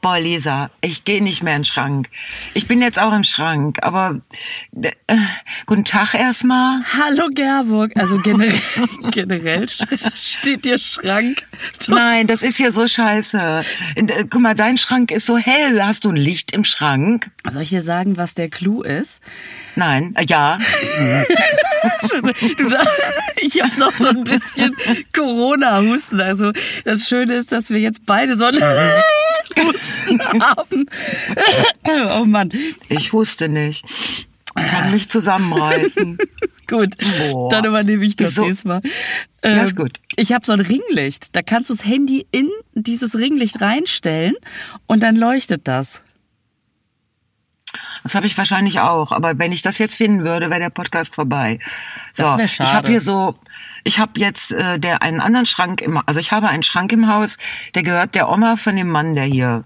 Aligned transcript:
Boah, 0.00 0.20
Lisa, 0.20 0.70
ich 0.80 1.02
gehe 1.02 1.20
nicht 1.20 1.42
mehr 1.42 1.56
in 1.56 1.62
den 1.62 1.64
Schrank. 1.64 2.08
Ich 2.54 2.68
bin 2.68 2.80
jetzt 2.80 3.00
auch 3.00 3.12
im 3.12 3.24
Schrank, 3.24 3.78
aber 3.82 4.20
äh, 4.80 4.92
guten 5.66 5.84
Tag 5.84 6.14
erstmal. 6.14 6.82
Hallo 6.96 7.28
Gerburg. 7.34 7.90
Also 7.96 8.18
generell, 8.18 8.54
generell 9.10 9.66
steht 10.14 10.66
dir 10.66 10.78
Schrank. 10.78 11.42
Nein, 11.88 12.28
das 12.28 12.44
ist 12.44 12.58
hier 12.58 12.70
so 12.70 12.86
scheiße. 12.86 13.60
Äh, 13.96 14.24
guck 14.30 14.40
mal, 14.40 14.54
dein 14.54 14.78
Schrank 14.78 15.10
ist 15.10 15.26
so 15.26 15.36
hell. 15.36 15.82
Hast 15.82 16.04
du 16.04 16.10
ein 16.10 16.16
Licht 16.16 16.52
im 16.52 16.62
Schrank? 16.62 17.32
Soll 17.50 17.62
ich 17.62 17.70
dir 17.70 17.82
sagen, 17.82 18.16
was 18.16 18.34
der 18.34 18.50
Clou 18.50 18.82
ist? 18.82 19.20
Nein, 19.74 20.14
äh, 20.16 20.24
ja. 20.28 20.58
ich 23.36 23.62
habe 23.62 23.80
noch 23.80 23.92
so 23.92 24.06
ein 24.08 24.22
bisschen 24.22 24.76
Corona-Husten. 25.12 26.20
Also 26.20 26.52
das 26.84 27.08
Schöne 27.08 27.34
ist, 27.34 27.50
dass 27.50 27.70
wir 27.70 27.80
jetzt 27.80 28.06
beide 28.06 28.36
so 28.36 28.44
einen 28.46 28.60
Husten 28.60 29.87
haben. 30.40 30.86
oh 32.14 32.24
Mann. 32.24 32.50
Ich 32.88 33.12
huste 33.12 33.48
nicht. 33.48 33.84
Ich 34.58 34.66
kann 34.66 34.90
mich 34.90 35.08
zusammenreißen. 35.08 36.18
gut, 36.66 36.96
Boah. 37.30 37.48
dann 37.48 37.64
übernehme 37.64 38.04
ich 38.04 38.16
das 38.16 38.34
so, 38.34 38.44
diesmal. 38.44 38.80
Ähm, 39.42 39.56
ja, 39.56 39.62
ist 39.62 39.76
gut. 39.76 40.00
Ich 40.16 40.32
habe 40.32 40.44
so 40.44 40.52
ein 40.52 40.60
Ringlicht. 40.60 41.36
Da 41.36 41.42
kannst 41.42 41.70
du 41.70 41.74
das 41.74 41.84
Handy 41.84 42.26
in 42.32 42.48
dieses 42.74 43.16
Ringlicht 43.16 43.60
reinstellen 43.60 44.34
und 44.86 45.02
dann 45.02 45.16
leuchtet 45.16 45.68
das. 45.68 46.02
Das 48.02 48.14
habe 48.14 48.26
ich 48.26 48.38
wahrscheinlich 48.38 48.80
auch. 48.80 49.12
Aber 49.12 49.38
wenn 49.38 49.52
ich 49.52 49.62
das 49.62 49.78
jetzt 49.78 49.96
finden 49.96 50.24
würde, 50.24 50.50
wäre 50.50 50.60
der 50.60 50.70
Podcast 50.70 51.14
vorbei. 51.14 51.58
So, 52.14 52.22
das 52.22 52.38
wäre 52.38 52.48
schade. 52.48 52.70
Ich 52.70 52.74
habe 52.74 52.88
hier 52.88 53.00
so, 53.00 53.34
ich 53.84 53.98
habe 53.98 54.12
jetzt 54.16 54.52
äh, 54.52 54.78
der 54.78 55.02
einen 55.02 55.20
anderen 55.20 55.46
Schrank 55.46 55.82
im, 55.82 56.00
also 56.06 56.18
ich 56.20 56.32
habe 56.32 56.48
einen 56.48 56.62
Schrank 56.62 56.92
im 56.92 57.08
Haus, 57.08 57.36
der 57.74 57.82
gehört 57.82 58.14
der 58.14 58.30
Oma 58.30 58.56
von 58.56 58.76
dem 58.76 58.88
Mann, 58.88 59.14
der 59.14 59.24
hier, 59.24 59.64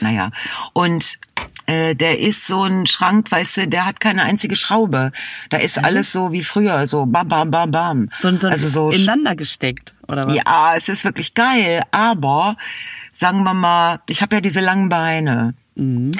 naja, 0.00 0.30
und 0.72 1.18
äh, 1.66 1.94
der 1.94 2.18
ist 2.18 2.46
so 2.46 2.64
ein 2.64 2.86
Schrank, 2.86 3.30
weißt 3.30 3.56
du, 3.58 3.68
der 3.68 3.86
hat 3.86 4.00
keine 4.00 4.22
einzige 4.22 4.56
Schraube. 4.56 5.12
Da 5.50 5.58
ist 5.58 5.78
mhm. 5.78 5.84
alles 5.84 6.12
so 6.12 6.32
wie 6.32 6.42
früher, 6.42 6.86
so 6.86 7.06
bam, 7.06 7.28
bam, 7.28 7.50
bam, 7.50 7.70
bam. 7.70 8.08
So, 8.20 8.36
so 8.36 8.48
also 8.48 8.68
so 8.68 8.90
ineinander 8.90 9.36
gesteckt, 9.36 9.94
oder 10.08 10.26
was? 10.26 10.34
Ja, 10.34 10.74
es 10.76 10.88
ist 10.88 11.04
wirklich 11.04 11.34
geil, 11.34 11.82
aber 11.90 12.56
sagen 13.12 13.42
wir 13.44 13.54
mal, 13.54 14.00
ich 14.08 14.22
habe 14.22 14.36
ja 14.36 14.40
diese 14.40 14.60
langen 14.60 14.88
Beine. 14.88 15.54
Mhm. 15.76 16.12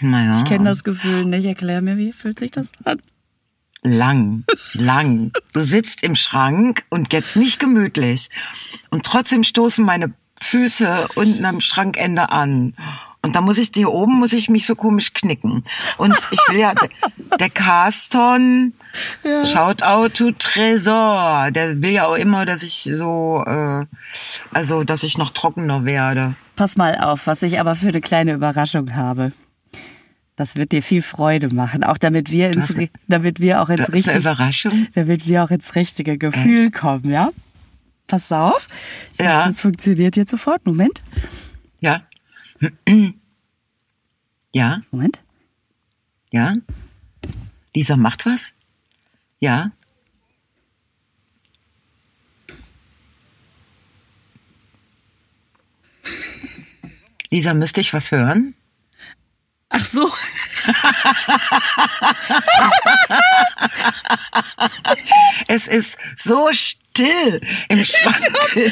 Naja. 0.00 0.38
Ich 0.38 0.44
kenne 0.44 0.64
das 0.64 0.84
Gefühl 0.84 1.24
nicht. 1.24 1.44
Erklär 1.44 1.80
mir, 1.80 1.96
wie 1.96 2.12
fühlt 2.12 2.38
sich 2.38 2.50
das 2.50 2.72
an? 2.84 3.00
Lang, 3.82 4.44
lang. 4.72 5.32
Du 5.52 5.62
sitzt 5.62 6.02
im 6.02 6.16
Schrank 6.16 6.84
und 6.88 7.12
jetzt 7.12 7.36
nicht 7.36 7.58
gemütlich. 7.58 8.30
Und 8.90 9.04
trotzdem 9.04 9.44
stoßen 9.44 9.84
meine 9.84 10.14
Füße 10.44 11.08
unten 11.14 11.44
am 11.44 11.60
Schrankende 11.60 12.30
an. 12.30 12.74
Und 13.22 13.34
da 13.34 13.40
muss 13.40 13.56
ich 13.56 13.70
hier 13.74 13.90
oben 13.90 14.18
muss 14.18 14.34
ich 14.34 14.50
mich 14.50 14.66
so 14.66 14.74
komisch 14.74 15.14
knicken. 15.14 15.64
Und 15.96 16.14
ich 16.30 16.38
will 16.50 16.58
ja 16.58 16.74
der 17.40 17.48
Carston 17.48 18.74
ja. 19.22 19.46
Shoutout 19.46 20.10
to 20.10 20.32
Tresor. 20.38 21.50
Der 21.50 21.80
will 21.82 21.92
ja 21.92 22.06
auch 22.06 22.16
immer, 22.16 22.44
dass 22.44 22.62
ich 22.62 22.90
so 22.92 23.42
äh, 23.46 23.86
also 24.52 24.84
dass 24.84 25.02
ich 25.02 25.16
noch 25.16 25.30
trockener 25.30 25.86
werde. 25.86 26.34
Pass 26.54 26.76
mal 26.76 26.98
auf, 26.98 27.26
was 27.26 27.42
ich 27.42 27.58
aber 27.58 27.74
für 27.74 27.88
eine 27.88 28.02
kleine 28.02 28.34
Überraschung 28.34 28.94
habe. 28.94 29.32
Das 30.36 30.56
wird 30.56 30.72
dir 30.72 30.82
viel 30.82 31.00
Freude 31.00 31.54
machen, 31.54 31.84
auch 31.84 31.96
damit 31.96 32.30
wir 32.30 32.50
ins, 32.50 32.74
das, 32.74 32.88
damit 33.06 33.40
wir 33.40 33.62
auch 33.62 33.68
ins 33.68 33.92
richtige, 33.92 34.18
Überraschung. 34.18 34.88
damit 34.94 35.26
wir 35.28 35.44
auch 35.44 35.50
ins 35.50 35.76
richtige 35.76 36.18
Gefühl 36.18 36.66
Echt? 36.66 36.74
kommen, 36.74 37.08
ja? 37.08 37.30
Pass 38.06 38.30
auf. 38.32 38.68
Ja. 39.18 39.46
Das 39.46 39.60
funktioniert 39.60 40.16
jetzt 40.16 40.30
sofort. 40.30 40.66
Moment. 40.66 41.02
Ja. 41.80 42.02
Ja. 44.56 44.82
Moment. 44.92 45.20
Ja. 46.30 46.52
Lisa 47.74 47.96
macht 47.96 48.24
was? 48.24 48.54
Ja. 49.40 49.72
Lisa, 57.30 57.52
müsste 57.52 57.80
ich 57.80 57.92
was 57.92 58.12
hören? 58.12 58.54
Ach 59.70 59.84
so. 59.84 60.08
es 65.48 65.66
ist 65.66 65.98
so 66.16 66.52
still 66.52 66.83
im 66.98 67.84
Schrank. 67.84 68.16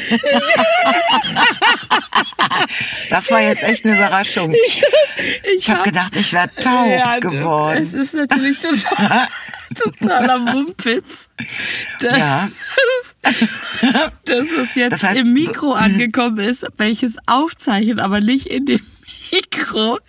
das 3.09 3.31
war 3.31 3.41
jetzt 3.41 3.63
echt 3.63 3.85
eine 3.85 3.95
Überraschung. 3.95 4.53
Ich, 4.65 4.81
ich, 5.43 5.59
ich 5.59 5.69
habe 5.69 5.79
hab 5.79 5.85
gedacht, 5.85 6.15
ich 6.15 6.33
wäre 6.33 6.49
taub 6.55 6.87
ja, 6.87 7.19
geworden. 7.19 7.77
Es 7.77 7.93
ist 7.93 8.15
natürlich 8.15 8.57
total, 8.59 9.27
totaler 9.75 10.39
Mumpitz. 10.39 11.29
Das, 11.99 12.17
ja. 12.17 12.49
dass 14.25 14.51
es 14.51 14.75
jetzt 14.75 14.91
das 14.91 15.03
heißt, 15.03 15.21
im 15.21 15.33
Mikro 15.33 15.73
angekommen 15.73 16.39
ist, 16.39 16.65
welches 16.77 17.17
aufzeichnet, 17.27 17.99
aber 17.99 18.21
nicht 18.21 18.47
in 18.47 18.65
dem 18.65 18.81
Mikro. 19.31 19.99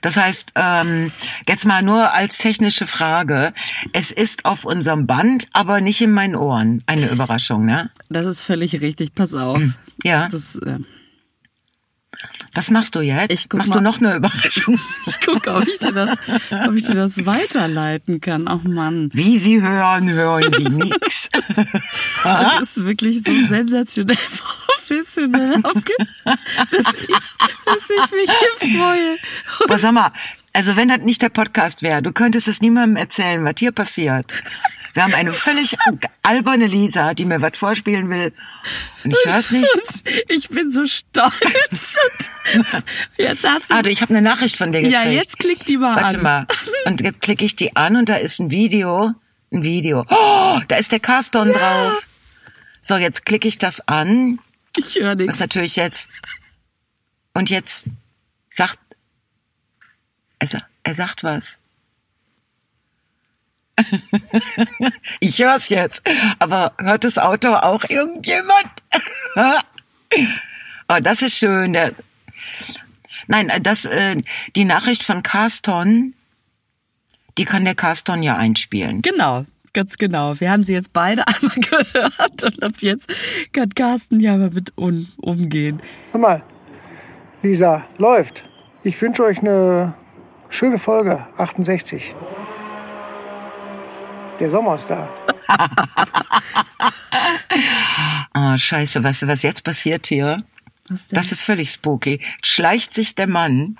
Das 0.00 0.16
heißt, 0.16 0.52
ähm, 0.54 1.12
jetzt 1.46 1.66
mal 1.66 1.82
nur 1.82 2.12
als 2.12 2.38
technische 2.38 2.86
Frage. 2.86 3.52
Es 3.92 4.10
ist 4.10 4.44
auf 4.46 4.64
unserem 4.64 5.06
Band, 5.06 5.46
aber 5.52 5.80
nicht 5.80 6.00
in 6.00 6.12
meinen 6.12 6.36
Ohren. 6.36 6.82
Eine 6.86 7.08
Überraschung, 7.10 7.66
ne? 7.66 7.90
Das 8.08 8.24
ist 8.24 8.40
völlig 8.40 8.80
richtig. 8.80 9.14
Pass 9.14 9.34
auf. 9.34 9.60
Ja. 10.02 10.28
Das, 10.28 10.56
äh, 10.56 10.78
was 12.54 12.70
machst 12.70 12.94
du 12.94 13.00
jetzt? 13.00 13.30
Ich 13.30 13.52
Machst 13.52 13.70
mal, 13.70 13.76
du 13.76 13.80
noch 13.82 14.00
eine 14.00 14.16
Überraschung? 14.16 14.78
Ich 15.06 15.20
gucke, 15.20 15.54
ob 15.54 15.66
ich 15.66 15.78
dir 15.78 15.92
das, 15.92 16.16
ob 16.66 16.74
ich 16.74 16.86
dir 16.86 16.94
das 16.94 17.26
weiterleiten 17.26 18.20
kann. 18.20 18.48
Ach 18.48 18.62
Mann. 18.62 19.10
Wie 19.12 19.38
Sie 19.38 19.60
hören, 19.60 20.08
hören 20.10 20.52
Sie 20.52 20.64
nichts. 20.68 21.28
Das 22.22 22.60
ist 22.60 22.84
wirklich 22.84 23.22
so 23.24 23.32
sensationell 23.48 24.16
professionell 24.86 25.60
dass 25.62 26.94
ich, 26.94 27.16
dass 27.64 27.90
ich 27.90 28.10
mich 28.12 28.30
hier 28.30 28.78
freue. 28.78 29.16
Aber 29.64 29.78
sag 29.78 29.92
mal, 29.92 30.12
also 30.52 30.76
wenn 30.76 30.88
das 30.88 31.00
nicht 31.00 31.22
der 31.22 31.28
Podcast 31.28 31.82
wäre, 31.82 32.02
du 32.02 32.12
könntest 32.12 32.48
es 32.48 32.60
niemandem 32.60 32.96
erzählen, 32.96 33.44
was 33.44 33.54
hier 33.58 33.72
passiert. 33.72 34.32
Wir 34.96 35.02
haben 35.02 35.12
eine 35.12 35.34
völlig 35.34 35.76
alberne 36.22 36.66
Lisa, 36.66 37.12
die 37.12 37.26
mir 37.26 37.42
was 37.42 37.58
vorspielen 37.58 38.08
will. 38.08 38.32
Und 39.04 39.10
ich 39.12 39.30
höre 39.30 39.38
es 39.38 39.50
nicht. 39.50 39.68
Ich 40.28 40.48
bin 40.48 40.70
so 40.70 40.86
stolz. 40.86 41.98
Jetzt 43.18 43.46
hast 43.46 43.70
du. 43.70 43.74
Ah, 43.74 43.84
ich 43.84 44.00
habe 44.00 44.14
eine 44.14 44.22
Nachricht 44.22 44.56
von 44.56 44.72
dir 44.72 44.80
gekriegt. 44.80 44.94
Ja, 44.94 45.06
jetzt 45.06 45.38
klick 45.38 45.66
die 45.66 45.76
mal 45.76 45.96
Warte 45.96 46.18
an. 46.18 46.24
Warte 46.24 46.46
mal. 46.46 46.46
Und 46.86 47.02
jetzt 47.02 47.20
klicke 47.20 47.44
ich 47.44 47.54
die 47.54 47.76
an 47.76 47.96
und 47.96 48.08
da 48.08 48.14
ist 48.14 48.38
ein 48.38 48.50
Video. 48.50 49.12
Ein 49.52 49.64
Video. 49.64 50.06
Oh, 50.08 50.60
da 50.66 50.76
ist 50.76 50.92
der 50.92 51.00
Carston 51.00 51.48
ja. 51.48 51.58
drauf. 51.58 52.08
So, 52.80 52.96
jetzt 52.96 53.26
klicke 53.26 53.48
ich 53.48 53.58
das 53.58 53.86
an. 53.86 54.38
Ich 54.78 54.94
höre 54.94 55.14
nichts. 55.14 55.26
Das 55.26 55.36
ist 55.36 55.40
natürlich 55.40 55.76
jetzt. 55.76 56.08
Und 57.34 57.50
jetzt 57.50 57.88
sagt. 58.48 58.78
Er, 60.38 60.48
er 60.84 60.94
sagt 60.94 61.22
was. 61.22 61.58
Ich 65.20 65.38
höre 65.38 65.56
es 65.56 65.68
jetzt. 65.68 66.02
Aber 66.38 66.72
hört 66.78 67.04
das 67.04 67.18
Auto 67.18 67.54
auch 67.54 67.84
irgendjemand? 67.88 68.70
oh, 70.88 70.98
das 71.02 71.22
ist 71.22 71.36
schön. 71.36 71.72
Der, 71.72 71.92
nein, 73.26 73.50
das, 73.62 73.84
äh, 73.84 74.16
die 74.54 74.64
Nachricht 74.64 75.02
von 75.02 75.22
Carston, 75.22 76.14
die 77.38 77.44
kann 77.44 77.64
der 77.64 77.74
Carston 77.74 78.22
ja 78.22 78.36
einspielen. 78.36 79.02
Genau, 79.02 79.44
ganz 79.72 79.98
genau. 79.98 80.40
Wir 80.40 80.50
haben 80.50 80.64
sie 80.64 80.72
jetzt 80.72 80.92
beide 80.92 81.26
einmal 81.26 81.56
gehört 81.56 82.44
und 82.44 82.62
ab 82.62 82.72
jetzt 82.80 83.12
kann 83.52 83.70
Carsten 83.70 84.20
ja 84.20 84.36
mal 84.36 84.50
mit 84.50 84.72
um, 84.76 85.08
umgehen. 85.18 85.80
Hör 86.12 86.20
mal, 86.20 86.42
Lisa, 87.42 87.84
läuft. 87.98 88.48
Ich 88.82 89.00
wünsche 89.02 89.24
euch 89.24 89.38
eine 89.38 89.94
schöne 90.48 90.78
Folge, 90.78 91.26
68. 91.36 92.14
Der 94.38 94.50
Sommer 94.50 94.74
ist 94.74 94.90
da. 94.90 95.08
oh, 98.34 98.56
scheiße, 98.56 99.02
weißt 99.02 99.22
du, 99.22 99.28
was 99.28 99.42
jetzt 99.42 99.64
passiert 99.64 100.06
hier? 100.06 100.36
Was 100.88 101.08
denn? 101.08 101.16
Das 101.16 101.32
ist 101.32 101.44
völlig 101.44 101.70
spooky. 101.70 102.20
Schleicht 102.42 102.92
sich 102.92 103.14
der 103.14 103.26
Mann 103.26 103.78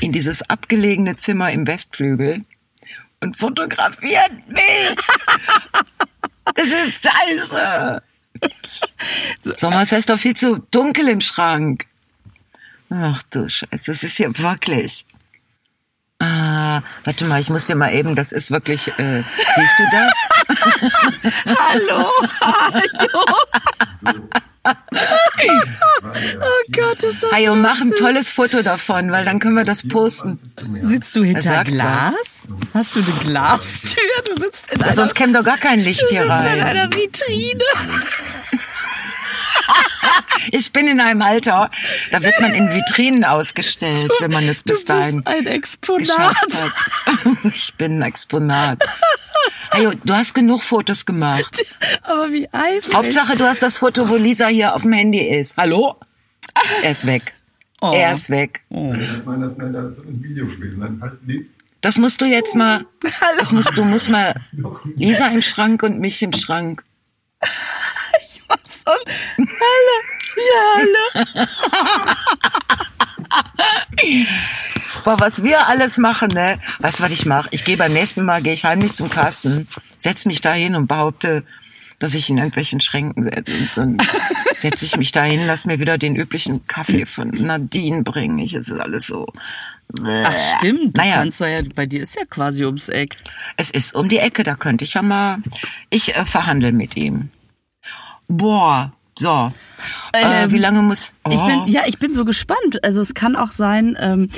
in 0.00 0.12
dieses 0.12 0.42
abgelegene 0.48 1.16
Zimmer 1.16 1.50
im 1.50 1.66
Westflügel 1.66 2.44
und 3.20 3.36
fotografiert 3.36 4.32
mich. 4.48 4.96
das 6.54 6.66
ist 6.66 7.06
scheiße. 7.06 8.02
Sommer, 9.56 9.82
ist 9.82 10.10
doch 10.10 10.18
viel 10.18 10.36
zu 10.36 10.58
dunkel 10.70 11.08
im 11.08 11.20
Schrank. 11.20 11.86
Ach 12.90 13.22
du 13.30 13.48
Scheiße, 13.48 13.92
das 13.92 14.02
ist 14.02 14.16
hier 14.18 14.36
wirklich. 14.38 15.06
Ah, 16.20 16.82
warte 17.04 17.24
mal, 17.26 17.40
ich 17.40 17.50
muss 17.50 17.66
dir 17.66 17.74
mal 17.74 17.92
eben, 17.92 18.14
das 18.14 18.30
ist 18.32 18.50
wirklich, 18.50 18.88
äh, 18.98 19.22
siehst 19.56 19.78
du 19.78 19.84
das? 19.90 20.12
Hallo, 21.46 22.10
hallo. 22.40 23.24
oh 24.64 24.70
Gott, 26.72 27.02
ist 27.02 27.22
das 27.22 27.32
Hajo, 27.32 27.54
mach 27.56 27.80
ein 27.80 27.92
tolles 27.98 28.28
Foto 28.30 28.62
davon, 28.62 29.10
weil 29.10 29.24
dann 29.24 29.38
können 29.40 29.56
wir 29.56 29.64
das 29.64 29.86
posten. 29.86 30.38
Sitzt 30.82 31.16
du 31.16 31.24
hinter 31.24 31.64
Glas? 31.64 32.14
Was. 32.14 32.46
Hast 32.74 32.96
du 32.96 33.00
eine 33.00 33.12
Glastür? 33.20 34.02
Du 34.26 34.40
sitzt 34.42 34.70
in 34.72 34.82
einer, 34.82 34.94
Sonst 34.94 35.14
käme 35.14 35.32
doch 35.32 35.44
gar 35.44 35.58
kein 35.58 35.80
Licht 35.80 36.04
hier 36.08 36.28
rein. 36.28 36.58
in 36.58 36.64
einer 36.64 36.92
Vitrine. 36.92 37.64
ich 40.52 40.72
bin 40.72 40.88
in 40.88 41.00
einem 41.00 41.22
Alter, 41.22 41.70
da 42.10 42.22
wird 42.22 42.40
man 42.40 42.52
in 42.54 42.68
Vitrinen 42.68 43.24
ausgestellt, 43.24 44.04
du, 44.04 44.14
wenn 44.20 44.30
man 44.30 44.48
es 44.48 44.62
bis 44.62 44.84
dahin 44.84 45.22
ein 45.26 45.46
Exponat. 45.46 46.18
hat. 46.18 46.72
Ich 47.44 47.74
bin 47.74 47.98
ein 47.98 48.02
Exponat. 48.02 48.82
Ajo, 49.70 49.92
du 50.04 50.14
hast 50.14 50.34
genug 50.34 50.62
Fotos 50.62 51.04
gemacht. 51.04 51.64
Aber 52.02 52.32
wie 52.32 52.48
eifrig. 52.52 52.94
Hauptsache, 52.94 53.36
du 53.36 53.44
hast 53.44 53.62
das 53.62 53.76
Foto, 53.76 54.08
wo 54.08 54.16
Lisa 54.16 54.46
hier 54.46 54.74
auf 54.74 54.82
dem 54.82 54.92
Handy 54.92 55.18
ist. 55.18 55.56
Hallo? 55.56 55.96
Er 56.82 56.90
ist 56.90 57.06
weg. 57.06 57.34
Oh. 57.80 57.92
Er 57.92 58.12
ist 58.12 58.30
weg. 58.30 58.62
Oh. 58.70 58.94
Das 61.80 61.98
musst 61.98 62.20
du 62.20 62.24
jetzt 62.24 62.54
mal. 62.54 62.86
Das 63.38 63.52
musst, 63.52 63.76
du 63.76 63.84
musst 63.84 64.08
mal 64.08 64.34
Lisa 64.96 65.28
im 65.28 65.42
Schrank 65.42 65.82
und 65.82 65.98
mich 65.98 66.22
im 66.22 66.32
Schrank. 66.32 66.84
Ein 68.84 69.48
Halle. 69.60 69.96
Ja, 70.36 70.62
Halle. 70.76 71.48
Boah, 75.04 75.20
was 75.20 75.42
wir 75.42 75.66
alles 75.68 75.98
machen, 75.98 76.28
ne? 76.28 76.60
Weißt 76.80 77.00
du, 77.00 77.04
was 77.04 77.10
ich 77.12 77.26
mache? 77.26 77.48
Ich 77.50 77.64
gehe 77.64 77.76
beim 77.76 77.92
nächsten 77.92 78.24
Mal, 78.24 78.42
gehe 78.42 78.52
ich 78.52 78.64
heimlich 78.64 78.94
zum 78.94 79.10
Carsten, 79.10 79.68
setz 79.98 80.24
mich 80.24 80.40
da 80.40 80.52
hin 80.52 80.74
und 80.74 80.86
behaupte, 80.86 81.44
dass 81.98 82.14
ich 82.14 82.30
in 82.30 82.38
irgendwelchen 82.38 82.80
Schränken 82.80 83.24
sitze. 83.24 83.52
Und 83.56 83.76
dann 83.76 83.98
setze 84.58 84.84
ich 84.84 84.96
mich 84.96 85.12
da 85.12 85.24
hin, 85.24 85.46
lass 85.46 85.64
mir 85.64 85.80
wieder 85.80 85.98
den 85.98 86.16
üblichen 86.16 86.66
Kaffee 86.66 87.06
von 87.06 87.28
Nadine 87.30 88.02
bringen. 88.02 88.38
Ich, 88.38 88.54
es 88.54 88.68
ist 88.68 88.80
alles 88.80 89.06
so. 89.06 89.26
Ach 90.02 90.56
stimmt, 90.58 90.96
naja. 90.96 91.16
kannst 91.16 91.40
du 91.40 91.44
ja, 91.44 91.60
bei 91.74 91.84
dir 91.84 92.02
ist 92.02 92.16
ja 92.16 92.24
quasi 92.24 92.64
ums 92.64 92.88
Eck. 92.88 93.16
Es 93.56 93.70
ist 93.70 93.94
um 93.94 94.08
die 94.08 94.18
Ecke, 94.18 94.42
da 94.42 94.54
könnte 94.56 94.84
ich 94.84 94.94
ja 94.94 95.02
mal, 95.02 95.38
ich 95.90 96.16
äh, 96.16 96.24
verhandle 96.24 96.72
mit 96.72 96.96
ihm. 96.96 97.30
Boah, 98.28 98.92
so. 99.18 99.52
Äh, 100.12 100.50
wie 100.50 100.56
ähm, 100.56 100.62
lange 100.62 100.82
muss. 100.82 101.12
Oh. 101.24 101.30
Ich 101.30 101.40
bin, 101.40 101.60
oh. 101.60 101.64
ja, 101.66 101.82
ich 101.86 101.98
bin 101.98 102.12
so 102.12 102.24
gespannt. 102.24 102.84
Also 102.84 103.00
es 103.00 103.14
kann 103.14 103.36
auch 103.36 103.50
sein, 103.50 103.96
ähm, 104.00 104.28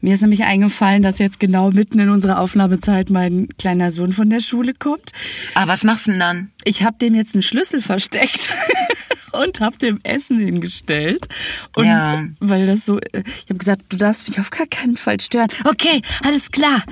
mir 0.00 0.14
ist 0.14 0.22
nämlich 0.22 0.44
eingefallen, 0.44 1.02
dass 1.02 1.18
jetzt 1.18 1.40
genau 1.40 1.70
mitten 1.70 1.98
in 1.98 2.10
unserer 2.10 2.40
Aufnahmezeit 2.40 3.10
mein 3.10 3.48
kleiner 3.58 3.90
Sohn 3.90 4.12
von 4.12 4.28
der 4.28 4.40
Schule 4.40 4.74
kommt. 4.74 5.12
Ah, 5.54 5.66
was 5.66 5.84
machst 5.84 6.06
du 6.06 6.12
denn 6.12 6.20
dann? 6.20 6.52
Ich 6.64 6.82
habe 6.82 6.98
dem 6.98 7.14
jetzt 7.14 7.34
einen 7.34 7.42
Schlüssel 7.42 7.80
versteckt 7.80 8.50
und 9.32 9.60
habe 9.60 9.78
dem 9.78 10.00
Essen 10.02 10.38
hingestellt. 10.38 11.26
Und 11.74 11.86
ja. 11.86 12.24
weil 12.40 12.66
das 12.66 12.84
so, 12.84 12.98
äh, 12.98 13.22
ich 13.24 13.48
habe 13.48 13.58
gesagt, 13.58 13.82
du 13.88 13.96
darfst 13.96 14.28
mich 14.28 14.40
auf 14.40 14.50
gar 14.50 14.66
keinen 14.66 14.96
Fall 14.96 15.20
stören. 15.20 15.48
Okay, 15.64 16.02
alles 16.22 16.50
klar. 16.50 16.82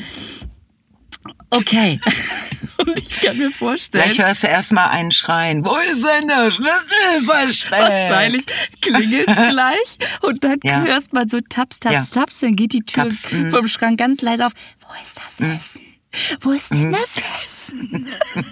Okay. 1.51 2.01
Und 2.79 3.01
ich 3.01 3.21
kann 3.21 3.39
mir 3.39 3.51
vorstellen. 3.51 4.05
Vielleicht 4.05 4.23
hörst 4.23 4.43
du 4.43 4.49
erstmal 4.49 4.91
einen 4.91 5.11
Schreien. 5.11 5.65
Wo 5.65 5.77
ist 5.77 6.05
denn 6.05 6.29
der 6.29 6.51
Schlüssel 6.51 7.23
versteckt? 7.25 7.81
Wahrscheinlich 7.81 8.45
klingelt's 8.81 9.37
gleich. 9.37 9.99
Und 10.23 10.45
dann 10.45 10.59
ja. 10.63 10.83
hörst 10.83 11.13
man 11.13 11.29
so 11.29 11.41
Taps, 11.41 11.81
Taps, 11.81 12.15
ja. 12.15 12.21
Taps. 12.21 12.41
Dann 12.41 12.55
geht 12.55 12.73
die 12.73 12.81
Tür 12.81 13.05
Taps, 13.05 13.33
mm. 13.33 13.49
vom 13.49 13.67
Schrank 13.67 13.99
ganz 13.99 14.23
leise 14.23 14.47
auf. 14.47 14.53
Wo 14.81 14.89
ist 15.03 15.17
das 15.17 15.41
mm. 15.41 15.53
Essen? 15.53 15.81
Wo 16.41 16.53
ist 16.53 16.71
denn 16.71 16.91
mm. 16.91 16.93
das 16.93 17.17
Essen? 17.45 18.09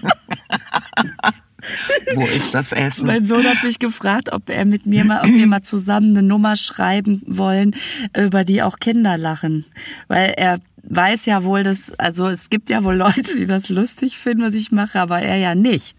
Wo 2.15 2.25
ist 2.25 2.53
das 2.53 2.73
Essen? 2.73 3.07
Mein 3.07 3.25
Sohn 3.25 3.45
hat 3.45 3.63
mich 3.63 3.79
gefragt, 3.79 4.31
ob 4.31 4.49
er 4.49 4.65
mit 4.65 4.85
mir 4.85 5.03
mal, 5.03 5.21
ob 5.21 5.33
wir 5.33 5.47
mal 5.47 5.63
zusammen 5.63 6.15
eine 6.15 6.27
Nummer 6.27 6.55
schreiben 6.55 7.23
wollen, 7.25 7.75
über 8.15 8.43
die 8.43 8.61
auch 8.61 8.77
Kinder 8.77 9.17
lachen. 9.17 9.65
Weil 10.07 10.35
er 10.37 10.59
weiß 10.89 11.25
ja 11.25 11.43
wohl, 11.43 11.63
dass, 11.63 11.91
also 11.99 12.27
es 12.27 12.49
gibt 12.49 12.69
ja 12.69 12.83
wohl 12.83 12.95
Leute, 12.95 13.35
die 13.37 13.45
das 13.45 13.69
lustig 13.69 14.17
finden, 14.17 14.43
was 14.43 14.53
ich 14.53 14.71
mache, 14.71 14.99
aber 14.99 15.21
er 15.21 15.37
ja 15.37 15.55
nicht. 15.55 15.95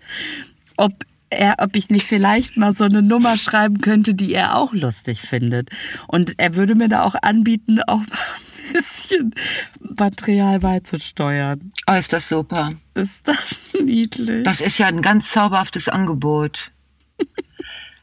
Ob 0.77 1.05
er, 1.31 1.57
ob 1.59 1.77
ich 1.77 1.91
nicht 1.91 2.07
vielleicht 2.07 2.57
mal 2.57 2.75
so 2.75 2.85
eine 2.85 3.03
Nummer 3.03 3.37
schreiben 3.37 3.81
könnte, 3.81 4.15
die 4.15 4.35
er 4.35 4.57
auch 4.57 4.73
lustig 4.73 5.21
findet. 5.21 5.71
Und 6.07 6.39
er 6.39 6.57
würde 6.57 6.75
mir 6.75 6.89
da 6.89 7.03
auch 7.03 7.17
anbieten, 7.21 7.81
auch 7.83 7.99
mal 7.99 8.07
ein 8.07 8.73
bisschen 8.73 9.35
Material 9.81 10.61
beizusteuern. 10.61 11.73
Oh, 11.87 11.95
ist 11.95 12.13
das 12.13 12.29
super. 12.29 12.71
Ist 12.95 13.27
das 13.27 13.73
niedlich. 13.83 14.45
Das 14.45 14.61
ist 14.61 14.79
ja 14.79 14.87
ein 14.87 15.03
ganz 15.03 15.31
zauberhaftes 15.33 15.89
Angebot. 15.89 16.71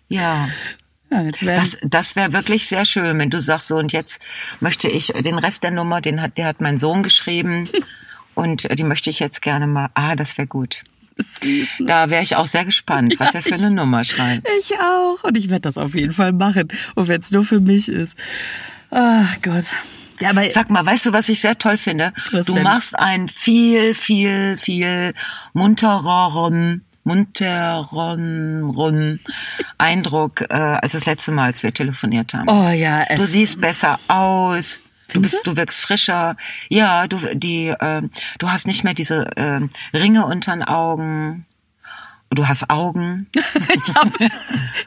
ja. 0.10 0.50
Ja, 1.14 1.56
das 1.56 1.78
das 1.84 2.16
wäre 2.16 2.34
wirklich 2.34 2.68
sehr 2.68 2.86
schön, 2.86 3.20
wenn 3.20 3.30
du 3.30 3.40
sagst 3.40 3.68
so 3.68 3.78
und 3.78 3.94
jetzt 3.94 4.22
möchte 4.60 4.88
ich 4.88 5.08
den 5.08 5.38
Rest 5.38 5.64
der 5.64 5.72
Nummer, 5.72 6.02
den 6.02 6.22
hat 6.22 6.38
der 6.38 6.48
hat 6.48 6.62
mein 6.62 6.78
Sohn 6.78 7.04
geschrieben 7.04 7.70
und 8.36 8.68
die 8.78 8.84
möchte 8.84 9.10
ich 9.10 9.20
jetzt 9.20 9.42
gerne 9.42 9.68
mal. 9.68 9.90
Ah, 9.94 10.16
das 10.16 10.38
wäre 10.38 10.48
gut. 10.48 10.84
Süß. 11.18 11.82
Ne? 11.82 11.86
Da 11.86 12.10
wäre 12.10 12.24
ich 12.24 12.36
auch 12.36 12.48
sehr 12.48 12.66
gespannt, 12.66 13.16
was 13.20 13.34
ja, 13.34 13.40
er 13.40 13.44
für 13.44 13.54
eine 13.56 13.70
Nummer 13.70 14.04
schreibt. 14.04 14.48
Ich 14.60 14.74
auch 14.80 15.24
und 15.24 15.38
ich 15.38 15.50
werde 15.50 15.62
das 15.62 15.78
auf 15.78 15.94
jeden 15.94 16.12
Fall 16.12 16.34
machen, 16.34 16.70
und 16.96 17.08
wenn 17.08 17.22
es 17.22 17.32
nur 17.32 17.44
für 17.44 17.60
mich 17.60 17.88
ist. 17.90 18.18
Ach 18.90 19.38
Gott. 19.42 19.66
Ja, 20.20 20.30
aber 20.30 20.50
Sag 20.50 20.70
mal, 20.70 20.86
weißt 20.86 21.08
du, 21.08 21.14
was 21.14 21.30
ich 21.30 21.42
sehr 21.42 21.58
toll 21.58 21.78
finde? 21.78 22.14
Du 22.32 22.42
denn? 22.54 22.64
machst 22.64 22.98
einen 22.98 23.28
viel, 23.28 23.94
viel, 23.94 24.58
viel 24.58 25.14
muntereren 25.54 26.86
munteren 27.04 28.70
Eindruck 29.78 30.42
äh, 30.42 30.54
als 30.54 30.94
das 30.94 31.06
letzte 31.06 31.32
Mal, 31.32 31.46
als 31.46 31.64
wir 31.64 31.74
telefoniert 31.74 32.34
haben. 32.34 32.50
Oh 32.50 32.70
ja, 32.70 33.04
es 33.04 33.20
du 33.20 33.28
siehst 33.28 33.62
besser 33.62 34.00
aus. 34.08 34.80
Du 35.12 35.22
bist, 35.22 35.46
du 35.46 35.56
wirkst 35.56 35.80
frischer. 35.80 36.36
Ja, 36.70 37.08
du 37.08 37.18
die, 37.34 37.68
äh, 37.68 38.02
du 38.40 38.50
hast 38.50 38.66
nicht 38.68 38.84
mehr 38.84 38.94
diese 38.94 39.28
äh, 39.38 39.62
Ringe 39.96 40.26
unter 40.26 40.54
den 40.54 40.64
Augen. 40.64 41.46
Du 42.34 42.48
hast 42.48 42.70
Augen. 42.70 43.28
ich 43.36 43.96
habe 43.96 44.30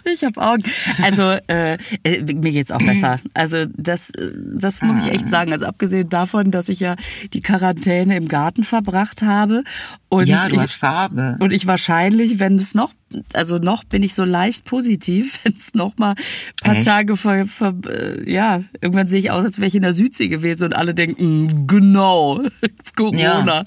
ich 0.05 0.25
hab 0.25 0.39
Augen. 0.39 0.63
Also 1.03 1.37
äh, 1.47 1.79
äh, 2.03 2.23
mir 2.23 2.53
geht's 2.53 2.71
auch 2.71 2.79
besser. 2.79 3.19
Also 3.35 3.65
das, 3.77 4.13
das 4.55 4.83
muss 4.83 5.05
ich 5.05 5.13
echt 5.13 5.29
sagen. 5.29 5.53
Also 5.53 5.67
abgesehen 5.67 6.09
davon, 6.09 6.51
dass 6.51 6.69
ich 6.69 6.81
ja 6.81 6.97
die 7.33 7.41
Quarantäne 7.41 8.17
im 8.17 8.29
Garten 8.29 8.65
verbracht 8.65 9.23
habe 9.23 9.65
und 10.09 10.27
ja, 10.27 10.49
du 10.49 10.55
ich, 10.55 10.61
hast 10.61 10.75
Farbe. 10.75 11.37
Und 11.41 11.53
ich 11.53 11.67
wahrscheinlich, 11.67 12.39
wenn 12.39 12.57
es 12.57 12.75
noch, 12.75 12.93
also 13.33 13.59
noch 13.59 13.85
bin 13.85 14.03
ich 14.03 14.15
so 14.15 14.25
leicht 14.25 14.65
positiv, 14.65 15.41
wenn 15.45 15.55
es 15.55 15.75
noch 15.75 15.97
mal 15.99 16.15
paar 16.63 16.77
Echt? 16.77 16.87
Tage 16.87 17.17
vor, 17.17 17.47
vor, 17.47 17.75
äh, 17.89 18.31
ja, 18.31 18.63
irgendwann 18.81 19.09
sehe 19.09 19.19
ich 19.19 19.31
aus, 19.31 19.45
als 19.45 19.59
wäre 19.59 19.69
ich 19.69 19.75
in 19.75 19.83
der 19.83 19.93
Südsee 19.93 20.29
gewesen 20.29 20.65
und 20.67 20.73
alle 20.75 20.95
denken, 20.95 21.67
genau, 21.67 22.43
Corona. 22.97 23.45
Ja. 23.45 23.65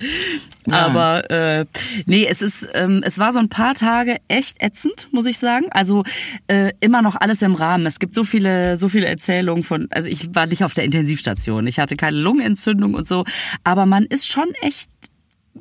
Ja. 0.69 0.85
Aber 0.85 1.31
äh, 1.31 1.65
nee, 2.05 2.27
es 2.29 2.41
ist, 2.41 2.67
ähm, 2.73 3.01
es 3.03 3.17
war 3.17 3.31
so 3.31 3.39
ein 3.39 3.49
paar 3.49 3.73
Tage 3.73 4.17
echt 4.27 4.61
ätzend, 4.61 5.07
muss 5.11 5.25
ich 5.25 5.39
sagen. 5.39 5.65
Also 5.71 6.03
äh, 6.47 6.73
immer 6.79 7.01
noch 7.01 7.15
alles 7.15 7.41
im 7.41 7.55
Rahmen. 7.55 7.85
Es 7.85 7.97
gibt 7.97 8.13
so 8.13 8.23
viele, 8.23 8.77
so 8.77 8.89
viele 8.89 9.07
Erzählungen 9.07 9.63
von. 9.63 9.87
Also 9.89 10.09
ich 10.09 10.35
war 10.35 10.45
nicht 10.45 10.63
auf 10.63 10.73
der 10.73 10.83
Intensivstation, 10.83 11.65
ich 11.65 11.79
hatte 11.79 11.95
keine 11.95 12.17
Lungenentzündung 12.17 12.93
und 12.93 13.07
so, 13.07 13.25
aber 13.63 13.85
man 13.85 14.05
ist 14.05 14.27
schon 14.27 14.51
echt 14.61 14.89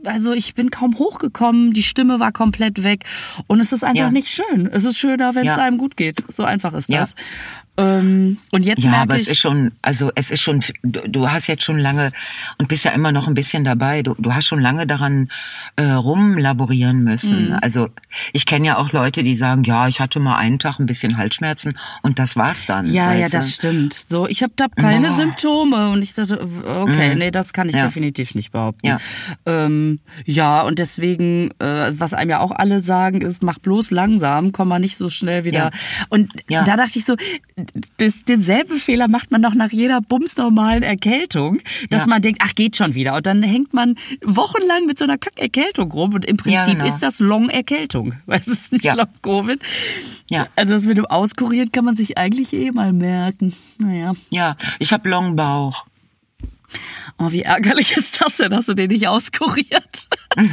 also 0.04 0.32
ich 0.32 0.54
bin 0.54 0.70
kaum 0.70 0.98
hochgekommen, 0.98 1.72
die 1.72 1.82
Stimme 1.82 2.20
war 2.20 2.32
komplett 2.32 2.82
weg 2.82 3.04
und 3.46 3.60
es 3.60 3.72
ist 3.72 3.84
einfach 3.84 4.04
ja. 4.04 4.10
nicht 4.10 4.28
schön. 4.28 4.66
Es 4.66 4.84
ist 4.84 4.98
schöner, 4.98 5.34
wenn 5.34 5.46
es 5.46 5.56
ja. 5.56 5.62
einem 5.62 5.78
gut 5.78 5.96
geht. 5.96 6.22
So 6.28 6.44
einfach 6.44 6.74
ist 6.74 6.92
das. 6.92 7.14
Ähm, 7.78 8.38
und 8.50 8.64
jetzt 8.64 8.82
ja, 8.82 8.90
merke 8.90 9.02
aber 9.04 9.16
ich, 9.16 9.22
es 9.22 9.28
ist 9.28 9.38
schon, 9.38 9.70
also 9.82 10.10
es 10.16 10.32
ist 10.32 10.42
schon, 10.42 10.64
du, 10.82 11.08
du, 11.08 11.30
hast 11.30 11.46
jetzt 11.46 11.62
schon 11.62 11.78
lange 11.78 12.10
und 12.58 12.66
bist 12.66 12.84
ja 12.84 12.90
immer 12.90 13.12
noch 13.12 13.28
ein 13.28 13.34
bisschen 13.34 13.62
dabei. 13.62 14.02
Du, 14.02 14.16
du 14.18 14.34
hast 14.34 14.46
schon 14.46 14.60
lange 14.60 14.84
daran 14.84 15.28
äh, 15.76 15.84
rumlaborieren 15.84 17.04
müssen. 17.04 17.50
Mhm. 17.50 17.58
Also 17.62 17.88
ich 18.32 18.46
kenne 18.46 18.66
ja 18.66 18.78
auch 18.78 18.90
Leute, 18.90 19.22
die 19.22 19.36
sagen, 19.36 19.62
ja, 19.62 19.86
ich 19.86 20.00
hatte 20.00 20.18
mal 20.18 20.36
einen 20.36 20.58
Tag 20.58 20.80
ein 20.80 20.86
bisschen 20.86 21.18
Halsschmerzen 21.18 21.78
und 22.02 22.18
das 22.18 22.34
war's 22.34 22.66
dann. 22.66 22.90
Ja, 22.90 23.12
ja, 23.12 23.28
das 23.28 23.54
stimmt. 23.54 23.94
So, 23.94 24.26
ich 24.26 24.42
habe 24.42 24.52
da 24.56 24.66
keine 24.66 25.12
oh. 25.12 25.14
Symptome 25.14 25.90
und 25.90 26.02
ich 26.02 26.14
dachte, 26.14 26.48
okay, 26.66 27.12
mhm. 27.12 27.18
nee, 27.18 27.30
das 27.30 27.52
kann 27.52 27.68
ich 27.68 27.76
ja. 27.76 27.84
definitiv 27.84 28.34
nicht 28.34 28.50
behaupten. 28.50 28.88
Ja, 28.88 28.98
ähm, 29.46 30.00
ja 30.24 30.62
und 30.62 30.80
deswegen, 30.80 31.52
äh, 31.60 31.92
was 31.92 32.12
einem 32.12 32.30
ja 32.30 32.40
auch 32.40 32.50
alle 32.50 32.80
sagen, 32.80 33.20
ist, 33.20 33.44
mach 33.44 33.60
bloß 33.60 33.92
langsam, 33.92 34.50
komm 34.50 34.66
mal 34.66 34.80
nicht 34.80 34.96
so 34.96 35.10
schnell 35.10 35.44
wieder. 35.44 35.58
Ja. 35.58 35.70
Und 36.08 36.32
ja. 36.48 36.64
da 36.64 36.76
dachte 36.76 36.98
ich 36.98 37.04
so, 37.04 37.14
das, 37.98 38.24
denselben 38.24 38.78
Fehler 38.78 39.08
macht 39.08 39.30
man 39.30 39.42
doch 39.42 39.54
nach 39.54 39.70
jeder 39.70 40.00
bumsnormalen 40.00 40.82
Erkältung, 40.82 41.58
dass 41.90 42.02
ja. 42.02 42.08
man 42.08 42.22
denkt, 42.22 42.40
ach, 42.44 42.54
geht 42.54 42.76
schon 42.76 42.94
wieder. 42.94 43.16
Und 43.16 43.26
dann 43.26 43.42
hängt 43.42 43.74
man 43.74 43.96
wochenlang 44.22 44.86
mit 44.86 44.98
so 44.98 45.04
einer 45.04 45.18
Kackerkältung 45.18 45.90
rum. 45.92 46.14
Und 46.14 46.24
im 46.24 46.36
Prinzip 46.36 46.58
ja, 46.58 46.72
genau. 46.74 46.86
ist 46.86 47.00
das 47.00 47.20
Long-Erkältung, 47.20 48.14
weil 48.26 48.40
es 48.40 48.48
ist 48.48 48.72
nicht 48.72 48.84
ja. 48.84 48.94
Long-Covid. 48.94 49.60
Ja. 50.30 50.46
Also 50.56 50.74
das 50.74 50.84
mit 50.84 50.98
dem 50.98 51.06
Auskurieren 51.06 51.72
kann 51.72 51.84
man 51.84 51.96
sich 51.96 52.18
eigentlich 52.18 52.52
eh 52.52 52.70
mal 52.70 52.92
merken. 52.92 53.54
Naja. 53.78 54.12
Ja, 54.32 54.56
ich 54.78 54.92
habe 54.92 55.08
Long-Bauch. 55.08 55.86
Oh, 57.18 57.32
wie 57.32 57.42
ärgerlich 57.42 57.92
ist 57.96 58.20
das 58.20 58.36
denn? 58.36 58.54
Hast 58.54 58.68
du 58.68 58.74
den 58.74 58.88
nicht 58.88 59.08
auskuriert? 59.08 60.08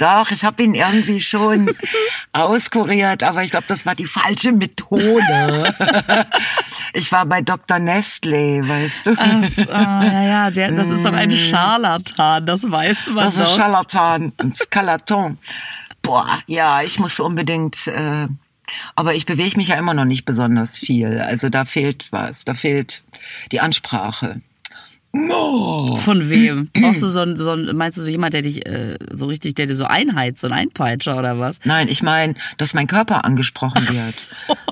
Doch, 0.00 0.30
ich 0.30 0.44
habe 0.44 0.62
ihn 0.62 0.74
irgendwie 0.74 1.20
schon 1.20 1.70
auskuriert, 2.32 3.22
aber 3.22 3.44
ich 3.44 3.50
glaube, 3.50 3.66
das 3.68 3.84
war 3.84 3.94
die 3.94 4.06
falsche 4.06 4.50
Methode. 4.50 5.74
ich 6.94 7.12
war 7.12 7.26
bei 7.26 7.42
Dr. 7.42 7.78
Nestle, 7.78 8.66
weißt 8.66 9.06
du. 9.06 9.14
Ach, 9.18 9.44
so, 9.44 9.62
ja, 9.62 10.22
ja, 10.22 10.50
der, 10.50 10.72
das 10.72 10.88
ist 10.88 11.04
doch 11.04 11.12
ein 11.12 11.28
mm. 11.28 11.32
Scharlatan, 11.32 12.46
das 12.46 12.70
weiß 12.70 13.08
man 13.08 13.26
Das 13.26 13.36
doch. 13.36 13.44
ist 13.44 13.56
Scharlatan, 13.56 14.32
ein 14.38 14.52
Skalaton. 14.54 15.36
Boah, 16.00 16.40
ja, 16.46 16.82
ich 16.82 16.98
muss 16.98 17.20
unbedingt... 17.20 17.86
Äh, 17.86 18.28
aber 18.94 19.14
ich 19.14 19.26
bewege 19.26 19.56
mich 19.56 19.68
ja 19.68 19.74
immer 19.74 19.94
noch 19.94 20.04
nicht 20.04 20.24
besonders 20.24 20.78
viel. 20.78 21.18
Also 21.20 21.48
da 21.48 21.64
fehlt 21.64 22.06
was, 22.12 22.44
da 22.44 22.54
fehlt 22.54 23.02
die 23.50 23.60
Ansprache. 23.60 24.40
Oh. 25.12 25.96
Von 25.96 26.28
wem? 26.30 26.70
Brauchst 26.74 27.02
du 27.02 27.08
so 27.08 27.20
ein, 27.20 27.36
so 27.36 27.50
ein, 27.50 27.76
meinst 27.76 27.98
du 27.98 28.02
so 28.02 28.08
jemand, 28.08 28.34
der 28.34 28.42
dich 28.42 28.66
äh, 28.66 28.96
so 29.10 29.26
richtig, 29.26 29.54
der 29.54 29.66
dir 29.66 29.76
so 29.76 29.84
einheizt, 29.84 30.40
so 30.40 30.46
ein 30.46 30.52
Einpeitscher 30.52 31.16
oder 31.18 31.38
was? 31.38 31.60
Nein, 31.64 31.88
ich 31.88 32.02
meine, 32.02 32.34
dass 32.58 32.74
mein 32.74 32.86
Körper 32.86 33.24
angesprochen 33.24 33.86
wird. 33.88 33.96
So. 33.96 34.56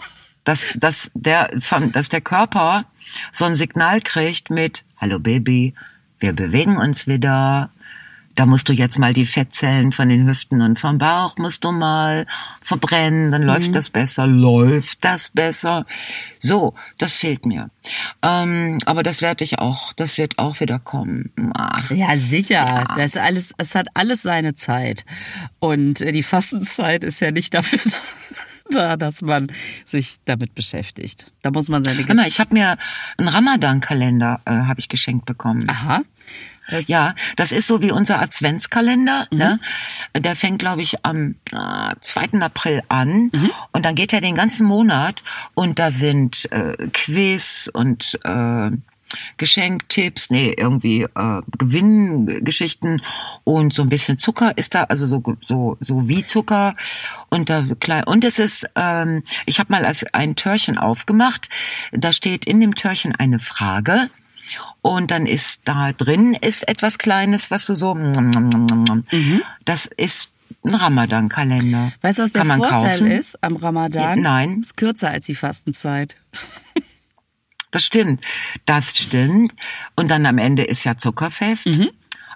Dass, 0.45 0.67
dass, 0.77 1.11
der, 1.13 1.51
dass 1.93 2.09
der 2.09 2.23
Körper 2.23 2.87
so 3.33 3.45
ein 3.45 3.55
Signal 3.55 4.01
kriegt 4.01 4.49
mit 4.49 4.83
Hallo 4.97 5.19
Baby, 5.19 5.75
wir 6.21 6.33
bewegen 6.33 6.79
uns 6.79 7.07
wieder, 7.07 7.71
da 8.39 8.47
musst 8.47 8.69
du 8.69 8.73
jetzt 8.73 9.01
mal 9.01 9.13
die 9.13 9.27
Fettzellen 9.27 9.91
von 9.91 10.09
den 10.09 10.29
Hüften 10.29 10.63
und 10.63 10.79
vom 10.79 10.99
Bauch 10.99 11.37
musst 11.39 11.65
du 11.65 11.73
mal 11.73 12.25
verbrennen, 12.63 13.33
dann 13.33 13.43
läuft 13.43 13.69
mhm. 13.69 13.73
das 13.73 13.91
besser, 13.91 14.29
läuft 14.29 15.05
das 15.05 15.31
besser. 15.31 15.87
So, 16.39 16.75
das 16.99 17.15
fehlt 17.15 17.47
mir. 17.47 17.71
Ähm, 18.23 18.79
aber 18.87 19.03
das 19.03 19.23
werde 19.23 19.43
ich 19.43 19.59
auch, 19.59 19.93
das 19.93 20.19
wird 20.19 20.39
auch 20.39 20.61
wieder 20.61 20.79
kommen. 20.79 21.33
Ah. 21.55 21.83
Ja, 21.91 22.17
sicher. 22.17 22.65
Ja. 22.65 22.85
Das 22.95 23.17
alles, 23.17 23.55
es 23.59 23.75
hat 23.75 23.89
alles 23.95 24.23
seine 24.23 24.55
Zeit. 24.55 25.05
Und 25.59 25.99
die 26.01 26.23
Fastenzeit 26.23 27.03
ist 27.03 27.21
ja 27.21 27.33
nicht 27.33 27.55
dafür 27.55 27.81
da 27.85 27.97
da, 28.71 28.97
dass 28.97 29.23
man 29.23 29.47
sich 29.85 30.19
damit 30.25 30.55
beschäftigt. 30.55 31.33
Da 31.43 31.51
muss 31.51 31.69
man 31.69 31.85
seine. 31.85 32.05
Genau, 32.05 32.25
ich 32.27 32.39
habe 32.39 32.55
mir 32.55 32.77
einen 33.17 33.29
Ramadan-Kalender 33.29 34.43
äh, 34.45 34.51
habe 34.51 34.79
ich 34.81 34.89
geschenkt 34.89 35.25
bekommen. 35.27 35.65
Aha. 35.69 36.03
Das 36.71 36.89
ja, 36.89 37.15
das 37.37 37.53
ist 37.53 37.67
so 37.67 37.83
wie 37.83 37.93
unser 37.93 38.21
Adventskalender. 38.21 39.27
Mhm. 39.31 39.39
Ne? 39.39 39.61
Der 40.17 40.37
fängt, 40.37 40.59
glaube 40.59 40.83
ich, 40.83 41.05
am 41.05 41.37
äh, 41.53 41.95
2. 42.01 42.41
April 42.41 42.83
an 42.89 43.31
mhm. 43.33 43.51
und 43.73 43.85
dann 43.85 43.95
geht 43.95 44.13
er 44.13 44.21
den 44.21 44.35
ganzen 44.35 44.67
Monat 44.67 45.23
und 45.55 45.79
da 45.79 45.91
sind 45.91 46.51
äh, 46.53 46.77
Quiz 46.93 47.71
und 47.73 48.19
äh, 48.25 48.71
Geschenktipps, 49.39 50.31
nee, 50.31 50.55
irgendwie 50.57 51.03
äh, 51.03 51.41
Gewinngeschichten 51.57 53.03
und 53.45 53.73
so 53.73 53.83
ein 53.83 53.89
bisschen 53.89 54.19
Zucker 54.19 54.57
ist 54.57 54.75
da, 54.75 54.85
also 54.85 55.07
so 55.07 55.23
so 55.47 55.79
so 55.81 56.09
wie 56.09 56.27
Zucker 56.27 56.75
und 57.31 57.49
da 57.49 57.65
klein 57.81 58.05
und 58.05 58.25
es 58.25 58.39
ist, 58.39 58.69
ähm, 58.75 59.23
ich 59.47 59.59
habe 59.61 59.73
mal 59.73 59.85
als 59.85 60.05
ein 60.13 60.37
Törchen 60.37 60.77
aufgemacht, 60.77 61.49
da 61.93 62.13
steht 62.13 62.45
in 62.47 62.61
dem 62.61 62.75
Törchen 62.75 63.15
eine 63.15 63.39
Frage 63.39 64.11
und 64.83 65.11
dann 65.11 65.27
ist 65.27 65.63
da 65.65 65.93
drin 65.93 66.35
ist 66.35 66.69
etwas 66.69 66.99
Kleines, 66.99 67.51
was 67.51 67.67
du 67.67 67.75
so, 67.75 67.95
mhm. 67.95 69.43
das 69.65 69.87
ist 69.87 70.31
ein 70.65 70.75
Ramadan-Kalender. 70.75 71.93
Weißt 72.01 72.19
du, 72.19 72.23
was 72.23 72.33
der 72.33 72.45
Vorteil 72.45 72.91
kaufen. 72.91 73.11
ist 73.11 73.43
am 73.43 73.57
Ramadan? 73.57 74.21
Nein. 74.21 74.61
Ist 74.61 74.77
kürzer 74.77 75.11
als 75.11 75.27
die 75.27 75.35
Fastenzeit. 75.35 76.17
Das 77.71 77.85
stimmt. 77.85 78.23
Das 78.65 78.97
stimmt. 78.97 79.53
Und 79.95 80.11
dann 80.11 80.25
am 80.25 80.39
Ende 80.39 80.65
ist 80.65 80.85
ja 80.85 80.97
Zuckerfest. 80.97 81.67
Mhm. 81.67 81.91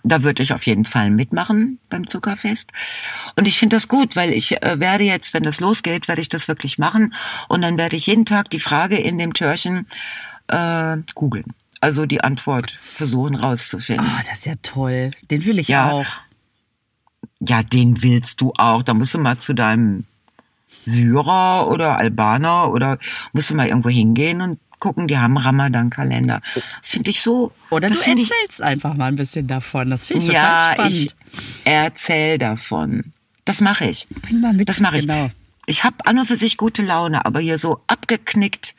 Da 0.04 0.24
würde 0.24 0.42
ich 0.42 0.52
auf 0.52 0.66
jeden 0.66 0.84
Fall 0.84 1.10
mitmachen 1.10 1.78
beim 1.88 2.06
Zuckerfest. 2.06 2.70
Und 3.34 3.48
ich 3.48 3.58
finde 3.58 3.76
das 3.76 3.88
gut, 3.88 4.14
weil 4.14 4.34
ich 4.34 4.60
äh, 4.62 4.78
werde 4.78 5.04
jetzt, 5.04 5.32
wenn 5.32 5.42
das 5.42 5.58
losgeht, 5.58 6.06
werde 6.06 6.20
ich 6.20 6.28
das 6.28 6.48
wirklich 6.48 6.76
machen. 6.76 7.14
Und 7.48 7.62
dann 7.62 7.78
werde 7.78 7.96
ich 7.96 8.08
jeden 8.08 8.26
Tag 8.26 8.50
die 8.50 8.60
Frage 8.60 8.98
in 8.98 9.16
dem 9.16 9.32
Türchen 9.32 9.86
äh, 10.48 10.98
googeln 11.14 11.54
also 11.82 12.06
die 12.06 12.22
Antwort 12.22 12.70
versuchen 12.70 13.34
rauszufinden. 13.34 14.06
Oh, 14.08 14.20
das 14.28 14.38
ist 14.38 14.46
ja 14.46 14.54
toll. 14.62 15.10
Den 15.30 15.44
will 15.44 15.58
ich 15.58 15.68
ja. 15.68 15.90
auch. 15.90 16.06
Ja, 17.40 17.64
den 17.64 18.02
willst 18.02 18.40
du 18.40 18.52
auch. 18.56 18.84
Da 18.84 18.94
musst 18.94 19.14
du 19.14 19.18
mal 19.18 19.38
zu 19.38 19.52
deinem 19.52 20.04
Syrer 20.86 21.68
oder 21.68 21.96
Albaner 21.96 22.70
oder 22.70 22.98
musst 23.32 23.50
du 23.50 23.56
mal 23.56 23.66
irgendwo 23.66 23.88
hingehen 23.88 24.40
und 24.40 24.60
gucken, 24.78 25.08
die 25.08 25.18
haben 25.18 25.36
Ramadan-Kalender. 25.36 26.40
Das 26.54 26.90
finde 26.90 27.10
ich 27.10 27.20
so. 27.20 27.50
Oder 27.70 27.88
du 27.88 27.94
erzählst 27.94 28.32
ich, 28.60 28.64
einfach 28.64 28.94
mal 28.94 29.06
ein 29.06 29.16
bisschen 29.16 29.48
davon. 29.48 29.90
Das 29.90 30.06
finde 30.06 30.24
ich 30.24 30.32
total 30.32 30.68
ja, 30.68 30.72
spannend. 30.74 30.94
Ich 30.94 31.14
erzähl 31.64 32.38
davon. 32.38 33.12
Das 33.44 33.60
mache 33.60 33.86
ich. 33.86 34.06
Bring 34.08 34.40
mal 34.40 34.52
mit. 34.52 34.68
Das 34.68 34.78
mache 34.78 34.98
ich. 34.98 35.08
Genau. 35.08 35.30
Ich 35.66 35.82
habe 35.82 35.96
an 36.04 36.18
und 36.18 36.26
für 36.26 36.36
sich 36.36 36.56
gute 36.56 36.82
Laune, 36.82 37.24
aber 37.24 37.40
hier 37.40 37.58
so 37.58 37.80
abgeknickt 37.88 38.74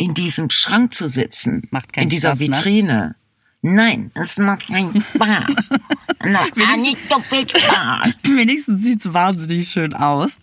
in 0.00 0.14
diesem 0.14 0.48
Schrank 0.48 0.94
zu 0.94 1.08
sitzen, 1.08 1.68
macht 1.70 1.92
keinen 1.92 2.04
in 2.04 2.08
dieser 2.08 2.34
Spaß, 2.34 2.40
ne? 2.40 2.56
Vitrine. 2.56 3.16
Ne? 3.60 3.74
Nein, 3.74 4.10
es 4.14 4.38
macht 4.38 4.66
keinen 4.66 4.98
Spaß. 5.14 5.70
Na, 6.24 6.40
nicht 6.76 6.96
so 7.10 7.20
viel 7.20 7.46
Spaß. 7.46 8.20
Wenigstens 8.22 8.82
sieht's 8.82 9.12
wahnsinnig 9.12 9.68
schön 9.68 9.92
aus. 9.92 10.38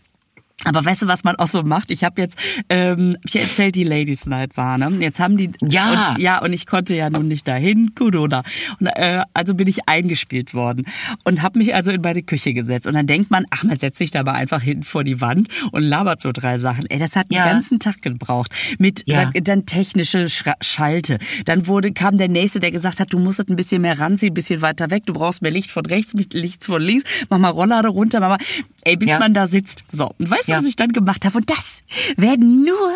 Aber 0.68 0.86
weißt 0.86 1.04
du, 1.04 1.08
was 1.08 1.24
man 1.24 1.36
auch 1.38 1.48
so 1.48 1.64
macht? 1.64 1.92
Ich 1.92 2.04
habe 2.04 2.22
jetzt, 2.22 2.38
ähm, 2.70 3.18
ich 3.26 3.36
erzählt, 3.36 3.76
die 3.76 3.84
Ladies 3.84 4.26
Night 4.26 4.58
war, 4.58 4.78
ne? 4.78 4.92
Jetzt 5.00 5.20
haben 5.20 5.38
die 5.38 5.52
ja 5.64 6.14
und, 6.14 6.22
ja 6.22 6.40
und 6.40 6.54
ich 6.54 6.66
konnte 6.66 6.96
ja 6.96 7.10
nun 7.10 7.28
nicht 7.28 7.48
dahin, 7.48 7.94
Corona. 7.96 8.44
Und 8.80 8.88
äh, 8.88 9.24
also 9.34 9.54
bin 9.56 9.68
ich 9.68 9.88
eingespielt 9.88 10.54
worden 10.54 10.86
und 11.24 11.42
habe 11.42 11.60
mich 11.60 11.74
also 11.76 11.92
in 11.92 12.02
meine 12.02 12.24
Küche 12.24 12.54
gesetzt 12.54 12.88
und 12.88 12.94
dann 12.94 13.08
denkt 13.08 13.32
man, 13.32 13.46
ach 13.50 13.64
man 13.64 13.78
setzt 13.78 13.98
sich 13.98 14.12
da 14.12 14.24
mal 14.24 14.34
einfach 14.34 14.62
hinten 14.62 14.84
vor 14.84 15.04
die 15.04 15.22
Wand 15.22 15.48
und 15.72 15.84
labert 15.84 16.22
so 16.22 16.32
drei 16.32 16.58
Sachen. 16.58 16.86
Ey, 16.90 17.00
das 17.00 17.16
hat 17.16 17.28
ja. 17.30 17.44
den 17.44 17.54
ganzen 17.54 17.80
Tag 17.80 18.02
gebraucht 18.02 18.52
mit 18.80 19.04
ja. 19.06 19.26
dann, 19.26 19.44
dann 19.44 19.66
technische 19.66 20.28
Schalte. 20.30 21.18
Dann 21.46 21.68
wurde 21.68 21.92
kam 21.92 22.18
der 22.18 22.30
nächste, 22.30 22.60
der 22.60 22.72
gesagt 22.72 23.00
hat, 23.00 23.14
du 23.14 23.20
musst 23.20 23.40
ein 23.40 23.56
bisschen 23.56 23.82
mehr 23.82 24.00
ranziehen, 24.00 24.32
ein 24.32 24.34
bisschen 24.34 24.62
weiter 24.62 24.90
weg, 24.90 25.06
du 25.06 25.14
brauchst 25.14 25.42
mehr 25.42 25.52
Licht 25.52 25.72
von 25.72 25.86
rechts, 25.86 26.14
Licht 26.34 26.66
von 26.66 26.82
links, 26.82 27.04
mach 27.30 27.38
mal 27.38 27.50
Rolllade 27.50 27.88
runter, 27.88 28.20
mach 28.20 28.30
mal, 28.30 28.38
ey, 28.84 28.98
bis 28.98 29.10
ja. 29.10 29.20
man 29.20 29.34
da 29.34 29.48
sitzt. 29.48 29.84
So, 29.92 30.12
und 30.18 30.30
weißt 30.30 30.50
du. 30.50 30.57
Was 30.58 30.66
ich 30.66 30.76
dann 30.76 30.92
gemacht 30.92 31.26
habe? 31.26 31.38
Und 31.38 31.50
das 31.50 31.84
werden 32.16 32.64
nur 32.64 32.92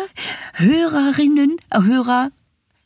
Hörerinnen, 0.54 1.56
äh, 1.70 1.82
Hörer, 1.82 2.30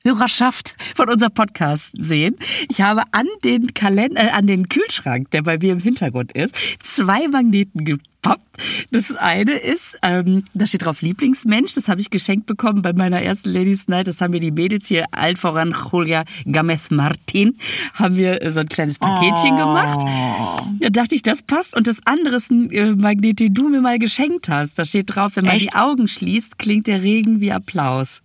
Hörerschaft 0.06 0.76
von 0.94 1.08
unserem 1.08 1.34
Podcast 1.34 1.94
sehen. 1.98 2.36
Ich 2.68 2.80
habe 2.80 3.02
an 3.10 3.26
den 3.44 3.75
Kalender, 3.75 4.22
äh, 4.22 4.30
an 4.30 4.46
den 4.46 4.68
Kühlschrank, 4.68 5.32
der 5.32 5.42
bei 5.42 5.58
mir 5.58 5.72
im 5.72 5.80
Hintergrund 5.80 6.30
ist, 6.32 6.54
zwei 6.80 7.26
Magneten 7.26 7.84
gepappt. 7.84 8.46
Das 8.92 9.16
eine 9.16 9.52
ist, 9.52 9.98
ähm, 10.02 10.44
da 10.54 10.66
steht 10.66 10.84
drauf 10.84 11.02
Lieblingsmensch. 11.02 11.75
Das 11.75 11.88
habe 11.88 12.00
ich 12.00 12.10
geschenkt 12.10 12.46
bekommen 12.46 12.82
bei 12.82 12.92
meiner 12.92 13.20
ersten 13.20 13.50
Ladies 13.50 13.88
Night. 13.88 14.06
Das 14.06 14.20
haben 14.20 14.32
wir 14.32 14.40
die 14.40 14.52
Mädels 14.52 14.86
hier, 14.86 15.06
allen 15.10 15.36
voran 15.36 15.75
Julia 15.90 16.25
Gameth 16.44 16.90
Martin, 16.90 17.58
haben 17.94 18.16
wir 18.16 18.38
so 18.50 18.60
ein 18.60 18.68
kleines 18.68 18.98
Paketchen 18.98 19.54
oh. 19.54 19.56
gemacht. 19.56 20.06
Da 20.80 20.90
dachte 20.90 21.16
ich, 21.16 21.22
das 21.22 21.42
passt. 21.42 21.76
Und 21.76 21.88
das 21.88 21.98
andere 22.04 22.36
ist 22.36 22.50
ein 22.50 22.70
äh, 22.70 22.94
Magnet, 22.94 23.40
den 23.40 23.52
du 23.52 23.68
mir 23.68 23.80
mal 23.80 23.98
geschenkt 23.98 24.48
hast. 24.48 24.78
Da 24.78 24.84
steht 24.84 25.14
drauf, 25.14 25.32
wenn 25.34 25.44
man 25.44 25.56
Echt? 25.56 25.72
die 25.72 25.76
Augen 25.76 26.06
schließt, 26.06 26.58
klingt 26.58 26.86
der 26.86 27.02
Regen 27.02 27.40
wie 27.40 27.52
Applaus. 27.52 28.22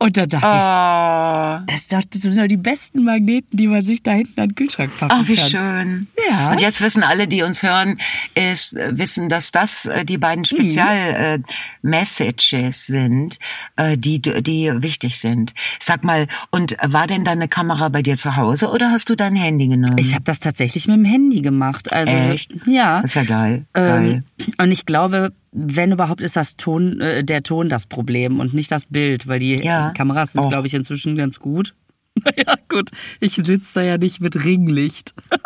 Und 0.00 0.16
da 0.16 0.26
dachte 0.26 0.46
oh. 0.46 1.64
ich, 1.74 1.88
das, 1.88 2.04
das 2.08 2.22
sind 2.22 2.38
doch 2.38 2.46
die 2.46 2.56
besten 2.56 3.02
Magneten, 3.02 3.56
die 3.56 3.66
man 3.66 3.84
sich 3.84 4.04
da 4.04 4.12
hinten 4.12 4.40
an 4.40 4.50
den 4.50 4.54
Kühlschrank 4.54 4.96
packen 4.96 5.10
kann. 5.10 5.22
Ach, 5.24 5.28
wie 5.28 5.34
kann. 5.34 5.48
schön. 5.48 6.06
Ja. 6.30 6.52
Und 6.52 6.60
jetzt 6.60 6.80
wissen 6.80 7.02
alle, 7.02 7.26
die 7.26 7.42
uns 7.42 7.64
hören, 7.64 7.98
ist, 8.36 8.74
wissen, 8.74 9.28
dass 9.28 9.50
das 9.50 9.86
äh, 9.86 10.04
die 10.04 10.18
beiden 10.18 10.44
Spezial-Messages 10.44 12.52
mhm. 12.52 12.64
äh, 12.64 12.70
sind, 12.70 13.40
äh, 13.74 13.98
die, 13.98 14.20
die 14.20 14.70
wichtig 14.76 15.18
sind. 15.18 15.52
Sag 15.80 16.04
mal, 16.04 16.28
und 16.52 16.76
war 16.80 17.08
denn 17.08 17.24
deine 17.24 17.48
Kamera 17.48 17.88
bei 17.88 18.02
dir 18.02 18.16
zu 18.16 18.36
Hause 18.36 18.70
oder 18.70 18.92
hast 18.92 19.10
du 19.10 19.16
dein 19.16 19.34
Handy 19.34 19.66
genommen? 19.66 19.98
Ich 19.98 20.14
habe 20.14 20.22
das 20.22 20.38
tatsächlich 20.38 20.86
mit 20.86 20.96
dem 20.96 21.06
Handy 21.06 21.40
gemacht. 21.40 21.92
Also, 21.92 22.14
Echt? 22.14 22.54
Ja. 22.66 23.02
Das 23.02 23.10
ist 23.10 23.16
ja 23.16 23.24
geil. 23.24 23.64
Ähm, 23.74 23.84
geil. 23.84 24.22
Und 24.58 24.70
ich 24.70 24.86
glaube, 24.86 25.32
wenn 25.52 25.92
überhaupt 25.92 26.20
ist 26.20 26.36
das 26.36 26.56
Ton, 26.56 27.00
äh, 27.00 27.24
der 27.24 27.42
Ton 27.42 27.68
das 27.68 27.86
Problem 27.86 28.40
und 28.40 28.54
nicht 28.54 28.70
das 28.70 28.86
Bild, 28.86 29.26
weil 29.26 29.38
die 29.38 29.56
ja. 29.56 29.90
Kameras 29.90 30.32
sind, 30.32 30.48
glaube 30.48 30.66
ich, 30.66 30.74
inzwischen 30.74 31.16
ganz 31.16 31.40
gut. 31.40 31.74
Naja, 32.24 32.56
gut, 32.68 32.90
ich 33.20 33.34
sitze 33.34 33.74
da 33.74 33.82
ja 33.82 33.96
nicht 33.96 34.20
mit 34.20 34.44
Ringlicht. 34.44 35.14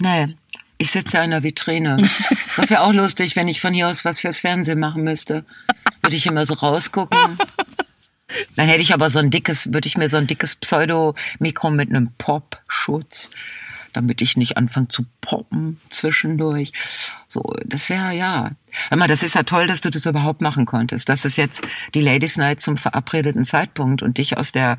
naja, 0.00 0.30
ich 0.78 0.90
sitze 0.90 1.18
ja 1.18 1.22
in 1.22 1.30
der 1.30 1.44
Vitrine. 1.44 1.96
Das 2.56 2.68
wäre 2.68 2.80
auch 2.80 2.92
lustig, 2.92 3.36
wenn 3.36 3.46
ich 3.46 3.60
von 3.60 3.72
hier 3.72 3.88
aus 3.88 4.04
was 4.04 4.18
fürs 4.18 4.40
Fernsehen 4.40 4.80
machen 4.80 5.04
müsste. 5.04 5.44
Würde 6.02 6.16
ich 6.16 6.26
immer 6.26 6.44
so 6.44 6.54
rausgucken. 6.54 7.38
Dann 8.56 8.66
hätte 8.66 8.82
ich 8.82 8.92
aber 8.92 9.10
so 9.10 9.20
ein 9.20 9.30
dickes, 9.30 9.72
würde 9.72 9.86
ich 9.86 9.96
mir 9.96 10.08
so 10.08 10.16
ein 10.16 10.26
dickes 10.26 10.56
Pseudo-Mikro 10.56 11.70
mit 11.70 11.90
einem 11.90 12.10
Pop-Schutz 12.18 13.30
damit 13.92 14.20
ich 14.20 14.36
nicht 14.36 14.56
anfange 14.56 14.88
zu 14.88 15.04
poppen 15.20 15.80
zwischendurch. 15.90 16.72
So, 17.38 17.54
das 17.64 17.88
wäre 17.88 18.12
ja. 18.14 18.50
Immer, 18.90 19.06
das 19.06 19.22
ist 19.22 19.34
ja 19.34 19.44
toll, 19.44 19.66
dass 19.66 19.80
du 19.80 19.90
das 19.90 20.06
überhaupt 20.06 20.40
machen 20.40 20.66
konntest. 20.66 21.08
Das 21.08 21.24
ist 21.24 21.36
jetzt 21.36 21.66
die 21.94 22.00
Ladies 22.00 22.36
Night 22.36 22.60
zum 22.60 22.76
verabredeten 22.76 23.44
Zeitpunkt 23.44 24.02
und 24.02 24.18
dich 24.18 24.36
aus 24.36 24.50
der 24.50 24.78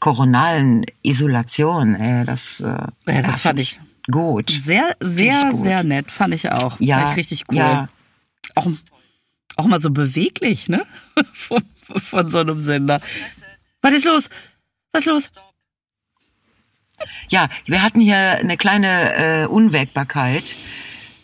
koronalen 0.00 0.84
Isolation. 1.02 1.94
Ey, 1.94 2.24
das, 2.24 2.60
äh, 2.60 2.64
ja, 2.64 3.22
das 3.22 3.40
fand 3.40 3.60
ich 3.60 3.80
gut. 4.10 4.50
Sehr, 4.50 4.96
sehr, 5.00 5.50
gut. 5.50 5.62
sehr 5.62 5.84
nett, 5.84 6.10
fand 6.10 6.34
ich 6.34 6.50
auch. 6.50 6.80
Ja. 6.80 6.98
Fand 6.98 7.10
ich 7.10 7.16
richtig 7.18 7.44
cool. 7.50 7.58
Ja. 7.58 7.88
Auch, 8.56 8.66
auch 9.56 9.66
mal 9.66 9.80
so 9.80 9.90
beweglich, 9.90 10.68
ne? 10.68 10.84
Von, 11.32 11.62
von 12.02 12.30
so 12.30 12.38
einem 12.38 12.60
Sender. 12.60 13.00
Was 13.82 13.94
ist 13.94 14.06
los? 14.06 14.30
Was 14.92 15.02
ist 15.02 15.08
los? 15.08 15.32
Ja, 17.28 17.48
wir 17.66 17.82
hatten 17.82 18.00
hier 18.00 18.16
eine 18.16 18.56
kleine 18.56 19.14
äh, 19.14 19.46
Unwägbarkeit. 19.46 20.54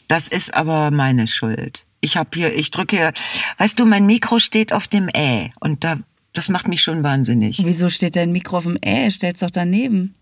Das 0.08 0.28
ist 0.28 0.54
aber 0.54 0.90
meine 0.90 1.26
Schuld. 1.26 1.86
Ich 2.00 2.16
habe 2.16 2.30
hier, 2.34 2.54
ich 2.54 2.70
drücke 2.70 2.96
hier, 2.96 3.12
weißt 3.58 3.78
du, 3.78 3.86
mein 3.86 4.06
Mikro 4.06 4.38
steht 4.38 4.72
auf 4.72 4.86
dem 4.86 5.08
Ä 5.08 5.50
und 5.60 5.82
da, 5.82 5.98
das 6.32 6.48
macht 6.48 6.68
mich 6.68 6.82
schon 6.82 7.02
wahnsinnig. 7.02 7.62
Wieso 7.64 7.90
steht 7.90 8.16
dein 8.16 8.32
Mikro 8.32 8.58
auf 8.58 8.64
dem 8.64 8.78
Ä? 8.84 9.10
Stell's 9.10 9.40
doch 9.40 9.50
daneben. 9.50 10.14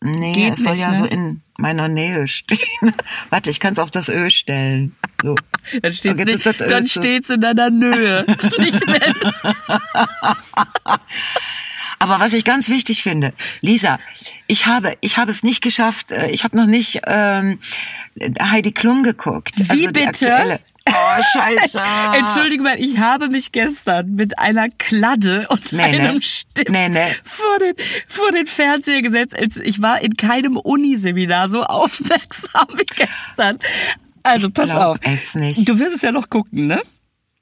Nee, 0.00 0.32
Geht 0.32 0.54
es 0.54 0.62
soll 0.62 0.72
nicht, 0.72 0.82
ja 0.82 0.90
ne? 0.90 0.96
so 0.96 1.04
in 1.06 1.40
meiner 1.56 1.88
Nähe 1.88 2.28
stehen. 2.28 2.58
Warte, 3.30 3.50
ich 3.50 3.58
kann 3.58 3.72
es 3.72 3.78
auf 3.78 3.90
das 3.90 4.08
Ö 4.08 4.28
stellen. 4.28 4.94
So. 5.22 5.34
Dann 5.80 5.92
steht's, 5.92 6.20
oh, 6.20 6.24
nicht, 6.24 6.70
dann 6.70 6.86
steht's 6.86 7.30
in 7.30 7.40
deiner 7.40 7.70
Nähe. 7.70 8.26
nicht 8.58 8.86
mehr. 8.86 9.14
Aber 11.98 12.20
was 12.20 12.32
ich 12.32 12.44
ganz 12.44 12.68
wichtig 12.68 13.02
finde, 13.02 13.32
Lisa, 13.60 13.98
ich 14.46 14.66
habe, 14.66 14.96
ich 15.00 15.16
habe 15.16 15.30
es 15.30 15.42
nicht 15.42 15.62
geschafft, 15.62 16.12
äh, 16.12 16.30
ich 16.30 16.44
habe 16.44 16.56
noch 16.56 16.66
nicht 16.66 17.02
ähm, 17.06 17.58
Heidi 18.40 18.72
Klum 18.72 19.02
geguckt. 19.02 19.52
Wie 19.56 19.86
also 19.86 19.92
bitte? 19.92 20.60
Oh, 20.86 21.22
scheiße. 21.32 21.80
Entschuldige 22.12 22.62
mal, 22.62 22.78
ich 22.78 22.98
habe 22.98 23.28
mich 23.28 23.52
gestern 23.52 24.14
mit 24.14 24.38
einer 24.38 24.68
Kladde 24.68 25.46
und 25.48 25.72
nee, 25.72 25.82
einem 25.82 26.16
nee. 26.16 26.20
Stift 26.20 26.68
nee, 26.68 26.88
nee. 26.88 27.14
Vor, 27.24 27.58
den, 27.58 27.74
vor 28.08 28.30
den 28.32 28.46
Fernseher 28.46 29.00
gesetzt. 29.00 29.36
Ich 29.62 29.80
war 29.80 30.02
in 30.02 30.16
keinem 30.16 30.56
Uniseminar 30.56 31.48
so 31.48 31.62
aufmerksam 31.62 32.66
wie 32.76 32.84
gestern. 32.84 33.58
Also 34.22 34.50
pass 34.50 34.70
auf. 34.70 34.98
Du 34.98 35.78
wirst 35.78 35.96
es 35.96 36.02
ja 36.02 36.12
noch 36.12 36.28
gucken, 36.28 36.66
ne? 36.66 36.82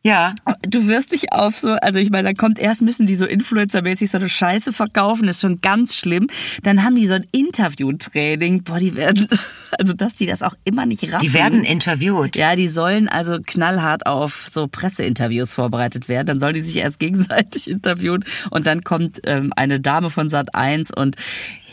Ja. 0.04 0.34
Du 0.62 0.88
wirst 0.88 1.12
dich 1.12 1.32
auf 1.32 1.56
so, 1.56 1.70
also 1.74 1.98
ich 1.98 2.10
meine, 2.10 2.30
da 2.30 2.34
kommt 2.34 2.58
erst 2.58 2.82
müssen 2.82 3.06
die 3.06 3.14
so 3.14 3.24
Influencer-mäßig 3.24 4.10
so 4.10 4.18
eine 4.18 4.28
Scheiße 4.28 4.72
verkaufen, 4.72 5.28
ist 5.28 5.40
schon 5.40 5.60
ganz 5.60 5.94
schlimm. 5.96 6.28
Dann 6.62 6.82
haben 6.82 6.96
die 6.96 7.06
so 7.06 7.14
ein 7.14 7.26
Interview-Training, 7.30 8.64
boah, 8.64 8.80
die 8.80 8.96
werden, 8.96 9.28
also 9.78 9.92
dass 9.92 10.16
die 10.16 10.26
das 10.26 10.42
auch 10.42 10.54
immer 10.64 10.86
nicht 10.86 11.04
raffen. 11.04 11.24
Die 11.24 11.32
werden 11.32 11.62
interviewt. 11.62 12.36
Ja, 12.36 12.56
die 12.56 12.68
sollen 12.68 13.08
also 13.08 13.38
knallhart 13.44 14.06
auf 14.06 14.48
so 14.50 14.66
Presseinterviews 14.66 15.54
vorbereitet 15.54 16.08
werden. 16.08 16.26
Dann 16.26 16.40
sollen 16.40 16.54
die 16.54 16.62
sich 16.62 16.76
erst 16.76 16.98
gegenseitig 16.98 17.70
interviewen 17.70 18.24
und 18.50 18.66
dann 18.66 18.82
kommt 18.82 19.20
ähm, 19.24 19.52
eine 19.54 19.78
Dame 19.78 20.10
von 20.10 20.28
Sat 20.28 20.54
1 20.54 20.92
und 20.92 21.16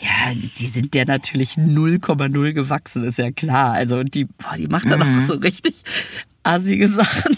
ja, 0.02 0.34
die 0.34 0.66
sind 0.66 0.94
der 0.94 1.04
natürlich 1.04 1.54
0,0 1.54 2.52
gewachsen, 2.52 3.04
ist 3.04 3.18
ja 3.18 3.32
klar. 3.32 3.72
Also 3.72 4.02
die, 4.02 4.24
boah, 4.24 4.56
die 4.56 4.66
macht 4.66 4.90
dann 4.90 5.00
mhm. 5.00 5.18
auch 5.18 5.24
so 5.24 5.34
richtig 5.34 5.82
assige 6.42 6.88
Sachen. 6.88 7.36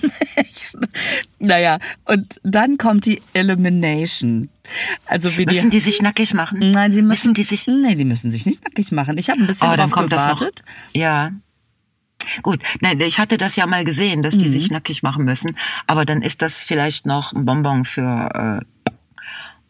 naja, 1.39 1.79
und 2.05 2.41
dann 2.43 2.79
kommt 2.79 3.07
die 3.07 3.23
Elimination. 3.33 4.49
Also 5.07 5.37
wie 5.37 5.47
müssen 5.47 5.71
die, 5.71 5.79
die 5.79 5.81
sich 5.81 6.03
nackig 6.03 6.35
machen? 6.35 6.59
Nein, 6.71 6.91
die 6.91 7.03
müssen, 7.03 7.33
müssen 7.33 7.35
die 7.35 7.45
sich. 7.45 7.67
Nee, 7.67 7.95
die 7.95 8.05
müssen 8.05 8.31
sich 8.31 8.47
nicht 8.47 8.63
nackig 8.65 8.93
machen. 8.93 9.19
Ich 9.19 9.31
habe 9.31 9.41
ein 9.41 9.47
bisschen 9.47 9.69
oh, 9.69 9.77
dann 9.77 9.91
kommt 9.91 10.11
gewartet. 10.11 10.63
Ja. 10.93 11.33
Gut, 12.43 12.61
nein, 12.81 13.01
ich 13.01 13.19
hatte 13.19 13.37
das 13.37 13.57
ja 13.57 13.67
mal 13.67 13.85
gesehen, 13.85 14.23
dass 14.23 14.39
die 14.39 14.47
mhm. 14.47 14.53
sich 14.53 14.71
nackig 14.71 15.03
machen 15.03 15.25
müssen, 15.25 15.57
aber 15.89 16.05
dann 16.05 16.23
ist 16.23 16.41
das 16.41 16.63
vielleicht 16.63 17.05
noch 17.05 17.33
ein 17.33 17.45
Bonbon 17.45 17.85
für 17.85 18.61
äh, 18.63 18.93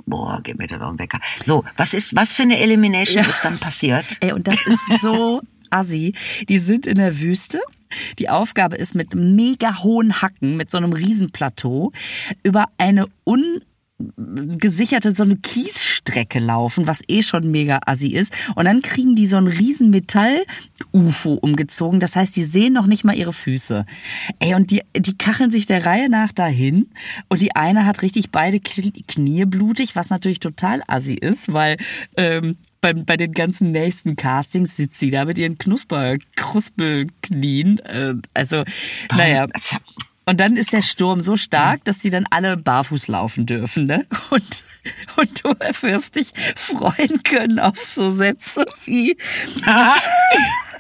boah, 0.07 0.41
gib 0.43 0.59
mir 0.59 0.67
da 0.67 0.79
doch 0.79 0.89
einen 0.89 0.99
Wecker. 0.99 1.19
So, 1.43 1.65
was 1.77 1.95
ist, 1.95 2.15
was 2.15 2.33
für 2.33 2.43
eine 2.43 2.59
Elimination 2.59 3.23
ja. 3.23 3.29
ist 3.29 3.45
dann 3.45 3.59
passiert? 3.59 4.19
Ey, 4.21 4.33
und 4.33 4.49
das 4.49 4.67
ist 4.67 5.01
so 5.01 5.41
assi. 5.71 6.15
Die 6.49 6.59
sind 6.59 6.87
in 6.87 6.97
der 6.97 7.19
Wüste 7.19 7.61
die 8.19 8.29
Aufgabe 8.29 8.77
ist 8.77 8.95
mit 8.95 9.15
mega 9.15 9.83
hohen 9.83 10.23
Hacken, 10.23 10.57
mit 10.57 10.71
so 10.71 10.79
einem 10.79 10.93
Riesenplateau, 10.93 11.93
über 12.43 12.67
eine 12.79 13.07
un 13.25 13.63
gesicherte 14.17 15.15
so 15.15 15.23
eine 15.23 15.37
Kiesstrecke 15.37 16.39
laufen, 16.39 16.87
was 16.87 17.03
eh 17.09 17.23
schon 17.23 17.51
mega 17.51 17.81
assi 17.87 18.09
ist. 18.09 18.33
Und 18.55 18.65
dann 18.65 18.83
kriegen 18.83 19.15
die 19.15 19.27
so 19.27 19.37
ein 19.37 19.47
riesen 19.47 19.91
Metall-UFO 19.91 21.35
umgezogen. 21.35 22.01
Das 22.01 22.17
heißt, 22.17 22.35
die 22.37 22.43
sehen 22.43 22.73
noch 22.73 22.87
nicht 22.87 23.05
mal 23.05 23.17
ihre 23.17 23.33
Füße. 23.33 23.87
Ey, 24.39 24.55
und 24.55 24.71
die, 24.71 24.83
die 24.97 25.17
kacheln 25.17 25.51
sich 25.51 25.67
der 25.67 25.87
Reihe 25.87 26.09
nach 26.09 26.33
dahin. 26.33 26.89
Und 27.29 27.43
die 27.43 27.55
eine 27.55 27.87
hat 27.87 28.03
richtig 28.03 28.31
beide 28.31 28.61
Knie 28.61 29.45
blutig, 29.45 29.97
was 29.97 30.11
natürlich 30.11 30.41
total 30.41 30.83
assi 30.87 31.15
ist, 31.15 31.53
weil 31.53 31.77
ähm, 32.17 32.57
bei, 32.83 32.93
bei 32.93 33.17
den 33.17 33.33
ganzen 33.33 33.71
nächsten 33.71 34.17
Castings 34.17 34.77
sitzt 34.77 34.99
sie 34.99 35.11
da 35.11 35.25
mit 35.25 35.39
ihren 35.39 35.57
Knusper, 35.57 36.17
Kruspelknien. 36.37 37.79
Äh, 37.79 38.17
also, 38.35 38.65
naja. 39.17 39.47
Und 40.25 40.39
dann 40.39 40.57
ist 40.57 40.73
der 40.73 40.83
Sturm 40.83 41.21
so 41.21 41.37
stark, 41.37 41.85
dass 41.85 42.01
sie 42.01 42.11
dann 42.11 42.27
alle 42.31 42.57
barfuß 42.57 43.09
laufen 43.09 43.47
dürfen, 43.47 43.87
ne? 43.87 44.07
Und, 44.31 44.65
und 45.17 45.45
du 45.45 45.51
wirst 45.81 46.17
dich 46.17 46.33
freuen 46.55 47.23
können 47.23 47.59
auf 47.59 47.79
so 47.79 48.11
Sätze 48.11 48.67
wie, 48.85 49.17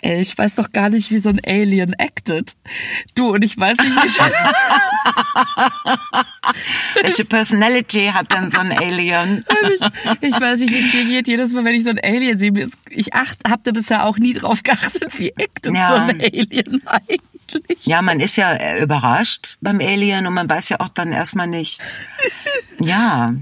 Ey, 0.00 0.20
ich 0.20 0.36
weiß 0.36 0.54
doch 0.54 0.72
gar 0.72 0.88
nicht, 0.88 1.10
wie 1.10 1.18
so 1.18 1.28
ein 1.28 1.40
Alien 1.44 1.92
acted. 1.94 2.56
Du, 3.14 3.34
und 3.34 3.44
ich 3.44 3.58
weiß 3.58 3.76
nicht, 3.78 3.90
wie 3.90 4.08
Welche 7.02 7.26
Personality 7.26 8.10
hat 8.14 8.32
denn 8.32 8.48
so 8.48 8.60
ein 8.60 8.72
Alien? 8.72 9.44
ich, 10.20 10.30
ich 10.30 10.40
weiß 10.40 10.60
nicht, 10.60 10.72
wie 10.72 10.78
es 10.78 10.90
dir 10.90 11.04
geht. 11.04 11.28
Jedes 11.28 11.52
Mal, 11.52 11.64
wenn 11.64 11.74
ich 11.74 11.84
so 11.84 11.90
ein 11.90 12.00
Alien 12.02 12.38
sehe, 12.38 12.50
ich 12.88 13.12
acht, 13.12 13.40
hab 13.46 13.62
da 13.64 13.72
bisher 13.72 14.06
auch 14.06 14.16
nie 14.16 14.32
drauf 14.32 14.62
geachtet, 14.62 15.18
wie 15.18 15.34
acted 15.36 15.74
ja. 15.74 15.88
so 15.88 15.94
ein 15.94 16.18
Alien 16.20 16.82
eigentlich. 16.86 17.84
Ja, 17.84 18.00
man 18.00 18.20
ist 18.20 18.36
ja 18.36 18.52
äh, 18.52 18.82
überrascht 18.82 19.58
beim 19.60 19.80
Alien 19.80 20.26
und 20.26 20.32
man 20.34 20.48
weiß 20.48 20.70
ja 20.70 20.80
auch 20.80 20.88
dann 20.88 21.12
erstmal 21.12 21.46
nicht. 21.46 21.78
Ja. 22.80 23.34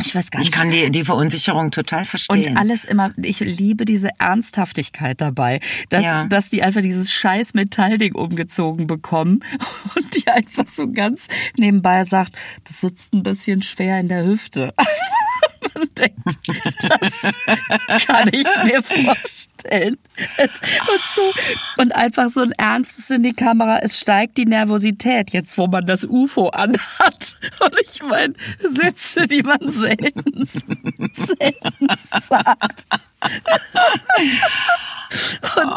Ich 0.00 0.14
weiß 0.14 0.30
gar 0.30 0.40
nicht. 0.40 0.48
Ich 0.48 0.54
kann 0.54 0.70
die, 0.70 0.90
die 0.90 1.04
Verunsicherung 1.04 1.70
total 1.70 2.04
verstehen. 2.04 2.50
Und 2.52 2.56
alles 2.56 2.84
immer, 2.84 3.12
ich 3.22 3.40
liebe 3.40 3.84
diese 3.84 4.10
Ernsthaftigkeit 4.18 5.20
dabei, 5.20 5.60
dass, 5.88 6.04
ja. 6.04 6.26
dass 6.26 6.50
die 6.50 6.62
einfach 6.62 6.82
dieses 6.82 7.12
scheiß 7.12 7.54
Metallding 7.54 8.14
umgezogen 8.14 8.86
bekommen 8.86 9.44
und 9.96 10.16
die 10.16 10.26
einfach 10.28 10.66
so 10.66 10.90
ganz 10.90 11.28
nebenbei 11.56 12.04
sagt, 12.04 12.32
das 12.64 12.80
sitzt 12.80 13.14
ein 13.14 13.22
bisschen 13.22 13.62
schwer 13.62 14.00
in 14.00 14.08
der 14.08 14.24
Hüfte. 14.24 14.74
Man 15.74 15.88
denkt, 15.96 16.38
das 16.82 18.04
kann 18.06 18.28
ich 18.32 18.46
mir 18.64 18.82
vorstellen. 18.82 19.16
Es, 19.64 20.60
und, 20.60 21.00
so, 21.14 21.32
und 21.78 21.94
einfach 21.94 22.28
so 22.28 22.42
ein 22.42 22.52
Ernstes 22.52 23.10
in 23.10 23.22
die 23.22 23.32
Kamera, 23.32 23.78
es 23.82 23.98
steigt 23.98 24.38
die 24.38 24.44
Nervosität, 24.44 25.30
jetzt 25.30 25.56
wo 25.58 25.66
man 25.66 25.86
das 25.86 26.04
UFO 26.04 26.48
anhat. 26.48 27.36
Und 27.60 27.80
ich 27.82 28.02
meine, 28.02 28.34
Sätze, 28.58 29.26
die 29.26 29.42
man 29.42 29.70
selten, 29.70 30.46
selten 31.12 31.88
sagt. 32.28 32.86
Und, 35.56 35.72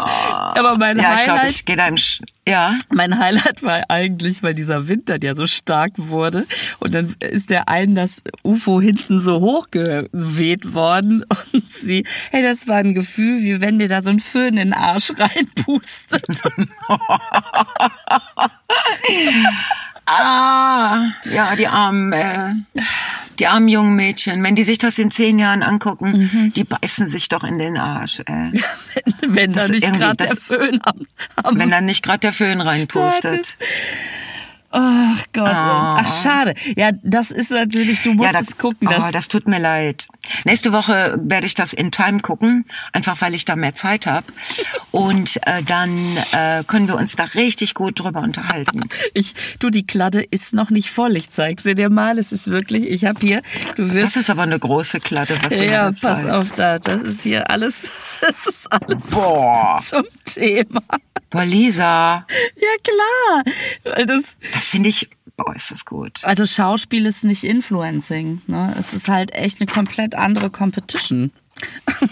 aber 0.57 0.77
mein 0.77 0.97
ja, 0.97 1.15
Highlight, 1.15 1.19
ich 1.19 1.25
glaub, 1.25 1.43
ich 1.49 1.65
gehe 1.65 1.75
da 1.75 1.87
im 1.87 1.97
Sch 1.97 2.21
ja. 2.47 2.77
Mein 2.93 3.17
Highlight 3.17 3.63
war 3.63 3.83
eigentlich, 3.89 4.43
weil 4.43 4.53
dieser 4.53 4.87
Wind 4.87 5.09
dann 5.09 5.21
ja 5.21 5.33
so 5.33 5.47
stark 5.47 5.93
wurde 5.95 6.45
und 6.79 6.93
dann 6.93 7.15
ist 7.19 7.49
der 7.49 7.69
einen 7.69 7.95
das 7.95 8.21
UFO 8.43 8.81
hinten 8.81 9.19
so 9.21 9.39
hochgeweht 9.39 10.73
worden 10.73 11.23
und 11.23 11.71
sie, 11.71 12.05
hey, 12.31 12.43
das 12.43 12.67
war 12.67 12.77
ein 12.77 12.93
Gefühl, 12.93 13.41
wie 13.41 13.61
wenn 13.61 13.77
mir 13.77 13.87
da 13.87 14.01
so 14.01 14.09
ein 14.09 14.19
Föhn 14.19 14.57
in 14.57 14.71
den 14.71 14.73
Arsch 14.73 15.13
reinpustet. 15.17 16.25
ah, 20.05 21.07
ja, 21.25 21.55
die 21.55 21.67
armen, 21.67 22.13
äh, 22.13 22.53
die 23.39 23.47
armen 23.47 23.67
jungen 23.67 23.95
Mädchen, 23.95 24.43
wenn 24.43 24.55
die 24.55 24.63
sich 24.63 24.77
das 24.77 24.97
in 24.99 25.11
zehn 25.11 25.39
Jahren 25.39 25.63
angucken, 25.63 26.29
mhm. 26.31 26.53
die 26.53 26.63
beißen 26.63 27.07
sich 27.07 27.29
doch 27.29 27.43
in 27.43 27.59
den 27.59 27.77
Arsch. 27.77 28.19
Äh. 28.21 28.23
wenn, 28.23 28.55
wenn 29.27 29.53
da 29.53 29.67
nicht 29.67 29.93
gerade 29.93 30.27
der 30.27 30.37
Föhn 30.37 30.79
am, 30.83 31.07
am 31.35 31.59
Wenn 31.59 31.69
da 31.69 31.81
nicht 31.81 32.03
gerade 32.03 32.19
der 32.19 32.33
Föhn 32.33 32.61
reinpustet. 32.61 33.57
Ach 34.75 35.23
Gott. 35.33 35.45
Oh. 35.45 35.97
Ach, 35.99 36.23
schade. 36.23 36.55
Ja, 36.75 36.89
das 37.03 37.29
ist 37.29 37.51
natürlich, 37.51 38.01
du 38.01 38.13
musst 38.13 38.33
ja, 38.33 38.39
das, 38.39 38.49
es 38.49 38.57
gucken. 38.57 38.89
Das, 38.89 39.03
oh, 39.07 39.11
das 39.11 39.27
tut 39.27 39.47
mir 39.47 39.59
leid. 39.59 40.07
Nächste 40.45 40.71
Woche 40.71 41.15
werde 41.21 41.45
ich 41.45 41.53
das 41.53 41.73
in 41.73 41.91
Time 41.91 42.21
gucken, 42.21 42.65
einfach 42.91 43.21
weil 43.21 43.35
ich 43.35 43.45
da 43.45 43.55
mehr 43.55 43.75
Zeit 43.75 44.07
habe. 44.07 44.25
Und 44.89 45.37
äh, 45.45 45.61
dann 45.61 45.95
äh, 46.31 46.63
können 46.63 46.87
wir 46.87 46.95
uns 46.95 47.15
da 47.15 47.25
richtig 47.25 47.75
gut 47.75 47.99
drüber 47.99 48.21
unterhalten. 48.21 48.81
Ich, 49.15 49.35
du, 49.59 49.69
die 49.69 49.85
Kladde 49.85 50.23
ist 50.23 50.53
noch 50.53 50.71
nicht 50.71 50.89
voll. 50.89 51.17
Ich 51.17 51.29
zeig 51.29 51.61
sie 51.61 51.75
dir 51.75 51.89
mal. 51.89 52.17
Es 52.17 52.31
ist 52.31 52.49
wirklich, 52.49 52.89
ich 52.89 53.05
habe 53.05 53.19
hier, 53.19 53.43
du 53.75 53.93
wirst. 53.93 54.15
Das 54.15 54.15
ist 54.15 54.29
aber 54.29 54.43
eine 54.43 54.57
große 54.57 54.99
Kladde, 55.01 55.37
was 55.43 55.53
du 55.53 55.63
Ja, 55.63 55.91
pass 55.91 56.25
auf 56.25 56.51
da. 56.55 56.79
Das 56.79 57.01
ist 57.03 57.21
hier 57.21 57.49
alles, 57.49 57.89
das 58.21 58.47
ist 58.47 58.71
alles 58.71 59.09
Boah. 59.09 59.79
zum 59.83 60.05
Thema. 60.25 60.81
Boah, 61.29 61.45
Lisa. 61.45 62.25
Ja, 62.55 62.75
klar. 62.83 64.05
Das, 64.05 64.37
das 64.53 64.62
finde 64.65 64.89
ich, 64.89 65.09
boah, 65.37 65.55
ist 65.55 65.71
das 65.71 65.85
gut. 65.85 66.23
Also 66.23 66.45
Schauspiel 66.45 67.05
ist 67.05 67.23
nicht 67.23 67.43
Influencing. 67.43 68.41
Ne? 68.47 68.73
Es 68.77 68.93
ist 68.93 69.07
halt 69.07 69.33
echt 69.33 69.61
eine 69.61 69.71
komplett 69.71 70.15
andere 70.15 70.49
Competition. 70.49 71.31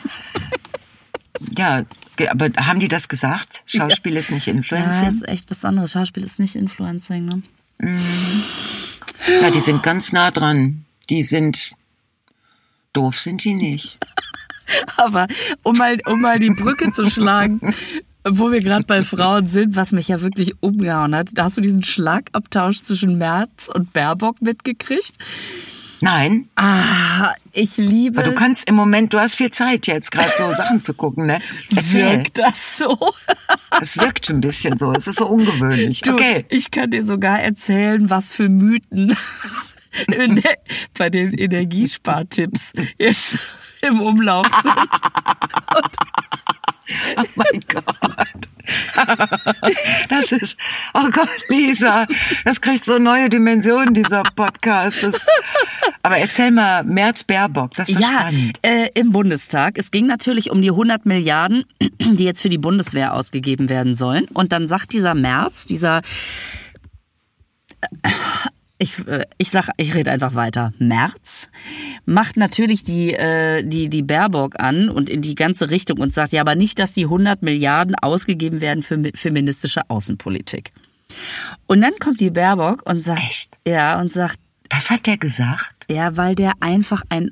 ja, 1.57 1.83
aber 2.29 2.49
haben 2.57 2.79
die 2.79 2.87
das 2.87 3.07
gesagt? 3.07 3.63
Schauspiel 3.65 4.13
ja. 4.13 4.19
ist 4.19 4.31
nicht 4.31 4.47
Influencing? 4.47 5.03
Ja, 5.03 5.09
ist 5.09 5.27
echt 5.27 5.49
was 5.51 5.65
anderes. 5.65 5.91
Schauspiel 5.91 6.23
ist 6.23 6.39
nicht 6.39 6.55
Influencing, 6.55 7.25
ne? 7.25 7.43
Mhm. 7.79 8.43
Ja, 9.41 9.51
die 9.51 9.61
sind 9.61 9.83
ganz 9.83 10.11
nah 10.11 10.31
dran. 10.31 10.85
Die 11.09 11.23
sind 11.23 11.71
doof 12.93 13.19
sind 13.19 13.43
die 13.43 13.53
nicht. 13.53 13.99
Aber 14.97 15.27
um 15.63 15.77
mal, 15.77 15.97
um 16.05 16.21
mal 16.21 16.39
die 16.39 16.51
Brücke 16.51 16.91
zu 16.91 17.09
schlagen, 17.09 17.73
wo 18.27 18.51
wir 18.51 18.61
gerade 18.61 18.85
bei 18.85 19.03
Frauen 19.03 19.47
sind, 19.47 19.75
was 19.75 19.91
mich 19.91 20.07
ja 20.07 20.21
wirklich 20.21 20.53
umgehauen 20.61 21.15
hat, 21.15 21.29
da 21.33 21.45
hast 21.45 21.57
du 21.57 21.61
diesen 21.61 21.83
Schlagabtausch 21.83 22.81
zwischen 22.81 23.17
Merz 23.17 23.69
und 23.73 23.93
Baerbock 23.93 24.41
mitgekriegt. 24.41 25.17
Nein. 26.01 26.49
Ah, 26.55 27.33
ich 27.51 27.77
liebe. 27.77 28.21
Aber 28.21 28.29
du 28.29 28.35
kannst 28.35 28.67
im 28.67 28.75
Moment, 28.75 29.13
du 29.13 29.19
hast 29.19 29.35
viel 29.35 29.51
Zeit 29.51 29.85
jetzt 29.85 30.11
gerade 30.11 30.31
so 30.35 30.51
Sachen 30.51 30.81
zu 30.81 30.95
gucken, 30.95 31.27
ne? 31.27 31.37
Erzähl. 31.75 32.11
Wirkt 32.11 32.39
das 32.39 32.79
so? 32.79 32.97
Es 33.79 33.97
wirkt 33.97 34.25
schon 34.25 34.37
ein 34.37 34.41
bisschen 34.41 34.77
so. 34.77 34.91
Es 34.93 35.07
ist 35.07 35.19
so 35.19 35.27
ungewöhnlich. 35.27 36.01
Du, 36.01 36.13
okay. 36.13 36.45
Ich 36.49 36.71
kann 36.71 36.89
dir 36.89 37.05
sogar 37.05 37.39
erzählen, 37.39 38.09
was 38.09 38.33
für 38.33 38.49
Mythen 38.49 39.15
bei 40.97 41.09
den 41.11 41.33
Energiespartipps 41.33 42.73
jetzt 42.97 43.37
im 43.81 44.01
Umlauf 44.01 44.47
sind. 44.63 44.75
Und 45.75 45.95
oh 47.17 47.23
mein 47.35 47.61
Gott. 47.67 47.85
Das 50.09 50.31
ist, 50.31 50.57
oh 50.93 51.09
Gott, 51.11 51.29
Lisa, 51.49 52.05
das 52.45 52.61
kriegt 52.61 52.85
so 52.85 52.99
neue 52.99 53.29
Dimensionen, 53.29 53.93
dieser 53.93 54.23
Podcast. 54.23 55.03
Das, 55.03 55.25
aber 56.03 56.17
erzähl 56.17 56.51
mal, 56.51 56.83
Merz 56.83 57.23
Baerbock, 57.23 57.71
das 57.71 57.89
ist 57.89 57.99
ja, 57.99 58.07
spannend. 58.07 58.59
Äh, 58.61 58.89
im 58.93 59.11
Bundestag. 59.11 59.77
Es 59.77 59.91
ging 59.91 60.05
natürlich 60.07 60.51
um 60.51 60.61
die 60.61 60.69
100 60.69 61.05
Milliarden, 61.05 61.65
die 61.99 62.23
jetzt 62.23 62.41
für 62.41 62.49
die 62.49 62.57
Bundeswehr 62.57 63.13
ausgegeben 63.13 63.69
werden 63.69 63.95
sollen. 63.95 64.25
Und 64.25 64.51
dann 64.51 64.67
sagt 64.67 64.93
dieser 64.93 65.15
Merz, 65.15 65.65
dieser 65.65 66.01
ich, 68.81 69.07
äh, 69.07 69.25
ich 69.37 69.51
sag, 69.51 69.69
ich 69.77 69.93
rede 69.93 70.11
einfach 70.11 70.33
weiter. 70.33 70.73
März 70.79 71.49
macht 72.05 72.35
natürlich 72.35 72.83
die, 72.83 73.13
äh, 73.13 73.63
die, 73.63 73.89
die 73.89 74.01
Baerbock 74.01 74.59
an 74.59 74.89
und 74.89 75.09
in 75.09 75.21
die 75.21 75.35
ganze 75.35 75.69
Richtung 75.69 75.99
und 75.99 76.13
sagt, 76.13 76.33
ja, 76.33 76.41
aber 76.41 76.55
nicht, 76.55 76.79
dass 76.79 76.93
die 76.93 77.03
100 77.03 77.43
Milliarden 77.43 77.95
ausgegeben 77.95 78.59
werden 78.59 78.81
für 78.83 78.99
feministische 79.13 79.89
Außenpolitik. 79.89 80.71
Und 81.67 81.81
dann 81.81 81.93
kommt 81.99 82.19
die 82.19 82.31
Baerbock 82.31 82.89
und 82.89 83.01
sagt, 83.01 83.21
Echt? 83.21 83.57
ja, 83.67 83.99
und 83.99 84.11
sagt, 84.11 84.37
das 84.69 84.89
hat 84.89 85.05
der 85.05 85.17
gesagt? 85.17 85.85
Ja, 85.89 86.17
weil 86.17 86.33
der 86.33 86.53
einfach 86.61 87.03
ein 87.09 87.31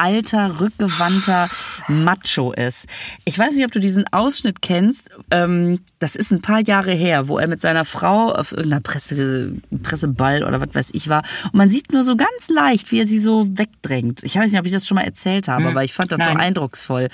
alter, 0.00 0.60
rückgewandter 0.60 1.48
Macho 1.88 2.52
ist. 2.52 2.86
Ich 3.24 3.38
weiß 3.38 3.54
nicht, 3.54 3.64
ob 3.64 3.72
du 3.72 3.80
diesen 3.80 4.06
Ausschnitt 4.12 4.62
kennst. 4.62 5.10
Ähm, 5.30 5.80
das 5.98 6.16
ist 6.16 6.32
ein 6.32 6.40
paar 6.40 6.60
Jahre 6.60 6.92
her, 6.92 7.28
wo 7.28 7.38
er 7.38 7.46
mit 7.46 7.60
seiner 7.60 7.84
Frau 7.84 8.32
auf 8.32 8.52
irgendeiner 8.52 8.80
Presse, 8.80 9.56
Presseball 9.82 10.42
oder 10.44 10.60
was 10.60 10.74
weiß 10.74 10.90
ich 10.94 11.08
war. 11.08 11.22
Und 11.44 11.54
man 11.54 11.68
sieht 11.68 11.92
nur 11.92 12.02
so 12.02 12.16
ganz 12.16 12.48
leicht, 12.48 12.90
wie 12.90 13.00
er 13.00 13.06
sie 13.06 13.20
so 13.20 13.46
wegdrängt. 13.58 14.22
Ich 14.22 14.36
weiß 14.36 14.50
nicht, 14.50 14.60
ob 14.60 14.66
ich 14.66 14.72
das 14.72 14.86
schon 14.86 14.96
mal 14.96 15.04
erzählt 15.04 15.48
habe, 15.48 15.64
hm. 15.64 15.70
aber 15.70 15.84
ich 15.84 15.92
fand 15.92 16.10
das 16.10 16.18
Nein. 16.18 16.32
so 16.32 16.38
eindrucksvoll. 16.38 17.08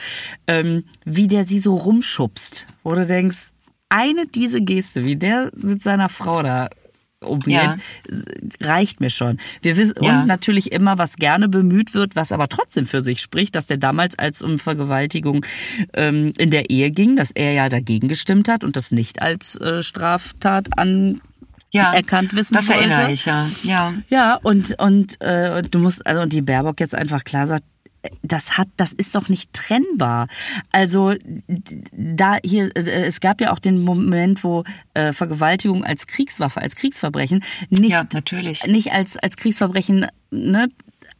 Ähm, 0.46 0.84
wie 1.04 1.26
der 1.26 1.44
sie 1.44 1.58
so 1.58 1.74
rumschubst. 1.74 2.66
Wo 2.84 2.94
du 2.94 3.04
denkst, 3.04 3.50
eine 3.88 4.26
diese 4.26 4.60
Geste, 4.60 5.04
wie 5.04 5.16
der 5.16 5.50
mit 5.56 5.82
seiner 5.82 6.08
Frau 6.08 6.42
da 6.42 6.68
umgeht, 7.26 7.54
ja. 7.54 7.76
reicht 8.60 9.00
mir 9.00 9.10
schon. 9.10 9.38
Wir 9.62 9.76
wissen 9.76 9.94
ja. 10.00 10.20
und 10.20 10.26
natürlich 10.26 10.72
immer, 10.72 10.98
was 10.98 11.16
gerne 11.16 11.48
bemüht 11.48 11.94
wird, 11.94 12.16
was 12.16 12.32
aber 12.32 12.48
trotzdem 12.48 12.86
für 12.86 13.02
sich 13.02 13.20
spricht, 13.20 13.54
dass 13.54 13.66
der 13.66 13.76
damals, 13.76 14.18
als 14.18 14.42
um 14.42 14.58
Vergewaltigung 14.58 15.44
ähm, 15.94 16.32
in 16.38 16.50
der 16.50 16.70
Ehe 16.70 16.90
ging, 16.90 17.16
dass 17.16 17.30
er 17.30 17.52
ja 17.52 17.68
dagegen 17.68 18.08
gestimmt 18.08 18.48
hat 18.48 18.64
und 18.64 18.76
das 18.76 18.90
nicht 18.90 19.22
als 19.22 19.56
äh, 19.60 19.82
Straftat 19.82 20.78
an 20.78 21.20
ja, 21.72 21.92
erkannt 21.92 22.34
wissen 22.34 22.54
das 22.54 22.68
wollte. 22.68 22.88
Das 22.88 22.98
erinnere 22.98 23.12
ich 23.12 23.26
ja. 23.26 23.50
Ja, 23.62 23.94
ja 24.08 24.38
und 24.42 24.78
und 24.80 25.20
äh, 25.20 25.62
du 25.62 25.78
musst 25.78 26.06
also 26.06 26.22
und 26.22 26.32
die 26.32 26.42
Baerbock 26.42 26.80
jetzt 26.80 26.94
einfach 26.94 27.24
klar 27.24 27.46
sagt, 27.46 27.64
das 28.22 28.58
hat, 28.58 28.68
das 28.76 28.92
ist 28.92 29.14
doch 29.14 29.28
nicht 29.28 29.52
trennbar. 29.52 30.28
Also 30.72 31.14
da 31.92 32.38
hier, 32.44 32.70
äh, 32.76 33.04
es 33.04 33.20
gab 33.20 33.40
ja 33.40 33.52
auch 33.52 33.58
den 33.58 33.82
Moment, 33.82 34.44
wo 34.44 34.64
äh, 34.94 35.12
Vergewaltigung 35.12 35.84
als 35.84 36.06
Kriegswaffe, 36.06 36.60
als 36.60 36.76
Kriegsverbrechen 36.76 37.42
nicht, 37.70 37.92
ja, 37.92 38.04
natürlich. 38.12 38.66
nicht 38.66 38.92
als 38.92 39.16
als 39.16 39.36
Kriegsverbrechen 39.36 40.06
ne, 40.30 40.68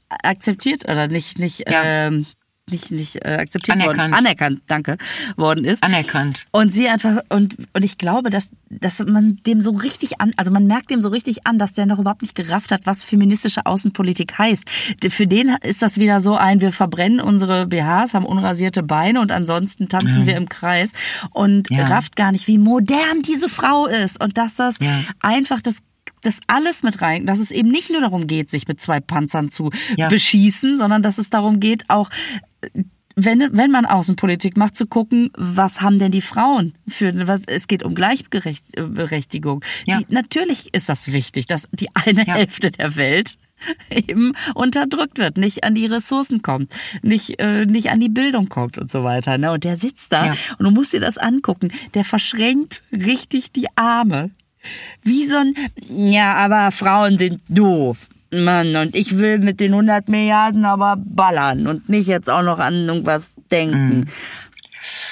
akzeptiert 0.09 0.85
oder 0.85 1.09
nicht 1.09 1.39
nicht 1.39 1.69
ja. 1.69 1.83
ähm, 1.85 2.27
nicht 2.69 2.91
nicht 2.91 3.25
äh, 3.25 3.37
akzeptiert 3.37 3.77
anerkannt. 3.77 3.99
worden, 3.99 4.15
anerkannt, 4.15 4.63
danke, 4.67 4.99
worden 5.37 5.65
ist. 5.65 5.85
Anerkannt. 5.85 6.47
Und 6.51 6.75
sie 6.75 6.89
einfach 6.89 7.19
und 7.29 7.57
und 7.73 7.85
ich 7.85 7.97
glaube, 7.97 8.29
dass 8.31 8.51
dass 8.71 8.99
man 9.07 9.37
dem 9.47 9.61
so 9.61 9.71
richtig 9.71 10.21
an, 10.21 10.33
also 10.37 10.51
man 10.51 10.67
merkt 10.67 10.91
dem 10.91 11.01
so 11.01 11.09
richtig 11.09 11.47
an, 11.47 11.61
dass 11.61 11.75
der 11.75 11.87
noch 11.87 12.01
überhaupt 12.01 12.23
nicht 12.23 12.35
gerafft 12.35 12.73
hat, 12.73 12.81
was 12.85 13.05
feministische 13.05 13.67
Außenpolitik 13.67 14.37
heißt. 14.37 14.69
Für 15.09 15.29
den 15.29 15.57
ist 15.63 15.81
das 15.81 15.99
wieder 15.99 16.21
so 16.21 16.35
ein, 16.35 16.61
wir 16.61 16.73
verbrennen 16.73 17.21
unsere 17.21 17.67
BHs, 17.67 18.15
haben 18.15 18.27
unrasierte 18.27 18.83
Beine 18.83 19.21
und 19.21 19.31
ansonsten 19.31 19.89
tanzen 19.89 20.23
ja. 20.23 20.27
wir 20.27 20.37
im 20.37 20.49
Kreis 20.49 20.93
und 21.31 21.71
ja. 21.71 21.87
rafft 21.87 22.17
gar 22.17 22.33
nicht, 22.33 22.49
wie 22.49 22.59
modern 22.59 23.23
diese 23.25 23.49
Frau 23.49 23.87
ist 23.87 24.21
und 24.21 24.39
dass 24.39 24.57
das 24.57 24.79
ja. 24.81 25.05
einfach 25.21 25.61
das 25.61 25.83
das 26.23 26.41
alles 26.47 26.83
mit 26.83 27.03
rein, 27.03 27.27
dass 27.27 27.39
es 27.39 27.51
eben 27.51 27.69
nicht 27.69 27.91
nur 27.91 28.01
darum 28.01 28.27
geht, 28.27 28.51
sich 28.51 28.67
mit 28.69 28.81
zwei 28.81 29.01
Panzern 29.01 29.51
zu 29.51 29.71
ja. 29.97 30.09
beschießen, 30.09 30.77
sondern 30.77 31.03
dass 31.03 31.19
es 31.19 31.31
darum 31.31 31.61
geht, 31.61 31.85
auch 31.89 32.11
wenn, 33.19 33.49
wenn 33.57 33.71
man 33.71 33.87
Außenpolitik 33.87 34.59
macht, 34.59 34.77
zu 34.77 34.87
gucken, 34.87 35.31
was 35.37 35.81
haben 35.81 35.99
denn 35.99 36.13
die 36.13 36.21
Frauen 36.21 36.75
für, 36.87 37.27
was, 37.27 37.45
es 37.47 37.67
geht 37.67 37.83
um 37.83 37.95
Gleichberechtigung. 37.95 39.65
Ja. 39.87 39.99
Die, 39.99 40.07
natürlich 40.11 40.75
ist 40.75 40.91
das 40.91 41.13
wichtig, 41.13 41.47
dass 41.47 41.67
die 41.73 41.89
eine 41.95 42.27
ja. 42.27 42.35
Hälfte 42.35 42.71
der 42.71 42.95
Welt 42.97 43.39
eben 43.91 44.33
unterdrückt 44.55 45.17
wird, 45.17 45.39
nicht 45.39 45.65
an 45.65 45.75
die 45.75 45.87
Ressourcen 45.87 46.43
kommt, 46.43 46.75
nicht, 47.03 47.41
äh, 47.41 47.65
nicht 47.65 47.91
an 47.91 48.01
die 48.01 48.11
Bildung 48.11 48.51
kommt 48.51 48.77
und 48.77 48.91
so 48.91 49.03
weiter. 49.03 49.39
Ne? 49.39 49.51
Und 49.51 49.65
der 49.65 49.77
sitzt 49.77 50.13
da 50.13 50.27
ja. 50.27 50.35
und 50.59 50.65
du 50.65 50.71
musst 50.71 50.93
dir 50.93 51.01
das 51.01 51.17
angucken, 51.17 51.73
der 51.95 52.05
verschränkt 52.05 52.83
richtig 52.93 53.51
die 53.51 53.67
Arme 53.77 54.31
wie 55.03 55.25
so 55.25 55.37
ein, 55.37 55.55
ja, 55.89 56.35
aber 56.35 56.71
Frauen 56.73 57.19
sind 57.19 57.41
doof. 57.49 58.09
Mann, 58.33 58.75
und 58.77 58.95
ich 58.97 59.19
will 59.19 59.39
mit 59.39 59.61
den 59.61 59.73
100 59.73 60.09
Milliarden 60.09 60.65
aber 60.65 60.97
ballern 60.99 61.67
und 61.67 61.89
nicht 61.89 62.09
jetzt 62.09 62.29
auch 62.29 62.43
noch 62.43 62.59
an 62.59 62.89
irgendwas 62.89 63.33
denken. 63.51 64.01
Mhm. 64.01 64.07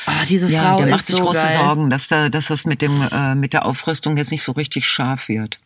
Oh, 0.07 0.25
diese 0.29 0.51
ja, 0.51 0.63
Frau 0.63 0.77
der 0.79 0.87
macht 0.89 1.07
sich 1.07 1.17
so 1.17 1.23
große 1.23 1.47
geil. 1.47 1.57
Sorgen, 1.57 1.91
dass 1.91 2.09
da, 2.09 2.29
dass 2.29 2.49
das 2.49 2.65
mit 2.65 2.83
dem, 2.83 3.07
äh, 3.13 3.35
mit 3.35 3.53
der 3.53 3.65
Aufrüstung 3.65 4.17
jetzt 4.17 4.31
nicht 4.31 4.43
so 4.43 4.53
richtig 4.53 4.87
scharf 4.87 5.29
wird. 5.29 5.59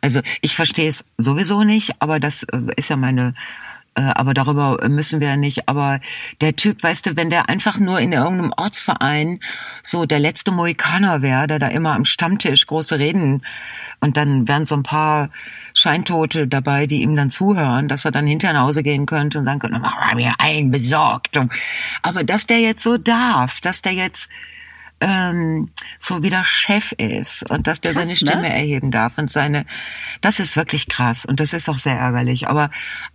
Also 0.00 0.20
ich 0.40 0.54
verstehe 0.54 0.88
es 0.88 1.04
sowieso 1.18 1.64
nicht, 1.64 1.94
aber 2.00 2.20
das 2.20 2.44
äh, 2.44 2.58
ist 2.76 2.88
ja 2.88 2.96
meine 2.96 3.34
aber 3.96 4.34
darüber 4.34 4.86
müssen 4.88 5.20
wir 5.20 5.28
ja 5.28 5.36
nicht. 5.36 5.68
Aber 5.68 6.00
der 6.40 6.54
Typ, 6.54 6.82
weißt 6.82 7.06
du, 7.06 7.16
wenn 7.16 7.30
der 7.30 7.48
einfach 7.48 7.78
nur 7.78 7.98
in 7.98 8.12
irgendeinem 8.12 8.52
Ortsverein 8.56 9.40
so 9.82 10.04
der 10.04 10.18
letzte 10.18 10.52
Mohikaner 10.52 11.22
wäre, 11.22 11.46
der 11.46 11.58
da 11.58 11.68
immer 11.68 11.94
am 11.94 12.04
Stammtisch 12.04 12.66
große 12.66 12.98
Reden 12.98 13.42
und 14.00 14.16
dann 14.16 14.46
wären 14.46 14.66
so 14.66 14.76
ein 14.76 14.82
paar 14.82 15.30
Scheintote 15.74 16.46
dabei, 16.46 16.86
die 16.86 17.02
ihm 17.02 17.16
dann 17.16 17.30
zuhören, 17.30 17.88
dass 17.88 18.04
er 18.04 18.10
dann 18.10 18.26
hinterher 18.26 18.54
nach 18.54 18.66
Hause 18.66 18.82
gehen 18.82 19.06
könnte 19.06 19.38
und 19.38 19.46
sagen 19.46 19.60
könnte, 19.60 19.78
mach 19.78 20.14
mir 20.14 20.34
einen 20.38 20.70
besorgt. 20.70 21.40
Aber 22.02 22.22
dass 22.22 22.46
der 22.46 22.60
jetzt 22.60 22.82
so 22.82 22.98
darf, 22.98 23.60
dass 23.60 23.82
der 23.82 23.92
jetzt 23.92 24.28
ähm, 25.00 25.70
so 25.98 26.22
wieder 26.22 26.42
Chef 26.44 26.92
ist 26.92 27.48
und 27.50 27.66
dass 27.66 27.80
der 27.80 27.92
krass, 27.92 28.02
seine 28.02 28.16
Stimme 28.16 28.42
ne? 28.42 28.54
erheben 28.54 28.90
darf 28.90 29.18
und 29.18 29.30
seine, 29.30 29.66
das 30.22 30.40
ist 30.40 30.56
wirklich 30.56 30.88
krass 30.88 31.26
und 31.26 31.40
das 31.40 31.52
ist 31.52 31.68
auch 31.68 31.78
sehr 31.78 31.98
ärgerlich. 31.98 32.48
Aber 32.48 32.70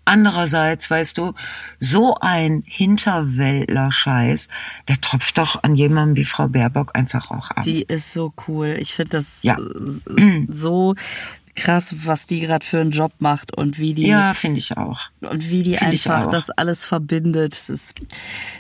andererseits, 0.05 0.89
weißt 0.91 1.17
du, 1.17 1.33
so 1.79 2.15
ein 2.21 2.63
Hinterwäldler-Scheiß, 2.67 4.47
der 4.87 5.01
tropft 5.01 5.37
doch 5.37 5.63
an 5.63 5.75
jemandem 5.75 6.17
wie 6.17 6.25
Frau 6.25 6.47
Baerbock 6.47 6.91
einfach 6.93 7.31
auch 7.31 7.49
ab. 7.49 7.63
Die 7.63 7.81
ist 7.81 8.13
so 8.13 8.33
cool. 8.47 8.77
Ich 8.79 8.93
finde 8.93 9.17
das 9.17 9.39
ja. 9.41 9.57
so 10.49 10.95
krass, 11.55 11.95
was 12.05 12.27
die 12.27 12.39
gerade 12.39 12.65
für 12.65 12.79
einen 12.79 12.91
Job 12.91 13.13
macht 13.19 13.55
und 13.55 13.79
wie 13.79 13.93
die. 13.93 14.07
Ja, 14.07 14.33
finde 14.33 14.59
ich 14.59 14.77
auch. 14.77 14.99
Und 15.21 15.49
wie 15.49 15.63
die 15.63 15.77
find 15.77 15.91
einfach 15.91 16.27
das 16.27 16.49
alles 16.49 16.83
verbindet. 16.83 17.53
Das 17.53 17.69
ist, 17.69 17.93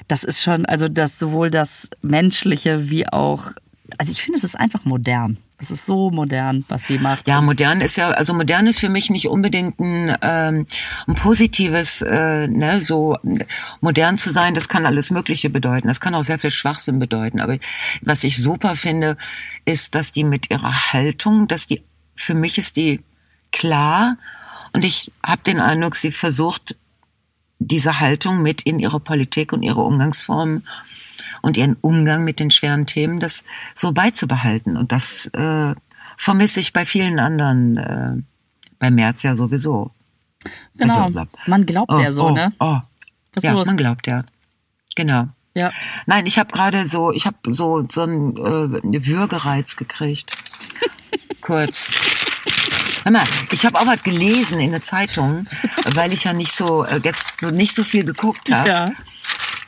das 0.07 0.23
ist 0.23 0.41
schon, 0.41 0.65
also 0.65 0.87
das 0.87 1.19
sowohl 1.19 1.49
das 1.49 1.89
Menschliche 2.01 2.89
wie 2.89 3.07
auch. 3.07 3.51
Also 3.97 4.11
ich 4.11 4.21
finde, 4.21 4.37
es 4.37 4.43
ist 4.43 4.59
einfach 4.59 4.85
modern. 4.85 5.37
Es 5.61 5.69
ist 5.69 5.85
so 5.85 6.09
modern, 6.09 6.65
was 6.69 6.85
die 6.85 6.97
macht. 6.97 7.27
Ja, 7.27 7.39
modern 7.39 7.81
ist 7.81 7.95
ja, 7.95 8.09
also 8.09 8.33
modern 8.33 8.65
ist 8.65 8.79
für 8.79 8.89
mich 8.89 9.11
nicht 9.11 9.27
unbedingt 9.27 9.79
ein, 9.79 10.17
ähm, 10.23 10.65
ein 11.05 11.15
positives, 11.15 12.01
äh, 12.01 12.47
ne, 12.47 12.81
so 12.81 13.15
modern 13.79 14.17
zu 14.17 14.31
sein, 14.31 14.55
das 14.55 14.67
kann 14.67 14.87
alles 14.87 15.11
Mögliche 15.11 15.51
bedeuten. 15.51 15.87
Das 15.87 15.99
kann 15.99 16.15
auch 16.15 16.23
sehr 16.23 16.39
viel 16.39 16.49
Schwachsinn 16.49 16.97
bedeuten. 16.97 17.39
Aber 17.39 17.59
was 18.01 18.23
ich 18.23 18.41
super 18.41 18.75
finde, 18.75 19.17
ist, 19.63 19.93
dass 19.93 20.11
die 20.11 20.23
mit 20.23 20.49
ihrer 20.49 20.93
Haltung, 20.93 21.47
dass 21.47 21.67
die 21.67 21.83
für 22.15 22.33
mich 22.33 22.57
ist 22.57 22.77
die 22.77 23.01
klar 23.51 24.15
und 24.73 24.85
ich 24.85 25.11
habe 25.25 25.41
den 25.43 25.59
Eindruck, 25.59 25.95
sie 25.95 26.11
versucht, 26.11 26.75
diese 27.59 27.99
Haltung 27.99 28.41
mit 28.41 28.63
in 28.63 28.79
ihre 28.79 28.99
Politik 28.99 29.53
und 29.53 29.61
ihre 29.61 29.81
Umgangsformen 29.81 30.65
und 31.41 31.57
ihren 31.57 31.77
Umgang 31.81 32.23
mit 32.23 32.39
den 32.39 32.51
schweren 32.51 32.85
Themen, 32.85 33.19
das 33.19 33.43
so 33.75 33.91
beizubehalten. 33.91 34.77
Und 34.77 34.91
das 34.91 35.27
äh, 35.27 35.75
vermisse 36.17 36.59
ich 36.59 36.73
bei 36.73 36.85
vielen 36.85 37.19
anderen, 37.19 37.77
äh, 37.77 38.13
bei 38.79 38.89
März 38.89 39.23
ja 39.23 39.35
sowieso. 39.35 39.91
Genau. 40.75 41.11
Man 41.45 41.65
glaubt 41.65 41.91
oh, 41.91 41.99
ja 41.99 42.11
so, 42.11 42.27
oh, 42.27 42.31
ne? 42.31 42.51
Oh. 42.59 42.79
Was 43.33 43.43
ja, 43.43 43.51
los? 43.51 43.67
man 43.67 43.77
glaubt 43.77 44.07
ja. 44.07 44.23
Genau. 44.95 45.27
Ja. 45.53 45.71
Nein, 46.05 46.25
ich 46.25 46.39
habe 46.39 46.51
gerade 46.51 46.87
so, 46.87 47.11
ich 47.11 47.25
habe 47.25 47.37
so 47.47 47.83
so 47.89 48.01
einen 48.01 48.37
äh, 48.37 49.05
Würgereiz 49.05 49.75
gekriegt. 49.75 50.31
Kurz. 51.51 51.91
Hör 53.03 53.11
mal, 53.11 53.25
ich 53.51 53.65
habe 53.65 53.77
auch 53.77 53.85
was 53.85 54.03
gelesen 54.03 54.61
in 54.61 54.71
der 54.71 54.81
Zeitung, 54.81 55.47
weil 55.95 56.13
ich 56.13 56.23
ja 56.23 56.31
nicht 56.31 56.53
so 56.53 56.85
äh, 56.85 57.01
jetzt 57.03 57.41
so 57.41 57.51
nicht 57.51 57.75
so 57.75 57.83
viel 57.83 58.05
geguckt 58.05 58.49
habe. 58.49 58.69
Ja. 58.69 58.91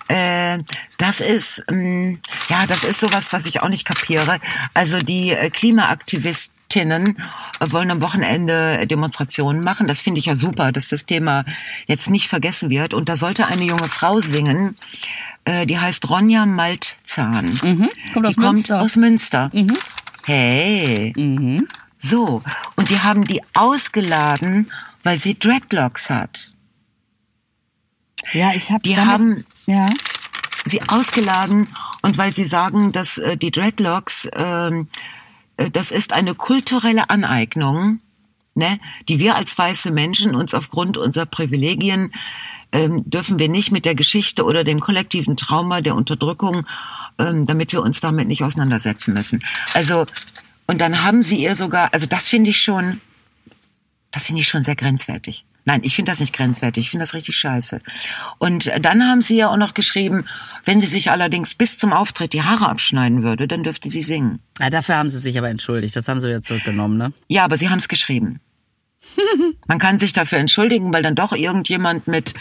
Äh, 0.08 0.60
das 0.98 1.19
ist 1.19 1.62
ähm, 1.69 2.22
ja, 2.48 2.65
das 2.67 2.86
ist 2.86 3.02
sowas, 3.02 3.34
was 3.34 3.46
ich 3.48 3.62
auch 3.62 3.67
nicht 3.67 3.84
kapiere. 3.84 4.39
Also 4.74 5.00
die 5.00 5.32
äh, 5.32 5.50
Klimaaktivistinnen 5.50 7.17
wollen 7.60 7.91
am 7.91 8.02
Wochenende 8.02 8.88
Demonstrationen 8.88 9.62
machen. 9.62 9.89
Das 9.89 10.00
finde 10.00 10.19
ich 10.19 10.28
ja 10.28 10.38
super, 10.38 10.72
dass 10.72 10.88
das 10.88 11.06
Thema 11.06 11.43
jetzt 11.86 12.10
nicht 12.10 12.30
vergessen 12.30 12.69
wird. 12.69 12.93
Und 12.93 13.10
da 13.10 13.17
sollte 13.17 13.48
eine 13.48 13.65
junge 13.65 13.89
Frau 13.89 14.22
singen, 14.22 14.78
äh, 15.43 15.65
die 15.65 15.78
heißt 15.78 16.10
Ronja 16.10 16.46
Maltzahn. 16.46 17.60
Mhm. 17.62 17.89
Kommt 18.13 18.26
aus 18.26 18.36
die 18.36 18.41
kommt 18.41 18.54
Münster. 18.54 18.82
aus 18.82 18.96
Münster. 18.96 19.52
Mhm. 19.52 19.74
Hey. 20.24 21.14
Mhm. 21.16 21.68
So, 21.98 22.42
und 22.76 22.90
die 22.90 23.00
haben 23.00 23.26
die 23.26 23.42
ausgeladen, 23.54 24.72
weil 25.04 25.18
sie 25.18 25.38
Dreadlocks 25.38 26.10
hat. 26.10 26.52
Ja, 28.32 28.52
ich 28.54 28.72
habe 28.72 28.82
Die 28.84 28.98
haben 28.98 29.46
ja. 29.66 29.90
sie 30.66 30.82
ausgeladen 30.88 31.68
und 32.02 32.18
weil 32.18 32.32
sie 32.32 32.46
sagen, 32.46 32.92
dass 32.92 33.18
äh, 33.18 33.38
die 33.38 33.52
Dreadlocks, 33.52 34.30
ähm, 34.34 34.88
äh, 35.58 35.70
das 35.70 35.92
ist 35.92 36.14
eine 36.14 36.36
kulturelle 36.36 37.10
Aneignung, 37.10 38.00
ne, 38.56 38.80
die 39.10 39.20
wir 39.20 39.36
als 39.36 39.58
weiße 39.58 39.92
Menschen 39.92 40.36
uns 40.36 40.54
aufgrund 40.54 40.98
unserer 40.98 41.26
Privilegien 41.26 42.12
ähm, 42.72 43.04
dürfen 43.10 43.40
wir 43.40 43.50
nicht 43.50 43.72
mit 43.72 43.86
der 43.86 43.96
Geschichte 43.96 44.44
oder 44.44 44.64
dem 44.64 44.80
kollektiven 44.80 45.38
Trauma 45.38 45.82
der 45.82 45.96
Unterdrückung, 45.96 46.66
ähm, 47.19 47.45
damit 47.45 47.71
wir 47.71 47.82
uns 47.82 47.99
damit 47.99 48.28
nicht 48.28 48.43
auseinandersetzen 48.43 49.13
müssen. 49.13 49.43
Also 49.73 50.06
und 50.67 50.80
dann 50.82 51.04
haben 51.04 51.23
sie 51.23 51.38
ihr 51.38 51.56
sogar, 51.56 51.93
also 51.93 52.06
das 52.06 52.30
finde 52.30 52.49
ich 52.49 52.62
schon, 52.62 53.02
das 54.12 54.28
finde 54.28 54.41
ich 54.41 54.47
schon 54.47 54.63
sehr 54.63 54.76
grenzwertig. 54.76 55.45
Nein, 55.65 55.82
ich 55.84 55.95
finde 55.95 56.12
das 56.12 56.19
nicht 56.19 56.34
grenzwertig, 56.34 56.84
ich 56.84 56.89
finde 56.89 57.04
das 57.04 57.13
richtig 57.13 57.38
scheiße. 57.38 57.82
Und 58.38 58.69
dann 58.82 59.08
haben 59.08 59.21
sie 59.21 59.38
ja 59.38 59.49
auch 59.49 59.58
noch 59.58 59.73
geschrieben, 59.73 60.26
wenn 60.65 60.82
sie 60.82 60.88
sich 60.88 61.10
allerdings 61.10 61.56
bis 61.56 61.78
zum 61.78 61.93
Auftritt 61.93 62.34
die 62.34 62.43
Haare 62.43 62.67
abschneiden 62.67 63.23
würde, 63.23 63.47
dann 63.47 63.63
dürfte 63.63 63.89
sie 63.89 64.02
singen. 64.02 64.41
ja. 64.60 64.69
Dafür 64.69 64.95
haben 64.97 65.10
sie 65.10 65.19
sich 65.19 65.38
aber 65.38 65.49
entschuldigt. 65.49 65.95
Das 65.95 66.08
haben 66.08 66.19
sie 66.19 66.28
wieder 66.28 66.41
zurückgenommen, 66.41 66.97
ne? 66.97 67.13
Ja, 67.30 67.45
aber 67.45 67.56
sie 67.56 67.69
haben 67.69 67.80
es 67.80 67.88
geschrieben. 67.88 68.41
Man 69.67 69.80
kann 69.80 69.99
sich 69.99 70.12
dafür 70.12 70.39
entschuldigen, 70.39 70.91
weil 70.93 71.04
dann 71.04 71.15
doch 71.15 71.32
irgendjemand 71.32 72.08
mit 72.08 72.34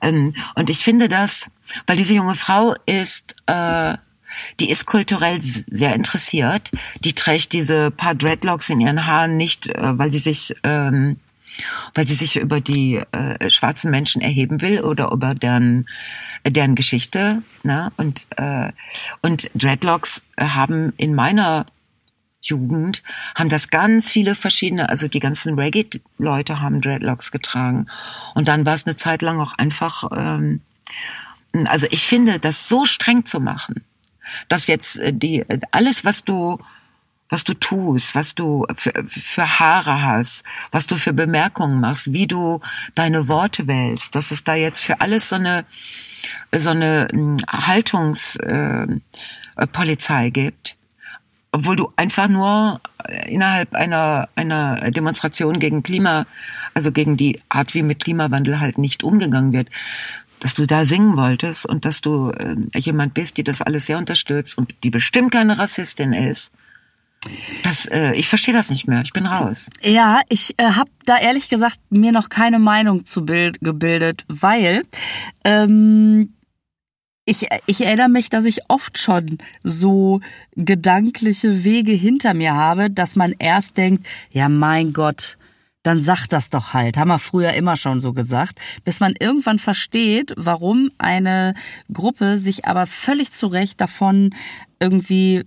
ähm, 0.00 0.34
und 0.54 0.70
ich 0.70 0.78
finde 0.78 1.08
das, 1.08 1.50
weil 1.86 1.96
diese 1.96 2.14
junge 2.14 2.34
Frau 2.34 2.74
ist, 2.86 3.34
äh, 3.46 3.96
die 4.60 4.70
ist 4.70 4.86
kulturell 4.86 5.40
sehr 5.40 5.94
interessiert. 5.94 6.70
Die 7.00 7.14
trägt 7.14 7.52
diese 7.52 7.90
paar 7.90 8.14
Dreadlocks 8.14 8.70
in 8.70 8.80
ihren 8.80 9.06
Haaren 9.06 9.36
nicht, 9.36 9.68
äh, 9.68 9.98
weil 9.98 10.10
sie 10.10 10.18
sich 10.18 10.54
ähm, 10.64 11.18
weil 11.94 12.06
sie 12.06 12.14
sich 12.14 12.36
über 12.36 12.60
die 12.60 13.02
äh, 13.12 13.50
schwarzen 13.50 13.90
Menschen 13.90 14.22
erheben 14.22 14.60
will 14.60 14.80
oder 14.82 15.10
über 15.10 15.34
deren 15.34 15.88
deren 16.46 16.74
Geschichte. 16.74 17.42
Ne? 17.62 17.92
Und 17.96 18.26
äh, 18.36 18.70
und 19.22 19.50
Dreadlocks 19.54 20.22
äh, 20.36 20.44
haben 20.44 20.92
in 20.96 21.14
meiner 21.14 21.66
Jugend 22.40 23.02
haben 23.34 23.48
das 23.48 23.68
ganz 23.68 24.10
viele 24.10 24.34
verschiedene, 24.34 24.88
also 24.88 25.08
die 25.08 25.20
ganzen 25.20 25.58
Reggae-Leute 25.58 26.60
haben 26.60 26.80
Dreadlocks 26.80 27.30
getragen. 27.32 27.86
Und 28.34 28.48
dann 28.48 28.64
war 28.64 28.74
es 28.74 28.86
eine 28.86 28.96
Zeit 28.96 29.22
lang 29.22 29.40
auch 29.40 29.54
einfach, 29.58 30.04
ähm, 30.16 30.60
also 31.66 31.86
ich 31.90 32.06
finde, 32.06 32.38
das 32.38 32.68
so 32.68 32.84
streng 32.84 33.24
zu 33.24 33.40
machen, 33.40 33.84
dass 34.48 34.66
jetzt 34.66 34.98
äh, 34.98 35.12
die 35.12 35.40
äh, 35.40 35.60
alles, 35.70 36.04
was 36.04 36.24
du 36.24 36.58
was 37.28 37.44
du 37.44 37.54
tust, 37.54 38.14
was 38.14 38.34
du 38.34 38.66
für, 38.74 38.92
für 39.06 39.58
Haare 39.60 40.02
hast, 40.02 40.44
was 40.72 40.86
du 40.86 40.96
für 40.96 41.12
Bemerkungen 41.12 41.80
machst, 41.80 42.12
wie 42.12 42.26
du 42.26 42.60
deine 42.94 43.28
Worte 43.28 43.66
wählst, 43.66 44.14
dass 44.14 44.30
es 44.30 44.44
da 44.44 44.54
jetzt 44.54 44.82
für 44.82 45.00
alles 45.00 45.28
so 45.28 45.36
eine 45.36 45.64
so 46.54 46.70
eine 46.70 47.08
Haltungspolizei 47.48 49.00
äh, 49.56 49.66
Polizei 49.66 50.30
gibt, 50.30 50.76
obwohl 51.52 51.76
du 51.76 51.92
einfach 51.96 52.28
nur 52.28 52.80
äh, 53.06 53.32
innerhalb 53.32 53.74
einer 53.74 54.28
einer 54.34 54.90
Demonstration 54.90 55.58
gegen 55.58 55.82
Klima, 55.82 56.26
also 56.74 56.92
gegen 56.92 57.16
die 57.16 57.40
Art, 57.48 57.74
wie 57.74 57.82
mit 57.82 58.02
Klimawandel 58.02 58.60
halt 58.60 58.78
nicht 58.78 59.04
umgegangen 59.04 59.52
wird, 59.52 59.68
dass 60.40 60.54
du 60.54 60.66
da 60.66 60.84
singen 60.84 61.16
wolltest 61.16 61.66
und 61.66 61.84
dass 61.84 62.00
du 62.00 62.30
äh, 62.30 62.56
jemand 62.78 63.14
bist, 63.14 63.36
die 63.36 63.44
das 63.44 63.62
alles 63.62 63.86
sehr 63.86 63.98
unterstützt 63.98 64.56
und 64.58 64.74
die 64.84 64.90
bestimmt 64.90 65.32
keine 65.32 65.58
Rassistin 65.58 66.12
ist. 66.12 66.52
Das, 67.64 67.86
äh, 67.86 68.14
ich 68.14 68.28
verstehe 68.28 68.54
das 68.54 68.70
nicht 68.70 68.86
mehr. 68.86 69.02
Ich 69.02 69.12
bin 69.12 69.26
raus. 69.26 69.68
Ja, 69.82 70.20
ich 70.28 70.54
äh, 70.58 70.64
habe 70.72 70.90
da 71.04 71.18
ehrlich 71.18 71.48
gesagt 71.48 71.80
mir 71.90 72.12
noch 72.12 72.28
keine 72.28 72.58
Meinung 72.58 73.06
zu 73.06 73.24
bild, 73.24 73.60
gebildet, 73.60 74.24
weil 74.28 74.82
ähm, 75.44 76.34
ich, 77.24 77.46
ich 77.66 77.84
erinnere 77.84 78.08
mich, 78.08 78.30
dass 78.30 78.44
ich 78.44 78.60
oft 78.68 78.98
schon 78.98 79.38
so 79.62 80.20
gedankliche 80.56 81.64
Wege 81.64 81.92
hinter 81.92 82.34
mir 82.34 82.54
habe, 82.54 82.90
dass 82.90 83.16
man 83.16 83.34
erst 83.38 83.76
denkt, 83.76 84.06
ja 84.30 84.48
mein 84.48 84.92
Gott, 84.92 85.37
dann 85.88 86.00
sag 86.00 86.26
das 86.28 86.50
doch 86.50 86.74
halt. 86.74 86.98
Haben 86.98 87.08
wir 87.08 87.18
früher 87.18 87.54
immer 87.54 87.76
schon 87.76 88.00
so 88.00 88.12
gesagt. 88.12 88.58
Bis 88.84 89.00
man 89.00 89.14
irgendwann 89.18 89.58
versteht, 89.58 90.34
warum 90.36 90.90
eine 90.98 91.54
Gruppe 91.92 92.36
sich 92.36 92.66
aber 92.66 92.86
völlig 92.86 93.32
zu 93.32 93.46
Recht 93.46 93.80
davon 93.80 94.34
irgendwie 94.80 95.44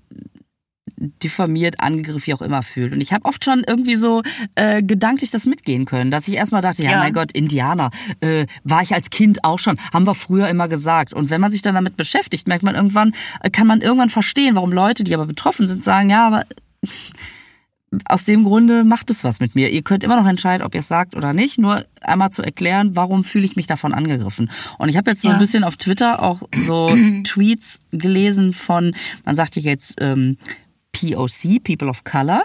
diffamiert, 0.98 1.80
angegriffen, 1.80 2.22
wie 2.26 2.34
auch 2.34 2.42
immer 2.42 2.64
fühlt. 2.64 2.94
Und 2.94 3.02
ich 3.02 3.14
habe 3.14 3.26
oft 3.26 3.44
schon 3.46 3.64
irgendwie 3.66 3.96
so 3.96 4.24
äh, 4.56 4.84
gedanklich 4.84 5.32
das 5.32 5.46
mitgehen 5.46 5.86
können, 5.86 6.12
dass 6.12 6.28
ich 6.28 6.36
erstmal 6.36 6.62
dachte, 6.62 6.84
ja, 6.84 6.92
Ja. 6.92 6.98
mein 7.00 7.14
Gott, 7.14 7.32
Indianer, 7.32 7.92
äh, 8.20 8.46
war 8.64 8.82
ich 8.82 8.94
als 8.94 9.10
Kind 9.10 9.44
auch 9.44 9.60
schon, 9.60 9.78
haben 9.94 10.06
wir 10.06 10.16
früher 10.16 10.48
immer 10.48 10.68
gesagt. 10.68 11.14
Und 11.14 11.30
wenn 11.30 11.42
man 11.42 11.52
sich 11.52 11.62
dann 11.62 11.76
damit 11.76 11.98
beschäftigt, 11.98 12.48
merkt 12.48 12.64
man 12.64 12.76
irgendwann, 12.76 13.14
äh, 13.42 13.50
kann 13.50 13.68
man 13.68 13.82
irgendwann 13.82 14.10
verstehen, 14.10 14.56
warum 14.56 14.72
Leute, 14.72 15.04
die 15.04 15.14
aber 15.14 15.26
betroffen 15.26 15.68
sind, 15.68 15.84
sagen, 15.84 16.10
ja, 16.10 16.26
aber 16.28 16.46
aus 18.06 18.24
dem 18.24 18.46
Grunde 18.46 18.84
macht 18.84 19.10
es 19.10 19.24
was 19.24 19.40
mit 19.40 19.56
mir. 19.56 19.70
Ihr 19.70 19.82
könnt 19.82 20.04
immer 20.04 20.16
noch 20.16 20.28
entscheiden, 20.28 20.66
ob 20.66 20.74
ihr 20.74 20.80
es 20.80 20.88
sagt 20.88 21.16
oder 21.16 21.34
nicht. 21.34 21.58
Nur 21.58 21.86
einmal 22.02 22.32
zu 22.32 22.42
erklären, 22.42 22.96
warum 22.96 23.24
fühle 23.24 23.46
ich 23.46 23.56
mich 23.56 23.68
davon 23.68 23.94
angegriffen. 23.94 24.50
Und 24.78 24.90
ich 24.90 24.98
habe 24.98 25.12
jetzt 25.12 25.22
so 25.22 25.30
ein 25.30 25.40
bisschen 25.40 25.64
auf 25.64 25.76
Twitter 25.76 26.22
auch 26.24 26.42
so 26.56 26.88
Tweets 27.24 27.82
gelesen 27.92 28.54
von, 28.54 28.96
man 29.26 29.36
sagt 29.36 29.56
ja 29.58 29.62
jetzt 29.62 29.96
ähm, 30.00 30.38
POC, 30.94 31.64
People 31.64 31.90
of 31.90 32.04
Color, 32.04 32.44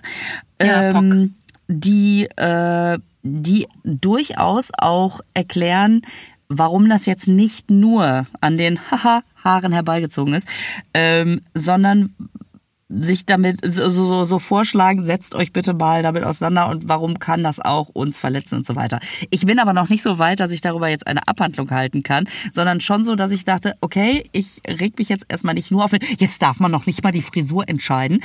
Ja, 0.61 0.91
ähm, 0.91 1.35
die, 1.69 2.25
äh, 2.37 2.99
die 3.23 3.67
durchaus 3.85 4.71
auch 4.77 5.21
erklären, 5.35 6.03
warum 6.49 6.89
das 6.89 7.07
jetzt 7.07 7.29
nicht 7.29 7.71
nur 7.71 8.27
an 8.41 8.57
den 8.57 8.79
Haha 8.91 9.23
Haaren 9.45 9.73
herbeigezogen 9.73 10.35
ist, 10.35 10.49
ähm, 10.93 11.41
sondern 11.55 12.15
sich 12.89 13.27
damit 13.27 13.59
so, 13.65 13.89
so, 13.89 14.25
so 14.25 14.39
vorschlagen, 14.39 15.05
setzt 15.05 15.35
euch 15.35 15.53
bitte 15.53 15.75
mal 15.75 16.03
damit 16.03 16.23
auseinander 16.23 16.69
und 16.69 16.89
warum 16.89 17.19
kann 17.19 17.43
das 17.43 17.59
auch 17.61 17.89
uns 17.89 18.19
verletzen 18.19 18.57
und 18.57 18.67
so 18.67 18.77
weiter. 18.77 19.01
Ich 19.31 19.45
bin 19.45 19.59
aber 19.59 19.73
noch 19.73 19.89
nicht 19.89 20.03
so 20.03 20.19
weit, 20.19 20.39
dass 20.39 20.53
ich 20.53 20.61
darüber 20.61 20.89
jetzt 20.89 21.07
eine 21.07 21.27
Abhandlung 21.27 21.71
halten 21.71 22.05
kann, 22.05 22.29
sondern 22.53 22.81
schon 22.81 23.03
so, 23.03 23.17
dass 23.17 23.33
ich 23.33 23.45
dachte, 23.45 23.75
okay, 23.81 24.25
ich 24.31 24.61
reg 24.69 24.99
mich 24.99 25.09
jetzt 25.09 25.27
erstmal 25.29 25.55
nicht 25.55 25.71
nur 25.71 25.85
auf, 25.85 25.91
jetzt 26.19 26.43
darf 26.43 26.61
man 26.61 26.71
noch 26.71 26.87
nicht 26.87 27.03
mal 27.03 27.13
die 27.13 27.23
Frisur 27.23 27.69
entscheiden. 27.69 28.23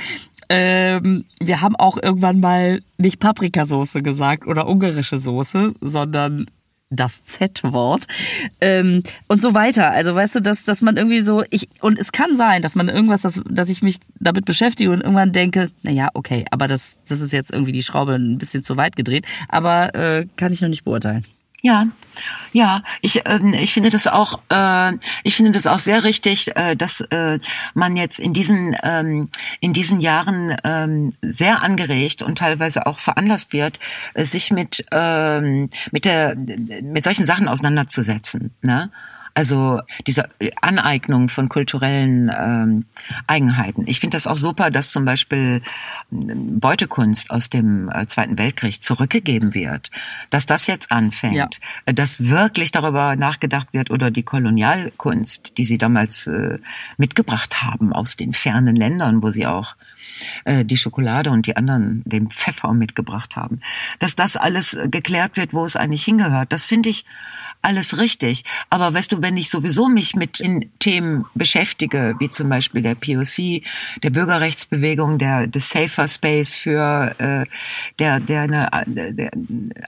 Ähm, 0.48 1.24
wir 1.40 1.60
haben 1.60 1.76
auch 1.76 1.96
irgendwann 2.00 2.38
mal 2.38 2.82
nicht 2.98 3.18
Paprikasoße 3.18 4.02
gesagt 4.02 4.46
oder 4.46 4.68
ungarische 4.68 5.18
Soße, 5.18 5.74
sondern 5.80 6.46
das 6.92 7.24
Z-Wort 7.24 8.06
ähm, 8.60 9.02
und 9.28 9.42
so 9.42 9.54
weiter. 9.54 9.90
Also 9.90 10.14
weißt 10.14 10.36
du, 10.36 10.40
dass 10.40 10.64
dass 10.64 10.82
man 10.82 10.96
irgendwie 10.96 11.22
so 11.22 11.42
ich 11.50 11.68
und 11.80 11.98
es 11.98 12.12
kann 12.12 12.36
sein, 12.36 12.62
dass 12.62 12.74
man 12.74 12.88
irgendwas, 12.88 13.22
dass, 13.22 13.40
dass 13.48 13.68
ich 13.68 13.82
mich 13.82 13.98
damit 14.20 14.44
beschäftige 14.44 14.90
und 14.90 15.00
irgendwann 15.00 15.32
denke, 15.32 15.70
na 15.82 15.90
ja, 15.90 16.08
okay, 16.14 16.44
aber 16.50 16.68
das 16.68 16.98
das 17.08 17.20
ist 17.20 17.32
jetzt 17.32 17.52
irgendwie 17.52 17.72
die 17.72 17.82
Schraube 17.82 18.14
ein 18.14 18.38
bisschen 18.38 18.62
zu 18.62 18.76
weit 18.76 18.96
gedreht, 18.96 19.26
aber 19.48 19.94
äh, 19.94 20.26
kann 20.36 20.52
ich 20.52 20.60
noch 20.60 20.68
nicht 20.68 20.84
beurteilen. 20.84 21.24
Ja, 21.64 21.86
ja, 22.52 22.82
ich 23.02 23.22
ähm, 23.24 23.54
ich 23.54 23.72
finde 23.72 23.90
das 23.90 24.08
auch 24.08 24.42
äh, 24.50 24.92
ich 25.22 25.36
finde 25.36 25.52
das 25.52 25.68
auch 25.68 25.78
sehr 25.78 26.02
richtig, 26.02 26.54
äh, 26.56 26.74
dass 26.76 27.00
äh, 27.00 27.38
man 27.74 27.96
jetzt 27.96 28.18
in 28.18 28.32
diesen 28.32 28.76
ähm, 28.82 29.30
in 29.60 29.72
diesen 29.72 30.00
Jahren 30.00 30.56
ähm, 30.64 31.12
sehr 31.22 31.62
angeregt 31.62 32.22
und 32.22 32.36
teilweise 32.38 32.86
auch 32.86 32.98
veranlasst 32.98 33.52
wird, 33.52 33.78
äh, 34.14 34.24
sich 34.24 34.50
mit 34.50 34.84
ähm, 34.90 35.70
mit 35.92 36.04
der 36.04 36.34
mit 36.34 37.04
solchen 37.04 37.24
Sachen 37.24 37.46
auseinanderzusetzen. 37.46 38.52
Ne? 38.60 38.90
Also 39.34 39.80
diese 40.06 40.28
Aneignung 40.60 41.28
von 41.28 41.48
kulturellen 41.48 42.30
ähm, 42.36 42.84
Eigenheiten. 43.26 43.84
Ich 43.86 44.00
finde 44.00 44.16
das 44.16 44.26
auch 44.26 44.36
super, 44.36 44.70
dass 44.70 44.90
zum 44.90 45.04
Beispiel 45.04 45.62
ähm, 46.12 46.60
Beutekunst 46.60 47.30
aus 47.30 47.48
dem 47.48 47.90
äh, 47.90 48.06
Zweiten 48.06 48.38
Weltkrieg 48.38 48.82
zurückgegeben 48.82 49.54
wird. 49.54 49.90
Dass 50.30 50.44
das 50.46 50.66
jetzt 50.66 50.92
anfängt, 50.92 51.34
ja. 51.34 51.48
Äh, 51.86 51.94
dass 51.94 52.28
wirklich 52.28 52.72
darüber 52.72 53.16
nachgedacht 53.16 53.72
wird 53.72 53.90
oder 53.90 54.10
die 54.10 54.22
Kolonialkunst, 54.22 55.56
die 55.56 55.64
sie 55.64 55.78
damals 55.78 56.26
äh, 56.26 56.58
mitgebracht 56.98 57.62
haben 57.62 57.92
aus 57.92 58.16
den 58.16 58.32
fernen 58.32 58.76
Ländern, 58.76 59.22
wo 59.22 59.30
sie 59.30 59.46
auch 59.46 59.76
äh, 60.44 60.64
die 60.64 60.76
Schokolade 60.76 61.30
und 61.30 61.46
die 61.46 61.56
anderen 61.56 62.02
den 62.04 62.30
Pfeffer 62.30 62.72
mitgebracht 62.72 63.36
haben, 63.36 63.60
dass 63.98 64.16
das 64.16 64.36
alles 64.36 64.76
geklärt 64.86 65.36
wird, 65.36 65.52
wo 65.52 65.64
es 65.64 65.76
eigentlich 65.76 66.04
hingehört. 66.04 66.52
Das 66.52 66.66
finde 66.66 66.88
ich 66.88 67.04
alles 67.62 67.98
richtig. 67.98 68.44
Aber 68.70 68.92
weißt 68.92 69.12
du, 69.12 69.22
wenn 69.22 69.36
ich 69.36 69.48
sowieso 69.48 69.88
mich 69.88 70.16
mit 70.16 70.40
in 70.40 70.70
Themen 70.80 71.24
beschäftige, 71.34 72.16
wie 72.18 72.28
zum 72.28 72.48
Beispiel 72.48 72.82
der 72.82 72.96
POC, 72.96 73.62
der 74.02 74.10
Bürgerrechtsbewegung, 74.10 75.18
der 75.18 75.46
des 75.46 75.70
Safer 75.70 76.08
Space 76.08 76.56
für 76.56 77.14
äh, 77.18 77.46
der 77.98 78.20
der 78.20 78.42
eine 78.42 78.68
der 78.86 79.30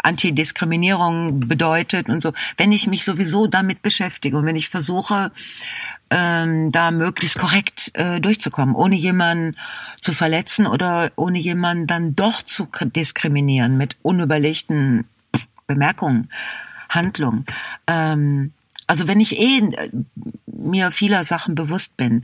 Antidiskriminierung 0.02 1.40
bedeutet 1.40 2.08
und 2.08 2.22
so, 2.22 2.32
wenn 2.56 2.70
ich 2.70 2.86
mich 2.86 3.04
sowieso 3.04 3.48
damit 3.48 3.82
beschäftige 3.82 4.38
und 4.38 4.46
wenn 4.46 4.56
ich 4.56 4.68
versuche 4.68 5.32
ähm, 6.14 6.70
da 6.70 6.92
möglichst 6.92 7.38
korrekt 7.38 7.90
äh, 7.94 8.20
durchzukommen, 8.20 8.76
ohne 8.76 8.94
jemanden 8.94 9.56
zu 10.00 10.12
verletzen 10.12 10.68
oder 10.68 11.10
ohne 11.16 11.38
jemanden 11.40 11.88
dann 11.88 12.14
doch 12.14 12.42
zu 12.42 12.68
diskriminieren 12.82 13.76
mit 13.76 13.96
unüberlegten 14.02 15.06
Bemerkungen, 15.66 16.30
Handlungen. 16.88 17.46
Ähm, 17.88 18.52
also 18.86 19.08
wenn 19.08 19.18
ich 19.18 19.40
eh 19.40 19.58
äh, 19.58 19.90
mir 20.46 20.92
vieler 20.92 21.24
Sachen 21.24 21.56
bewusst 21.56 21.96
bin, 21.96 22.22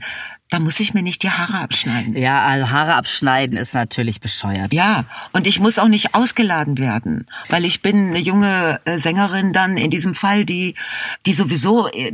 dann 0.49 0.63
muss 0.63 0.79
ich 0.79 0.93
mir 0.93 1.01
nicht 1.01 1.23
die 1.23 1.29
Haare 1.29 1.59
abschneiden. 1.59 2.15
Ja, 2.15 2.39
also 2.41 2.69
Haare 2.69 2.95
abschneiden 2.95 3.57
ist 3.57 3.73
natürlich 3.73 4.21
bescheuert. 4.21 4.73
Ja, 4.73 5.03
und 5.33 5.47
ich 5.47 5.59
muss 5.59 5.79
auch 5.79 5.87
nicht 5.89 6.15
ausgeladen 6.15 6.77
werden, 6.77 7.25
weil 7.49 7.65
ich 7.65 7.81
bin 7.81 8.09
eine 8.09 8.19
junge 8.19 8.79
äh, 8.85 8.97
Sängerin 8.97 9.51
dann 9.51 9.75
in 9.77 9.91
diesem 9.91 10.13
Fall, 10.13 10.45
die 10.45 10.75
die 11.25 11.33
sowieso 11.33 11.89
äh, 11.89 12.13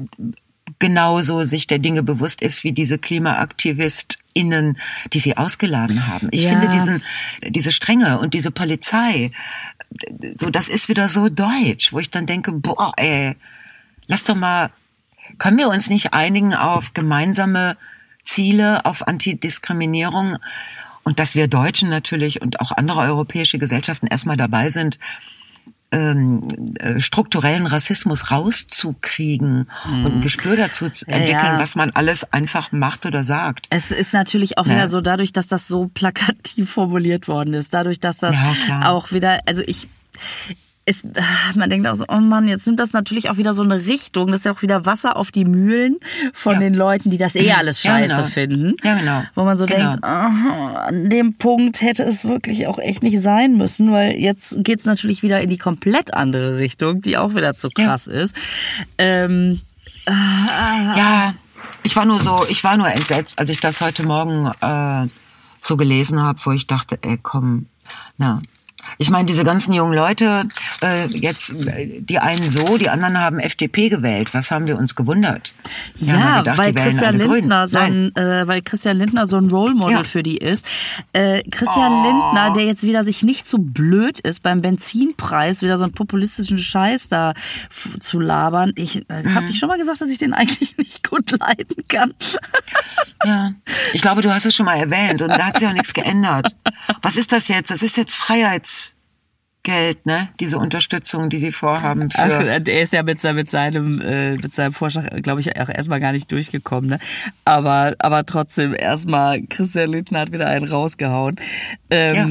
genauso 0.79 1.43
sich 1.43 1.67
der 1.67 1.79
Dinge 1.79 2.03
bewusst 2.03 2.41
ist 2.41 2.63
wie 2.63 2.71
diese 2.71 2.97
KlimaaktivistInnen, 2.97 4.77
die 5.13 5.19
sie 5.19 5.37
ausgeladen 5.37 6.07
haben. 6.07 6.27
Ich 6.31 6.43
ja. 6.43 6.49
finde 6.49 6.69
diesen, 6.69 7.03
diese 7.47 7.71
Strenge 7.71 8.19
und 8.19 8.33
diese 8.33 8.51
Polizei, 8.51 9.31
so, 10.37 10.49
das 10.49 10.69
ist 10.69 10.89
wieder 10.89 11.09
so 11.09 11.29
deutsch, 11.29 11.93
wo 11.93 11.99
ich 11.99 12.09
dann 12.09 12.25
denke, 12.25 12.51
boah, 12.51 12.93
ey, 12.97 13.35
lass 14.07 14.23
doch 14.23 14.35
mal, 14.35 14.71
können 15.37 15.57
wir 15.57 15.69
uns 15.69 15.89
nicht 15.89 16.13
einigen 16.13 16.53
auf 16.53 16.93
gemeinsame 16.93 17.77
Ziele, 18.23 18.85
auf 18.85 19.07
Antidiskriminierung 19.07 20.37
und 21.03 21.19
dass 21.19 21.35
wir 21.35 21.47
Deutschen 21.47 21.89
natürlich 21.89 22.41
und 22.41 22.59
auch 22.59 22.71
andere 22.71 23.01
europäische 23.01 23.59
Gesellschaften 23.59 24.07
erstmal 24.07 24.37
dabei 24.37 24.69
sind, 24.69 24.99
ähm, 25.91 26.47
äh, 26.79 26.99
strukturellen 26.99 27.65
Rassismus 27.65 28.31
rauszukriegen 28.31 29.69
mhm. 29.85 30.05
und 30.05 30.13
ein 30.15 30.21
Gespür 30.21 30.55
dazu 30.57 30.85
entwickeln, 30.85 31.29
ja. 31.29 31.59
was 31.59 31.75
man 31.75 31.91
alles 31.91 32.31
einfach 32.33 32.71
macht 32.71 33.05
oder 33.05 33.23
sagt. 33.23 33.67
Es 33.69 33.91
ist 33.91 34.13
natürlich 34.13 34.57
auch 34.57 34.65
ja. 34.65 34.73
wieder 34.73 34.89
so 34.89 35.01
dadurch, 35.01 35.31
dass 35.31 35.47
das 35.47 35.67
so 35.67 35.87
plakativ 35.93 36.69
formuliert 36.71 37.27
worden 37.27 37.53
ist, 37.53 37.73
dadurch, 37.73 37.99
dass 37.99 38.17
das 38.17 38.35
ja, 38.35 38.89
auch 38.89 39.11
wieder, 39.11 39.41
also 39.45 39.63
ich 39.65 39.87
es, 40.87 41.03
man 41.55 41.69
denkt 41.69 41.85
auch 41.85 41.95
so, 41.95 42.05
oh 42.07 42.19
Mann, 42.19 42.47
jetzt 42.47 42.65
nimmt 42.65 42.79
das 42.79 42.93
natürlich 42.93 43.29
auch 43.29 43.35
wieder 43.35 43.53
so 43.53 43.61
eine 43.61 43.85
Richtung. 43.85 44.31
Das 44.31 44.39
ist 44.39 44.45
ja 44.45 44.53
auch 44.53 44.61
wieder 44.61 44.85
Wasser 44.85 45.17
auf 45.17 45.31
die 45.31 45.43
Mühlen 45.43 45.97
von 46.33 46.53
ja. 46.53 46.59
den 46.59 46.73
Leuten, 46.73 47.09
die 47.09 47.17
das 47.17 47.35
eh 47.35 47.51
alles 47.51 47.81
scheiße 47.81 48.09
ja, 48.09 48.17
genau. 48.17 48.29
finden. 48.29 48.75
Ja, 48.83 48.95
genau. 48.95 49.23
Wo 49.35 49.43
man 49.43 49.57
so 49.57 49.65
genau. 49.65 49.91
denkt, 49.91 49.99
oh, 50.01 50.07
an 50.07 51.09
dem 51.09 51.33
Punkt 51.33 51.81
hätte 51.81 52.03
es 52.03 52.23
wirklich 52.23 52.67
auch 52.67 52.79
echt 52.79 53.03
nicht 53.03 53.21
sein 53.21 53.57
müssen, 53.57 53.91
weil 53.91 54.13
jetzt 54.13 54.63
geht's 54.63 54.85
natürlich 54.85 55.23
wieder 55.23 55.41
in 55.41 55.49
die 55.49 55.57
komplett 55.57 56.13
andere 56.13 56.57
Richtung, 56.57 57.01
die 57.01 57.17
auch 57.17 57.35
wieder 57.35 57.57
zu 57.57 57.69
krass 57.69 58.05
ja. 58.05 58.13
ist. 58.13 58.35
Ähm, 58.97 59.59
äh, 60.05 60.11
ja, 60.11 61.33
ich 61.83 61.97
war 61.97 62.05
nur 62.05 62.19
so, 62.19 62.45
ich 62.47 62.63
war 62.63 62.77
nur 62.77 62.87
entsetzt, 62.87 63.37
als 63.39 63.49
ich 63.49 63.59
das 63.59 63.81
heute 63.81 64.03
Morgen 64.03 64.49
äh, 64.61 65.09
so 65.59 65.75
gelesen 65.75 66.21
habe, 66.21 66.39
wo 66.45 66.51
ich 66.51 66.65
dachte, 66.65 66.97
ey, 67.01 67.19
komm, 67.21 67.65
na, 68.17 68.41
ich 68.97 69.09
meine, 69.09 69.25
diese 69.25 69.43
ganzen 69.43 69.73
jungen 69.73 69.93
Leute, 69.93 70.47
äh, 70.81 71.07
jetzt 71.07 71.53
die 71.55 72.19
einen 72.19 72.49
so, 72.49 72.77
die 72.77 72.89
anderen 72.89 73.19
haben 73.19 73.39
FDP 73.39 73.89
gewählt. 73.89 74.33
Was 74.33 74.51
haben 74.51 74.67
wir 74.67 74.77
uns 74.77 74.95
gewundert? 74.95 75.53
Wir 75.95 76.13
ja, 76.13 76.39
gedacht, 76.39 76.57
weil, 76.57 76.73
Christian 76.73 77.17
Lindner 77.17 77.67
so 77.67 77.77
ein, 77.77 78.15
äh, 78.15 78.47
weil 78.47 78.61
Christian 78.61 78.97
Lindner 78.97 79.25
so 79.25 79.37
ein 79.37 79.49
Role 79.49 79.75
Model 79.75 79.97
ja. 79.97 80.03
für 80.03 80.23
die 80.23 80.37
ist. 80.37 80.65
Äh, 81.13 81.41
Christian 81.49 81.91
oh. 81.91 82.03
Lindner, 82.03 82.51
der 82.53 82.65
jetzt 82.65 82.83
wieder 82.83 83.03
sich 83.03 83.23
nicht 83.23 83.47
so 83.47 83.57
blöd 83.59 84.19
ist, 84.19 84.43
beim 84.43 84.61
Benzinpreis 84.61 85.61
wieder 85.61 85.77
so 85.77 85.83
einen 85.83 85.93
populistischen 85.93 86.57
Scheiß 86.57 87.09
da 87.09 87.33
zu 87.99 88.19
labern. 88.19 88.73
Ich 88.75 89.07
äh, 89.09 89.23
mhm. 89.23 89.35
habe 89.35 89.47
ich 89.47 89.59
schon 89.59 89.69
mal 89.69 89.77
gesagt, 89.77 90.01
dass 90.01 90.09
ich 90.09 90.17
den 90.17 90.33
eigentlich 90.33 90.77
nicht 90.77 91.07
gut 91.07 91.31
leiden 91.31 91.83
kann. 91.87 92.13
Ja, 93.25 93.51
ich 93.93 94.01
glaube, 94.01 94.21
du 94.21 94.33
hast 94.33 94.45
es 94.45 94.55
schon 94.55 94.65
mal 94.65 94.77
erwähnt 94.77 95.21
und 95.21 95.29
da 95.29 95.47
hat 95.47 95.59
sich 95.59 95.67
auch 95.67 95.73
nichts 95.73 95.93
geändert. 95.93 96.55
Was 97.01 97.17
ist 97.17 97.31
das 97.31 97.47
jetzt? 97.47 97.71
Das 97.71 97.81
ist 97.81 97.97
jetzt 97.97 98.15
Freiheits 98.15 98.76
Geld, 99.67 100.05
ne? 100.05 100.29
Diese 100.39 100.59
Unterstützung, 100.59 101.29
die 101.29 101.39
sie 101.39 101.51
vorhaben. 101.51 102.09
Für 102.09 102.19
Ach, 102.21 102.41
er 102.41 102.81
ist 102.81 102.93
ja 102.93 103.03
mit, 103.03 103.21
mit 103.21 103.51
seinem 103.51 103.99
äh, 103.99 104.31
mit 104.31 104.55
seinem 104.55 104.71
Vorschlag, 104.71 105.09
glaube 105.21 105.41
ich, 105.41 105.59
auch 105.59 105.67
erstmal 105.67 105.99
gar 105.99 106.13
nicht 106.13 106.31
durchgekommen, 106.31 106.89
ne? 106.89 106.99
Aber 107.43 107.93
aber 107.99 108.25
trotzdem 108.25 108.73
erstmal 108.73 109.41
Christian 109.41 109.91
Lindner 109.91 110.21
hat 110.21 110.31
wieder 110.31 110.47
einen 110.47 110.69
rausgehauen. 110.69 111.35
Ähm, 111.89 112.15
ja. 112.15 112.27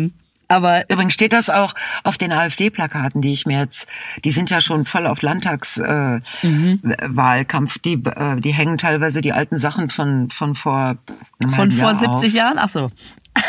Aber 0.48 0.88
übrigens 0.88 1.12
steht 1.12 1.34
das 1.34 1.50
auch 1.50 1.74
auf 2.04 2.16
den 2.16 2.32
AfD-Plakaten, 2.32 3.20
die 3.20 3.34
ich 3.34 3.44
mir 3.44 3.58
jetzt, 3.58 3.86
die 4.24 4.30
sind 4.30 4.48
ja 4.48 4.62
schon 4.62 4.86
voll 4.86 5.06
auf 5.06 5.20
Landtagswahlkampf. 5.20 6.40
Äh, 6.40 6.46
mhm. 6.46 7.82
Die 7.84 8.02
äh, 8.08 8.40
die 8.40 8.54
hängen 8.54 8.78
teilweise 8.78 9.20
die 9.20 9.34
alten 9.34 9.58
Sachen 9.58 9.90
von 9.90 10.30
von 10.30 10.54
vor 10.54 10.96
von 11.42 11.70
vor 11.70 11.90
Jahr 11.90 11.96
70 11.96 12.30
auf. 12.30 12.34
Jahren. 12.34 12.58
Ach 12.58 12.70
so 12.70 12.90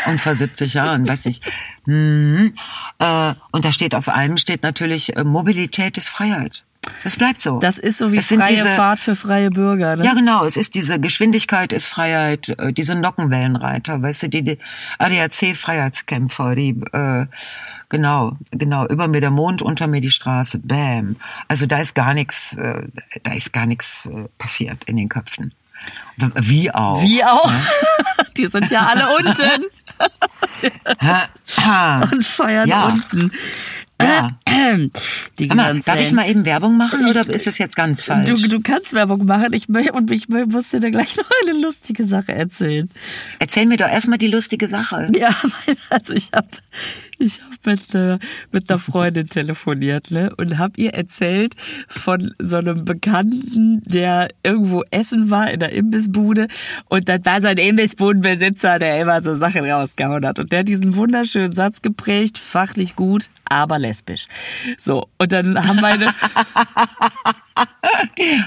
und 0.08 0.20
vor 0.20 0.34
70 0.34 0.74
Jahren, 0.74 1.08
weiß 1.08 1.26
ich. 1.26 1.40
Mhm. 1.86 2.54
Äh, 2.98 3.34
und 3.52 3.64
da 3.64 3.72
steht 3.72 3.94
auf 3.94 4.08
einem 4.08 4.36
steht 4.36 4.62
natürlich 4.62 5.16
äh, 5.16 5.24
Mobilität 5.24 5.98
ist 5.98 6.08
Freiheit. 6.08 6.64
Das 7.04 7.16
bleibt 7.16 7.42
so. 7.42 7.58
Das 7.58 7.78
ist 7.78 7.98
so 7.98 8.12
wie 8.12 8.18
es 8.18 8.28
freie 8.28 8.54
diese, 8.54 8.68
Fahrt 8.68 8.98
für 8.98 9.16
freie 9.16 9.50
Bürger. 9.50 9.96
Ne? 9.96 10.04
Ja, 10.04 10.14
genau. 10.14 10.44
Es 10.44 10.56
ist 10.56 10.74
diese 10.74 10.98
Geschwindigkeit 10.98 11.72
ist 11.72 11.86
Freiheit, 11.86 12.48
äh, 12.58 12.72
diese 12.72 12.94
Nockenwellenreiter, 12.94 14.00
weißt 14.02 14.24
du, 14.24 14.28
die, 14.28 14.42
die 14.42 14.58
ADAC-Freiheitskämpfer, 14.98 16.54
die 16.54 16.80
äh, 16.92 17.26
genau, 17.88 18.36
genau, 18.50 18.86
über 18.86 19.08
mir 19.08 19.20
der 19.20 19.30
Mond, 19.30 19.62
unter 19.62 19.86
mir 19.86 20.00
die 20.00 20.10
Straße, 20.10 20.58
bam. 20.58 21.16
Also 21.46 21.66
da 21.66 21.78
ist 21.78 21.94
gar 21.94 22.14
nichts, 22.14 22.56
äh, 22.56 22.82
da 23.22 23.32
ist 23.32 23.52
gar 23.52 23.66
nichts 23.66 24.06
äh, 24.06 24.28
passiert 24.38 24.84
in 24.84 24.96
den 24.96 25.08
Köpfen. 25.08 25.54
Wie 26.16 26.70
auch. 26.72 27.02
Wie 27.02 27.24
auch. 27.24 27.50
Ne? 27.50 27.66
Die 28.36 28.46
sind 28.46 28.70
ja 28.70 28.86
alle 28.86 29.16
unten. 29.16 29.66
und 32.12 32.24
feiern 32.24 32.68
ja. 32.68 32.86
unten. 32.86 33.32
Ja. 34.00 34.30
Die 35.38 35.46
Mal, 35.48 35.80
darf 35.80 36.00
ich 36.00 36.12
mal 36.12 36.28
eben 36.28 36.44
Werbung 36.44 36.76
machen 36.76 37.06
oder 37.06 37.28
ist 37.28 37.46
das 37.46 37.58
jetzt 37.58 37.74
ganz 37.74 38.04
falsch? 38.04 38.28
Du, 38.28 38.36
du 38.48 38.60
kannst 38.60 38.92
Werbung 38.92 39.24
machen 39.24 39.52
ich, 39.52 39.68
und 39.68 40.10
ich 40.10 40.28
muss 40.28 40.70
dir 40.70 40.80
gleich 40.90 41.16
noch 41.16 41.30
eine 41.42 41.60
lustige 41.60 42.04
Sache 42.04 42.32
erzählen. 42.32 42.88
Erzähl 43.38 43.66
mir 43.66 43.76
doch 43.76 43.88
erstmal 43.88 44.18
die 44.18 44.28
lustige 44.28 44.68
Sache. 44.68 45.08
Ja, 45.16 45.34
also 45.90 46.14
ich 46.14 46.30
habe 46.32 46.48
ich 47.18 47.40
hab 47.42 47.66
mit, 47.66 47.94
äh, 47.94 48.18
mit 48.52 48.70
einer 48.70 48.78
Freundin 48.78 49.28
telefoniert 49.28 50.10
ne, 50.10 50.32
und 50.36 50.58
habe 50.58 50.74
ihr 50.76 50.94
erzählt 50.94 51.54
von 51.88 52.34
so 52.38 52.58
einem 52.58 52.84
Bekannten, 52.84 53.82
der 53.84 54.28
irgendwo 54.42 54.82
essen 54.90 55.30
war 55.30 55.50
in 55.50 55.60
der 55.60 55.72
Imbissbude 55.72 56.48
und 56.88 57.08
dann 57.08 57.22
da 57.22 57.40
sein 57.40 57.58
Imbissbudenbesitzer, 57.58 58.78
der 58.78 59.00
immer 59.00 59.20
so 59.22 59.34
Sachen 59.34 59.64
rausgehauen 59.64 60.24
hat. 60.24 60.38
Und 60.38 60.52
der 60.52 60.60
hat 60.60 60.68
diesen 60.68 60.96
wunderschönen 60.96 61.52
Satz 61.52 61.82
geprägt, 61.82 62.38
fachlich 62.38 62.96
gut, 62.96 63.30
aber 63.48 63.78
lesbisch. 63.78 64.26
So, 64.76 65.08
und 65.18 65.32
dann 65.32 65.66
haben 65.66 65.80
meine... 65.80 66.12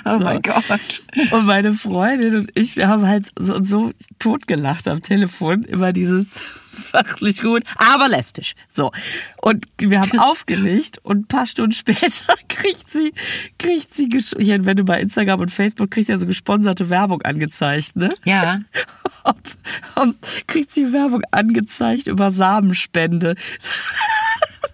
oh 0.06 0.20
mein 0.20 0.42
Gott. 0.42 1.04
Und 1.32 1.46
meine 1.46 1.74
Freundin 1.74 2.36
und 2.36 2.52
ich, 2.56 2.76
wir 2.76 2.88
haben 2.88 3.08
halt 3.08 3.30
so, 3.38 3.62
so 3.64 3.92
totgelacht 4.20 4.88
am 4.88 5.02
Telefon, 5.02 5.64
immer 5.64 5.94
dieses 5.94 6.42
fachlich 6.72 7.42
gut, 7.42 7.64
aber 7.76 8.08
lesbisch. 8.08 8.54
So. 8.72 8.92
Und 9.42 9.66
wir 9.78 10.02
haben 10.02 10.20
aufgelegt 10.20 11.00
und 11.04 11.20
ein 11.20 11.28
paar 11.28 11.48
Stunden 11.48 11.74
später 11.74 12.36
kriegt 12.50 12.90
sie, 12.90 13.14
kriegt 13.58 13.94
sie, 13.94 14.10
hier, 14.40 14.64
wenn 14.66 14.78
du 14.78 14.84
bei 14.84 15.00
Instagram 15.02 15.42
und 15.42 15.52
Facebook 15.52 15.92
kriegst 15.92 16.10
ja 16.10 16.18
so 16.18 16.26
gesponserte 16.26 16.90
Werbung 16.90 17.22
angezeigt, 17.22 17.96
ne? 17.96 18.10
Ja. 18.26 18.60
Und, 19.96 20.18
kriegt 20.48 20.72
sie 20.72 20.94
Werbung 20.94 21.22
angezeigt 21.32 22.08
über 22.08 22.32
Samenspende. 22.32 23.36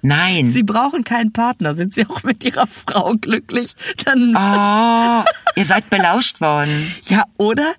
Nein. 0.02 0.52
Sie 0.52 0.64
brauchen 0.64 1.04
keinen 1.04 1.34
Partner. 1.34 1.76
Sind 1.76 1.96
Sie 1.96 2.06
auch 2.06 2.24
mit 2.24 2.44
Ihrer 2.44 2.68
Frau 2.68 3.14
glücklich? 3.16 3.76
Dann. 4.06 4.36
Oh, 4.36 5.24
ihr 5.56 5.66
seid 5.66 5.90
belauscht 5.90 6.42
worden. 6.42 6.92
Ja, 7.08 7.24
oder? 7.38 7.74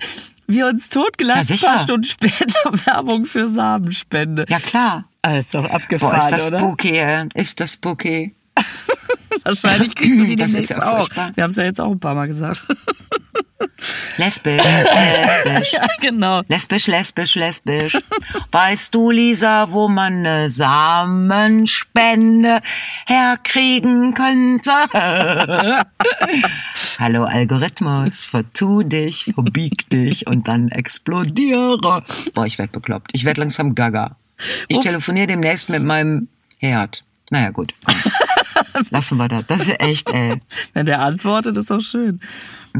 Wir 0.47 0.67
uns 0.67 0.89
totgelacht, 0.89 1.51
ja, 1.51 1.57
ein 1.57 1.75
paar 1.75 1.83
Stunden 1.83 2.05
später 2.05 2.71
Werbung 2.87 3.27
für 3.27 3.49
Samenspende. 3.49 4.47
Ja, 4.49 4.59
klar. 4.59 5.05
Ah, 5.21 5.37
ist 5.37 5.55
doch 5.55 5.67
abgefahren, 5.69 6.17
Boah, 6.17 6.23
ist 6.25 6.33
das 6.33 6.47
oder? 6.49 6.59
spooky, 6.59 7.03
ist 7.35 7.61
das 7.61 7.75
spooky. 7.75 8.35
Wahrscheinlich 9.45 9.95
kriegst 9.95 10.19
du 10.19 10.25
die 10.25 10.37
das 10.37 10.53
demnächst 10.53 10.71
ja 10.71 10.99
auch. 10.99 11.09
Wir 11.35 11.45
haben 11.45 11.51
es 11.51 11.57
ja 11.57 11.65
jetzt 11.65 11.81
auch 11.81 11.91
ein 11.91 12.01
paar 12.01 12.15
Mal 12.15 12.27
gesagt. 12.27 12.67
Lesbisch, 14.19 14.63
lesbisch. 14.63 15.73
Ja, 15.73 15.87
genau. 16.01 16.43
Lesbisch, 16.49 16.87
lesbisch, 16.87 17.35
lesbisch. 17.35 17.99
Weißt 18.53 18.95
du, 18.95 19.11
Lisa, 19.11 19.73
wo 19.73 19.89
man 19.89 20.19
eine 20.19 20.49
Samenspende 20.49 22.61
herkriegen 23.07 24.15
könnte? 24.15 24.71
Hallo 26.99 27.25
Algorithmus, 27.25 28.25
vertu 28.25 28.85
dich, 28.85 29.33
verbieg 29.35 29.91
dich 29.91 30.29
und 30.29 30.47
dann 30.47 30.69
explodiere. 30.69 32.05
Boah, 32.35 32.47
ich 32.47 32.59
werd 32.59 32.71
bekloppt. 32.73 33.11
Ich 33.13 33.25
werd 33.25 33.39
langsam 33.39 33.75
gaga. 33.75 34.17
Ich 34.69 34.79
telefoniere 34.79 35.27
demnächst 35.27 35.69
mit 35.69 35.83
meinem 35.83 36.29
Herd. 36.61 37.03
Naja, 37.31 37.51
gut. 37.51 37.75
Lassen 38.91 39.19
wir 39.19 39.29
das. 39.29 39.47
Das 39.47 39.61
ist 39.63 39.81
echt, 39.81 40.11
ey. 40.11 40.41
Wenn 40.73 40.87
der 40.87 41.01
antwortet, 41.01 41.57
ist 41.57 41.71
auch 41.71 41.81
schön. 41.81 42.21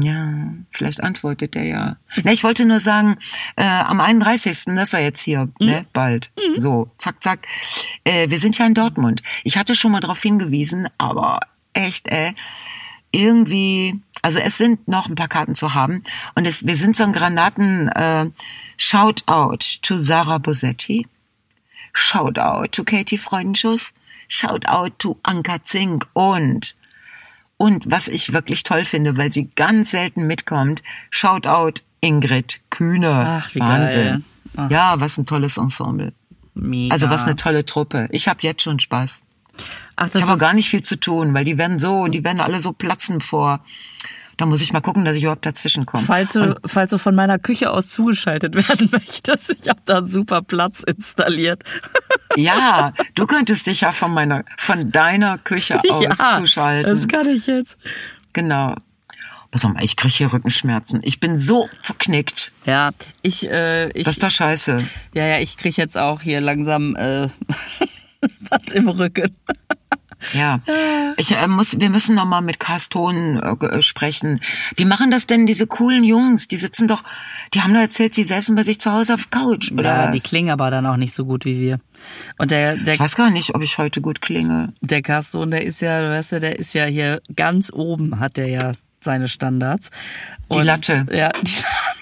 Ja, 0.01 0.53
vielleicht 0.71 1.01
antwortet 1.01 1.55
er 1.55 1.63
ja. 1.63 1.97
Ne, 2.23 2.33
ich 2.33 2.43
wollte 2.43 2.65
nur 2.65 2.79
sagen, 2.79 3.17
äh, 3.55 3.65
am 3.65 3.99
31. 3.99 4.75
das 4.75 4.93
war 4.93 4.99
jetzt 4.99 5.21
hier, 5.21 5.45
mhm. 5.59 5.65
ne, 5.65 5.85
bald. 5.93 6.31
Mhm. 6.37 6.59
So, 6.59 6.91
zack, 6.97 7.21
zack. 7.21 7.47
Äh, 8.03 8.29
wir 8.29 8.37
sind 8.37 8.57
ja 8.57 8.65
in 8.65 8.73
Dortmund. 8.73 9.23
Ich 9.43 9.57
hatte 9.57 9.75
schon 9.75 9.91
mal 9.91 9.99
darauf 9.99 10.21
hingewiesen, 10.21 10.87
aber 10.97 11.39
echt, 11.73 12.07
ey, 12.07 12.33
irgendwie, 13.11 13.99
also 14.21 14.39
es 14.39 14.57
sind 14.57 14.87
noch 14.87 15.09
ein 15.09 15.15
paar 15.15 15.27
Karten 15.27 15.55
zu 15.55 15.73
haben. 15.73 16.03
Und 16.35 16.47
es, 16.47 16.65
wir 16.65 16.75
sind 16.75 16.95
so 16.95 17.03
ein 17.03 17.13
Granaten 17.13 17.87
äh, 17.89 18.29
Shoutout 18.77 19.81
to 19.81 19.97
Sarah 19.97 20.37
Bosetti. 20.37 21.07
Shoutout 21.93 22.69
to 22.71 22.83
Katie 22.83 23.17
Freudenschuss. 23.17 23.93
Shoutout 24.27 24.91
to 24.99 25.17
Anka 25.23 25.63
Zink 25.63 26.07
und 26.13 26.75
und 27.59 27.91
was 27.91 28.07
ich 28.07 28.31
wirklich 28.31 28.63
toll 28.63 28.85
finde, 28.85 29.17
weil 29.17 29.31
sie 29.31 29.49
ganz 29.53 29.91
selten 29.91 30.25
mitkommt, 30.25 30.81
Shoutout 31.09 31.81
Ingrid 31.99 32.61
Kühne. 32.69 33.41
Ach, 33.43 33.53
wie 33.53 33.59
Wahnsinn. 33.59 34.23
Geil. 34.55 34.67
Ja, 34.71 34.99
was 35.01 35.17
ein 35.17 35.25
tolles 35.25 35.57
Ensemble. 35.57 36.13
Mega. 36.53 36.93
Also 36.93 37.09
was 37.09 37.25
eine 37.25 37.35
tolle 37.35 37.65
Truppe. 37.65 38.07
Ich 38.11 38.29
habe 38.29 38.39
jetzt 38.43 38.61
schon 38.61 38.79
Spaß. 38.79 39.23
Ach, 39.97 40.05
das 40.05 40.15
ich 40.15 40.21
habe 40.21 40.39
gar 40.39 40.53
nicht 40.53 40.69
viel 40.69 40.83
zu 40.83 40.95
tun, 40.95 41.33
weil 41.33 41.43
die 41.43 41.57
werden 41.57 41.79
so, 41.79 42.07
die 42.07 42.23
werden 42.23 42.39
alle 42.39 42.61
so 42.61 42.71
platzen 42.71 43.19
vor 43.19 43.59
da 44.39 44.45
muss 44.45 44.61
ich 44.61 44.71
mal 44.71 44.79
gucken, 44.79 45.03
dass 45.03 45.17
ich 45.17 45.23
überhaupt 45.23 45.45
dazwischen 45.45 45.85
komme. 45.85 46.05
Falls 46.05 46.31
du, 46.31 46.55
Und, 46.55 46.59
falls 46.65 46.91
du 46.91 46.97
von 46.97 47.13
meiner 47.13 47.39
Küche 47.39 47.71
aus 47.71 47.89
zugeschaltet 47.89 48.55
werden 48.69 48.87
möchtest, 48.89 49.49
ich 49.49 49.67
habe 49.67 49.81
da 49.83 49.97
einen 49.97 50.09
super 50.09 50.41
Platz 50.41 50.81
installiert. 50.81 51.63
Ja, 52.35 52.93
du 53.15 53.25
könntest 53.25 53.65
dich 53.65 53.81
ja 53.81 53.91
von 53.91 54.13
meiner, 54.13 54.45
von 54.59 54.91
deiner 54.91 55.39
Küche 55.39 55.81
aus 55.89 56.03
ja, 56.03 56.37
zuschalten. 56.37 56.89
Das 56.89 57.07
kann 57.07 57.27
ich 57.27 57.47
jetzt. 57.47 57.75
Genau. 58.33 58.75
Pass 59.49 59.63
mal, 59.63 59.83
ich 59.83 59.95
kriege 59.95 60.13
hier 60.13 60.31
Rückenschmerzen. 60.31 61.01
Ich 61.03 61.19
bin 61.19 61.37
so 61.37 61.67
verknickt. 61.81 62.51
Ja, 62.65 62.91
ich, 63.23 63.49
äh, 63.49 63.89
ich. 63.89 64.05
Das 64.05 64.17
ist 64.17 64.23
doch 64.23 64.29
scheiße. 64.29 64.77
Ja, 65.15 65.25
ja, 65.25 65.39
ich 65.39 65.57
kriege 65.57 65.81
jetzt 65.81 65.97
auch 65.97 66.21
hier 66.21 66.39
langsam 66.39 66.95
äh, 66.95 67.29
was 68.51 68.73
im 68.73 68.89
Rücken. 68.89 69.35
Ja, 70.33 70.59
ich 71.17 71.31
äh, 71.31 71.47
muss, 71.47 71.79
wir 71.79 71.89
müssen 71.89 72.15
noch 72.15 72.25
mal 72.25 72.41
mit 72.41 72.59
Carston 72.59 73.37
äh, 73.37 73.65
äh, 73.65 73.81
sprechen. 73.81 74.41
Wie 74.75 74.85
machen 74.85 75.11
das 75.11 75.27
denn 75.27 75.45
diese 75.45 75.65
coolen 75.65 76.03
Jungs? 76.03 76.47
Die 76.47 76.57
sitzen 76.57 76.87
doch, 76.87 77.03
die 77.53 77.61
haben 77.61 77.73
doch 77.73 77.81
erzählt, 77.81 78.13
sie 78.13 78.23
säßen 78.23 78.55
bei 78.55 78.63
sich 78.63 78.79
zu 78.79 78.91
Hause 78.91 79.13
auf 79.13 79.29
Couch, 79.29 79.71
oder? 79.71 79.83
Ja, 79.83 80.11
die 80.11 80.19
klingen 80.19 80.49
aber 80.49 80.71
dann 80.71 80.85
auch 80.85 80.97
nicht 80.97 81.13
so 81.13 81.25
gut 81.25 81.45
wie 81.45 81.59
wir. 81.59 81.79
Und 82.37 82.51
der, 82.51 82.77
der 82.77 82.95
ich 82.95 82.99
weiß 82.99 83.15
gar 83.15 83.29
nicht, 83.29 83.55
ob 83.55 83.61
ich 83.61 83.77
heute 83.77 84.01
gut 84.01 84.21
klinge. 84.21 84.73
Der 84.81 85.01
Carston, 85.01 85.51
der 85.51 85.63
ist 85.63 85.81
ja, 85.81 86.09
weißt 86.09 86.33
du, 86.33 86.39
der 86.39 86.59
ist 86.59 86.73
ja 86.73 86.85
hier 86.85 87.21
ganz 87.35 87.71
oben, 87.71 88.19
hat 88.19 88.37
der 88.37 88.47
ja 88.47 88.71
seine 89.01 89.27
Standards. 89.27 89.89
Und, 90.47 90.59
die 90.59 90.65
Latte. 90.65 91.07
Ja. 91.11 91.31
Die, 91.41 91.51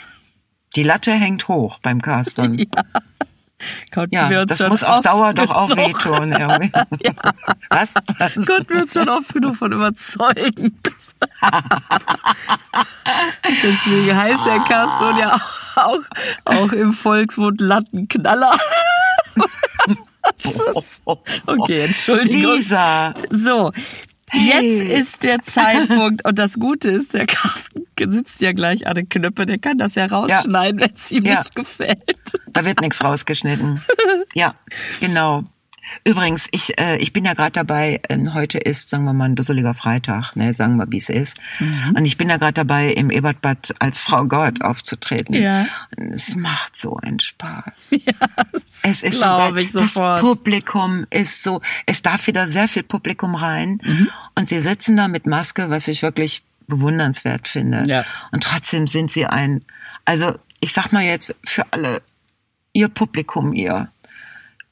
die 0.76 0.84
Latte 0.84 1.11
hängt 1.11 1.47
hoch 1.47 1.80
beim 1.80 2.01
Carston. 2.01 2.57
Ja. 2.57 2.65
Konnten 3.91 4.14
ja, 4.14 4.30
wir 4.30 4.41
uns 4.41 4.55
das 4.55 4.70
muss 4.70 4.84
auf 4.84 5.01
Dauer 5.01 5.34
doch 5.34 5.49
auch 5.49 5.76
wehtun. 5.76 6.32
Irgendwie. 6.32 6.72
ja. 7.03 7.14
Was? 7.70 7.95
Konnten 8.45 8.70
wir 8.70 8.82
uns 8.82 8.93
schon 8.93 9.10
oft 9.10 9.34
genug 9.34 9.55
von 9.55 9.72
überzeugen. 9.72 10.80
Deswegen 13.64 14.16
heißt 14.16 14.45
der 14.45 14.60
Caston 14.60 15.18
ja 15.18 15.36
auch, 15.76 16.01
auch 16.45 16.72
im 16.72 16.93
Volksmund 16.93 17.62
Lattenknaller. 17.62 18.55
okay, 21.45 21.86
Entschuldigung. 21.86 22.55
Lisa. 22.55 23.12
So, 23.32 23.72
Hey. 24.30 24.47
Jetzt 24.47 24.91
ist 24.91 25.23
der 25.23 25.41
Zeitpunkt 25.41 26.25
und 26.25 26.38
das 26.38 26.55
Gute 26.55 26.89
ist, 26.91 27.13
der 27.13 27.25
Carsten 27.25 27.88
sitzt 28.11 28.41
ja 28.41 28.51
gleich 28.51 28.86
an 28.86 28.95
den 28.95 29.07
Knöpfen, 29.09 29.47
der 29.47 29.57
kann 29.57 29.78
das 29.78 29.95
ja 29.95 30.05
rausschneiden, 30.05 30.80
ja. 30.80 30.86
wenn 30.86 30.95
es 30.95 31.11
ihm 31.11 31.25
ja. 31.25 31.39
nicht 31.39 31.55
gefällt. 31.55 32.34
Da 32.47 32.65
wird 32.65 32.82
nichts 32.82 33.03
rausgeschnitten. 33.03 33.82
ja, 34.34 34.55
genau. 34.99 35.45
Übrigens, 36.04 36.48
ich, 36.52 36.80
äh, 36.80 36.98
ich 36.98 37.14
bin 37.14 37.26
ja 37.26 37.34
gerade 37.34 37.52
dabei, 37.52 38.02
äh, 38.08 38.18
heute 38.34 38.58
ist, 38.58 38.90
sagen 38.90 39.06
wir 39.06 39.14
mal, 39.14 39.26
ein 39.26 39.36
dusseliger 39.36 39.74
Freitag, 39.74 40.36
ne, 40.36 40.54
sagen 40.54 40.78
wir, 40.78 40.92
wie 40.92 40.98
es 40.98 41.10
ist. 41.10 41.40
Mhm. 41.60 41.96
Und 41.98 42.06
ich 42.06 42.18
bin 42.18 42.30
ja 42.30 42.38
gerade 42.38 42.54
dabei, 42.54 42.92
im 42.92 43.10
Ebertbad 43.10 43.76
als 43.80 44.02
Frau 44.02 44.26
Gott 44.26 44.62
aufzutreten. 44.62 45.36
Ja. 45.36 45.68
Und 45.96 46.14
es 46.14 46.36
macht 46.36 46.76
so 46.76 46.98
einen 46.98 47.20
Spaß. 47.20 47.96
Ja, 48.08 48.14
es 48.84 49.04
ist 49.04 49.20
so, 49.20 49.56
ich 49.58 49.72
sofort. 49.72 50.20
das 50.20 50.22
Publikum 50.22 51.06
ist 51.10 51.44
so, 51.44 51.62
es 51.86 52.02
darf 52.02 52.28
wieder 52.28 52.48
sehr 52.48 52.68
viel 52.68 52.84
Publikum 52.84 53.36
rein. 53.36 53.82
Mhm. 53.84 54.10
Und 54.36 54.50
sie 54.50 54.62
sitzen 54.62 54.96
da 54.96 55.08
mit 55.08 55.26
Maske, 55.26 55.70
was 55.70 55.88
ich 55.88 56.04
wirklich 56.04 56.44
bewundernswert 56.68 57.48
finde. 57.48 57.84
Ja. 57.88 58.06
Und 58.32 58.44
trotzdem 58.44 58.88
sind 58.88 59.12
sie 59.12 59.26
ein, 59.26 59.62
also 60.06 60.36
ich 60.60 60.74
sag 60.74 60.92
mal 60.92 61.04
jetzt 61.04 61.36
für 61.44 61.66
alle, 61.72 62.02
ihr 62.74 62.90
Publikum, 62.90 63.54
ihr 63.54 63.90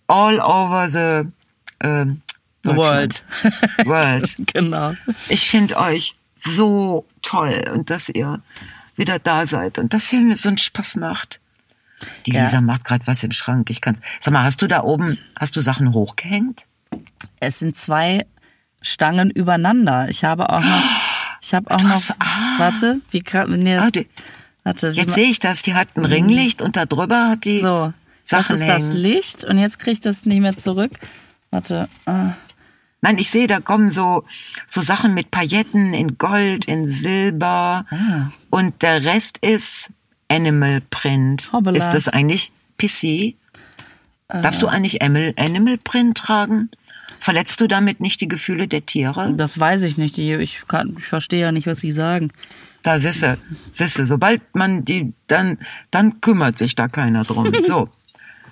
all 0.07 0.39
over 0.39 0.87
the 0.89 1.29
äh, 1.79 2.05
World. 2.63 3.23
World. 3.85 4.35
genau. 4.53 4.93
Ich 5.29 5.49
finde 5.49 5.77
euch 5.77 6.15
so 6.35 7.05
toll 7.21 7.63
und 7.73 7.89
dass 7.89 8.09
ihr 8.09 8.41
wieder 8.95 9.19
da 9.19 9.45
seid 9.45 9.77
und 9.77 9.93
dass 9.93 10.11
ihr 10.11 10.21
mir 10.21 10.35
so 10.35 10.49
einen 10.49 10.57
Spaß 10.57 10.95
macht. 10.95 11.39
Die 12.25 12.33
ja. 12.33 12.43
Lisa 12.43 12.61
macht 12.61 12.85
gerade 12.85 13.05
was 13.07 13.23
im 13.23 13.31
Schrank. 13.31 13.69
Ich 13.69 13.81
kann's. 13.81 14.01
Sag 14.19 14.33
mal, 14.33 14.43
hast 14.43 14.61
du 14.61 14.67
da 14.67 14.83
oben, 14.83 15.17
hast 15.39 15.55
du 15.55 15.61
Sachen 15.61 15.93
hochgehängt? 15.93 16.65
Es 17.39 17.59
sind 17.59 17.75
zwei 17.75 18.25
Stangen 18.81 19.29
übereinander. 19.29 20.09
Ich 20.09 20.23
habe 20.23 20.49
auch 20.49 20.61
noch, 20.61 20.83
ich 21.41 21.53
habe 21.53 21.71
auch 21.71 21.81
noch, 21.81 22.01
ah, 22.19 22.59
warte, 22.59 23.01
wie 23.11 23.21
kann, 23.21 23.51
nee, 23.51 23.77
ah, 23.77 23.89
die, 23.89 24.07
warte, 24.63 24.89
jetzt 24.89 25.13
sehe 25.13 25.29
ich 25.29 25.39
das. 25.39 25.61
Die 25.61 25.73
hat 25.73 25.95
ein. 25.95 26.05
Ringlicht 26.05 26.61
und 26.61 26.75
da 26.75 26.85
drüber 26.85 27.29
hat 27.29 27.45
die. 27.45 27.61
So, 27.61 27.93
Sachen 28.26 28.59
das 28.59 28.61
ist 28.61 28.67
das 28.67 28.93
Licht 28.93 29.43
und 29.45 29.59
jetzt 29.59 29.80
kriege 29.80 29.91
ich 29.91 30.01
das 30.01 30.26
nicht 30.26 30.41
mehr 30.41 30.57
zurück. 30.57 30.91
Warte. 31.51 31.88
Ah. 32.05 32.34
Nein, 33.01 33.19
ich 33.19 33.30
sehe, 33.30 33.45
da 33.45 33.59
kommen 33.59 33.91
so, 33.91 34.26
so 34.65 34.82
Sachen 34.82 35.13
mit 35.13 35.30
Pailletten 35.30 35.93
in 35.93 36.17
Gold, 36.17 36.65
in 36.65 36.88
Silber. 36.88 37.86
Ah. 37.89 38.32
Und 38.49 38.82
der 38.82 39.05
Rest 39.05 39.38
ist 39.45 39.91
Animal 40.28 40.82
Print. 40.89 41.51
Hoppala. 41.53 41.78
Ist 41.78 41.91
das 41.91 42.07
eigentlich 42.07 42.51
PC? 42.80 43.03
Äh. 43.03 43.36
Darfst 44.28 44.63
du 44.63 44.67
eigentlich 44.67 45.03
Animal 45.03 45.78
Print 45.78 46.17
tragen? 46.17 46.71
Verletzt 47.19 47.61
du 47.61 47.67
damit 47.67 47.99
nicht 47.99 48.21
die 48.21 48.28
Gefühle 48.28 48.67
der 48.67 48.88
Tiere? 48.88 49.34
Das 49.34 49.59
weiß 49.59 49.84
ich 49.84 49.97
nicht. 49.97 50.17
Ich, 50.17 50.61
kann, 50.67 50.95
ich 50.97 51.05
verstehe 51.05 51.41
ja 51.41 51.51
nicht, 51.51 51.67
was 51.67 51.80
sie 51.80 51.91
sagen. 51.91 52.32
Da 52.82 52.97
sisse, 52.97 53.38
sisse. 53.69 54.07
Sobald 54.07 54.41
man 54.55 54.84
die, 54.84 55.13
dann, 55.28 55.59
dann 55.91 56.21
kümmert 56.21 56.57
sich 56.57 56.73
da 56.73 56.88
keiner 56.88 57.23
drum. 57.23 57.51
So 57.63 57.89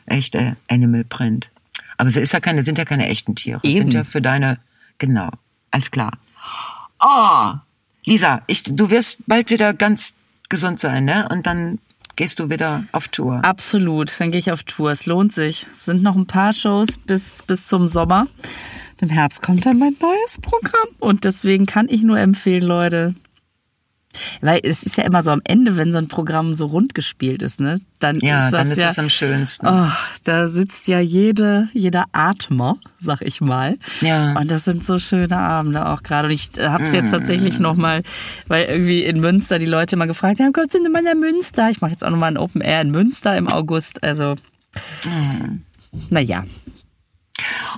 echte 0.05 0.57
Animal 0.67 1.03
Print. 1.03 1.51
Aber 1.97 2.09
es 2.09 2.15
ist 2.15 2.33
ja 2.33 2.39
keine, 2.39 2.63
sind 2.63 2.77
ja 2.77 2.85
keine 2.85 3.07
echten 3.07 3.35
Tiere. 3.35 3.59
Eben. 3.63 3.77
Sind 3.77 3.93
ja 3.93 4.03
für 4.03 4.21
deine, 4.21 4.59
genau, 4.97 5.29
alles 5.71 5.91
klar. 5.91 6.11
Oh, 6.99 7.53
Lisa, 8.05 8.41
ich, 8.47 8.63
du 8.63 8.89
wirst 8.89 9.17
bald 9.27 9.49
wieder 9.49 9.73
ganz 9.73 10.13
gesund 10.49 10.79
sein, 10.79 11.05
ne? 11.05 11.27
Und 11.29 11.45
dann 11.47 11.79
gehst 12.15 12.39
du 12.39 12.49
wieder 12.49 12.83
auf 12.91 13.07
Tour. 13.07 13.43
Absolut, 13.43 14.19
dann 14.19 14.31
gehe 14.31 14.39
ich 14.39 14.51
auf 14.51 14.63
Tour. 14.63 14.91
Es 14.91 15.05
lohnt 15.05 15.33
sich. 15.33 15.65
Es 15.73 15.85
sind 15.85 16.03
noch 16.03 16.15
ein 16.15 16.27
paar 16.27 16.53
Shows 16.53 16.97
bis, 16.97 17.43
bis 17.43 17.67
zum 17.67 17.87
Sommer. 17.87 18.27
Im 18.99 19.09
Herbst 19.09 19.41
kommt 19.41 19.65
dann 19.65 19.79
mein 19.79 19.95
neues 19.99 20.39
Programm. 20.41 20.87
Und 20.99 21.25
deswegen 21.25 21.65
kann 21.65 21.87
ich 21.89 22.03
nur 22.03 22.19
empfehlen, 22.19 22.63
Leute, 22.63 23.15
Weil 24.41 24.59
es 24.63 24.83
ist 24.83 24.97
ja 24.97 25.03
immer 25.03 25.23
so 25.23 25.31
am 25.31 25.41
Ende, 25.43 25.75
wenn 25.77 25.91
so 25.91 25.97
ein 25.97 26.07
Programm 26.07 26.53
so 26.53 26.67
rund 26.67 26.93
gespielt 26.93 27.41
ist, 27.41 27.59
ne? 27.59 27.79
Dann 27.99 28.19
ja, 28.19 28.45
ist 28.45 28.51
das 28.51 28.61
dann 28.63 28.71
ist 28.71 28.77
ja, 28.79 28.89
es 28.89 28.99
am 28.99 29.09
schönsten. 29.09 29.65
Oh, 29.67 29.87
da 30.25 30.47
sitzt 30.47 30.87
ja 30.87 30.99
jede, 30.99 31.69
jeder 31.73 32.05
Atmer, 32.11 32.77
sag 32.99 33.21
ich 33.21 33.39
mal. 33.39 33.77
Ja. 34.01 34.37
Und 34.37 34.51
das 34.51 34.65
sind 34.65 34.83
so 34.83 34.99
schöne 34.99 35.37
Abende 35.37 35.85
auch 35.87 36.03
gerade. 36.03 36.27
Und 36.27 36.33
ich 36.33 36.49
hab's 36.59 36.91
jetzt 36.91 37.11
tatsächlich 37.11 37.59
noch 37.59 37.75
mal, 37.75 38.03
weil 38.47 38.65
irgendwie 38.65 39.03
in 39.03 39.19
Münster 39.19 39.57
die 39.59 39.65
Leute 39.65 39.95
immer 39.95 40.07
gefragt 40.07 40.39
haben, 40.39 40.53
kommt 40.53 40.73
denn 40.73 40.91
mal 40.91 41.01
nach 41.01 41.15
Münster? 41.15 41.69
Ich 41.69 41.81
mache 41.81 41.91
jetzt 41.91 42.03
auch 42.03 42.09
noch 42.09 42.17
mal 42.17 42.27
ein 42.27 42.37
Open 42.37 42.61
Air 42.61 42.81
in 42.81 42.91
Münster 42.91 43.37
im 43.37 43.47
August. 43.47 44.03
Also, 44.03 44.35
Mhm. 45.05 45.61
naja. 46.09 46.43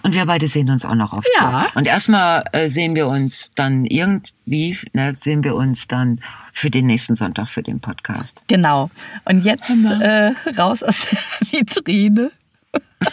Und 0.04 0.16
wir 0.16 0.26
beide 0.26 0.48
sehen 0.48 0.70
uns 0.70 0.86
auch 0.86 0.96
noch 0.96 1.14
auf 1.14 1.24
Ja. 1.40 1.50
Tour. 1.64 1.72
Und 1.76 1.88
erstmal 1.88 2.44
äh, 2.52 2.70
sehen 2.70 2.96
wir 2.96 3.08
uns 3.08 3.52
dann 3.56 3.86
irgendwie, 3.86 4.78
ne, 4.94 5.16
sehen 5.18 5.44
wir 5.44 5.56
uns 5.56 5.88
dann 5.88 6.22
für 6.54 6.70
den 6.70 6.86
nächsten 6.88 7.16
Sonntag 7.16 7.48
für 7.48 7.64
den 7.64 7.80
Podcast. 7.80 8.42
Genau. 8.48 8.90
Und 9.26 9.44
jetzt 9.46 9.70
äh, 9.70 10.32
raus 10.58 10.84
aus 10.84 11.10
der 11.10 11.20
Vitrine. 11.52 12.32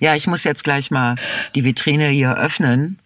Ja, 0.00 0.14
ich 0.14 0.26
muss 0.26 0.44
jetzt 0.44 0.64
gleich 0.64 0.90
mal 0.90 1.16
die 1.54 1.64
Vitrine 1.64 2.08
hier 2.08 2.36
öffnen. 2.36 2.98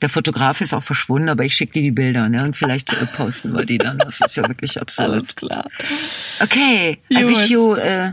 Der 0.00 0.08
Fotograf 0.08 0.60
ist 0.60 0.72
auch 0.74 0.82
verschwunden, 0.82 1.28
aber 1.28 1.44
ich 1.44 1.54
schicke 1.54 1.72
dir 1.72 1.82
die 1.82 1.90
Bilder, 1.90 2.28
ne? 2.28 2.42
Und 2.44 2.56
vielleicht 2.56 2.92
äh, 2.92 3.06
posten 3.06 3.52
wir 3.52 3.64
die 3.64 3.78
dann. 3.78 3.98
Das 3.98 4.20
ist 4.20 4.36
ja 4.36 4.46
wirklich 4.46 4.80
absurd. 4.80 5.10
Alles 5.10 5.34
klar. 5.34 5.66
Okay, 6.40 6.98
I 7.10 7.22
Gut. 7.22 7.28
wish 7.30 7.50
you, 7.50 7.74
äh, 7.74 8.12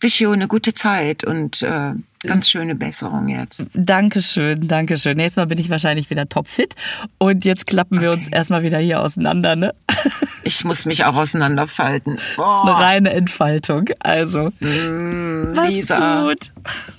wish 0.00 0.20
you 0.20 0.30
eine 0.32 0.48
gute 0.48 0.72
Zeit 0.74 1.24
und 1.24 1.62
äh, 1.62 1.92
ganz 2.26 2.50
schöne 2.50 2.74
Besserung 2.74 3.28
jetzt. 3.28 3.66
Dankeschön, 3.74 4.66
Dankeschön. 4.68 5.16
Nächstes 5.16 5.36
Mal 5.36 5.46
bin 5.46 5.58
ich 5.58 5.70
wahrscheinlich 5.70 6.10
wieder 6.10 6.28
topfit. 6.28 6.74
Und 7.18 7.44
jetzt 7.44 7.66
klappen 7.66 8.00
wir 8.00 8.10
uns 8.12 8.28
erstmal 8.28 8.62
wieder 8.62 8.78
hier 8.78 9.00
auseinander, 9.00 9.56
ne? 9.56 9.74
Das 9.86 10.06
Ich 10.42 10.64
muss 10.64 10.84
mich 10.86 11.04
auch 11.04 11.14
auseinanderfalten. 11.16 12.16
ist 12.16 12.38
Oh, 12.38 12.42
eine 12.42 12.72
reine 12.72 13.10
Entfaltung. 13.12 13.86
Also, 14.00 14.50
mach's 14.60 15.68
Lisa. 15.70 16.22
gut. 16.26 16.52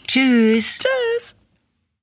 Tschüss. 0.07 0.79
Tschüss. 0.79 1.35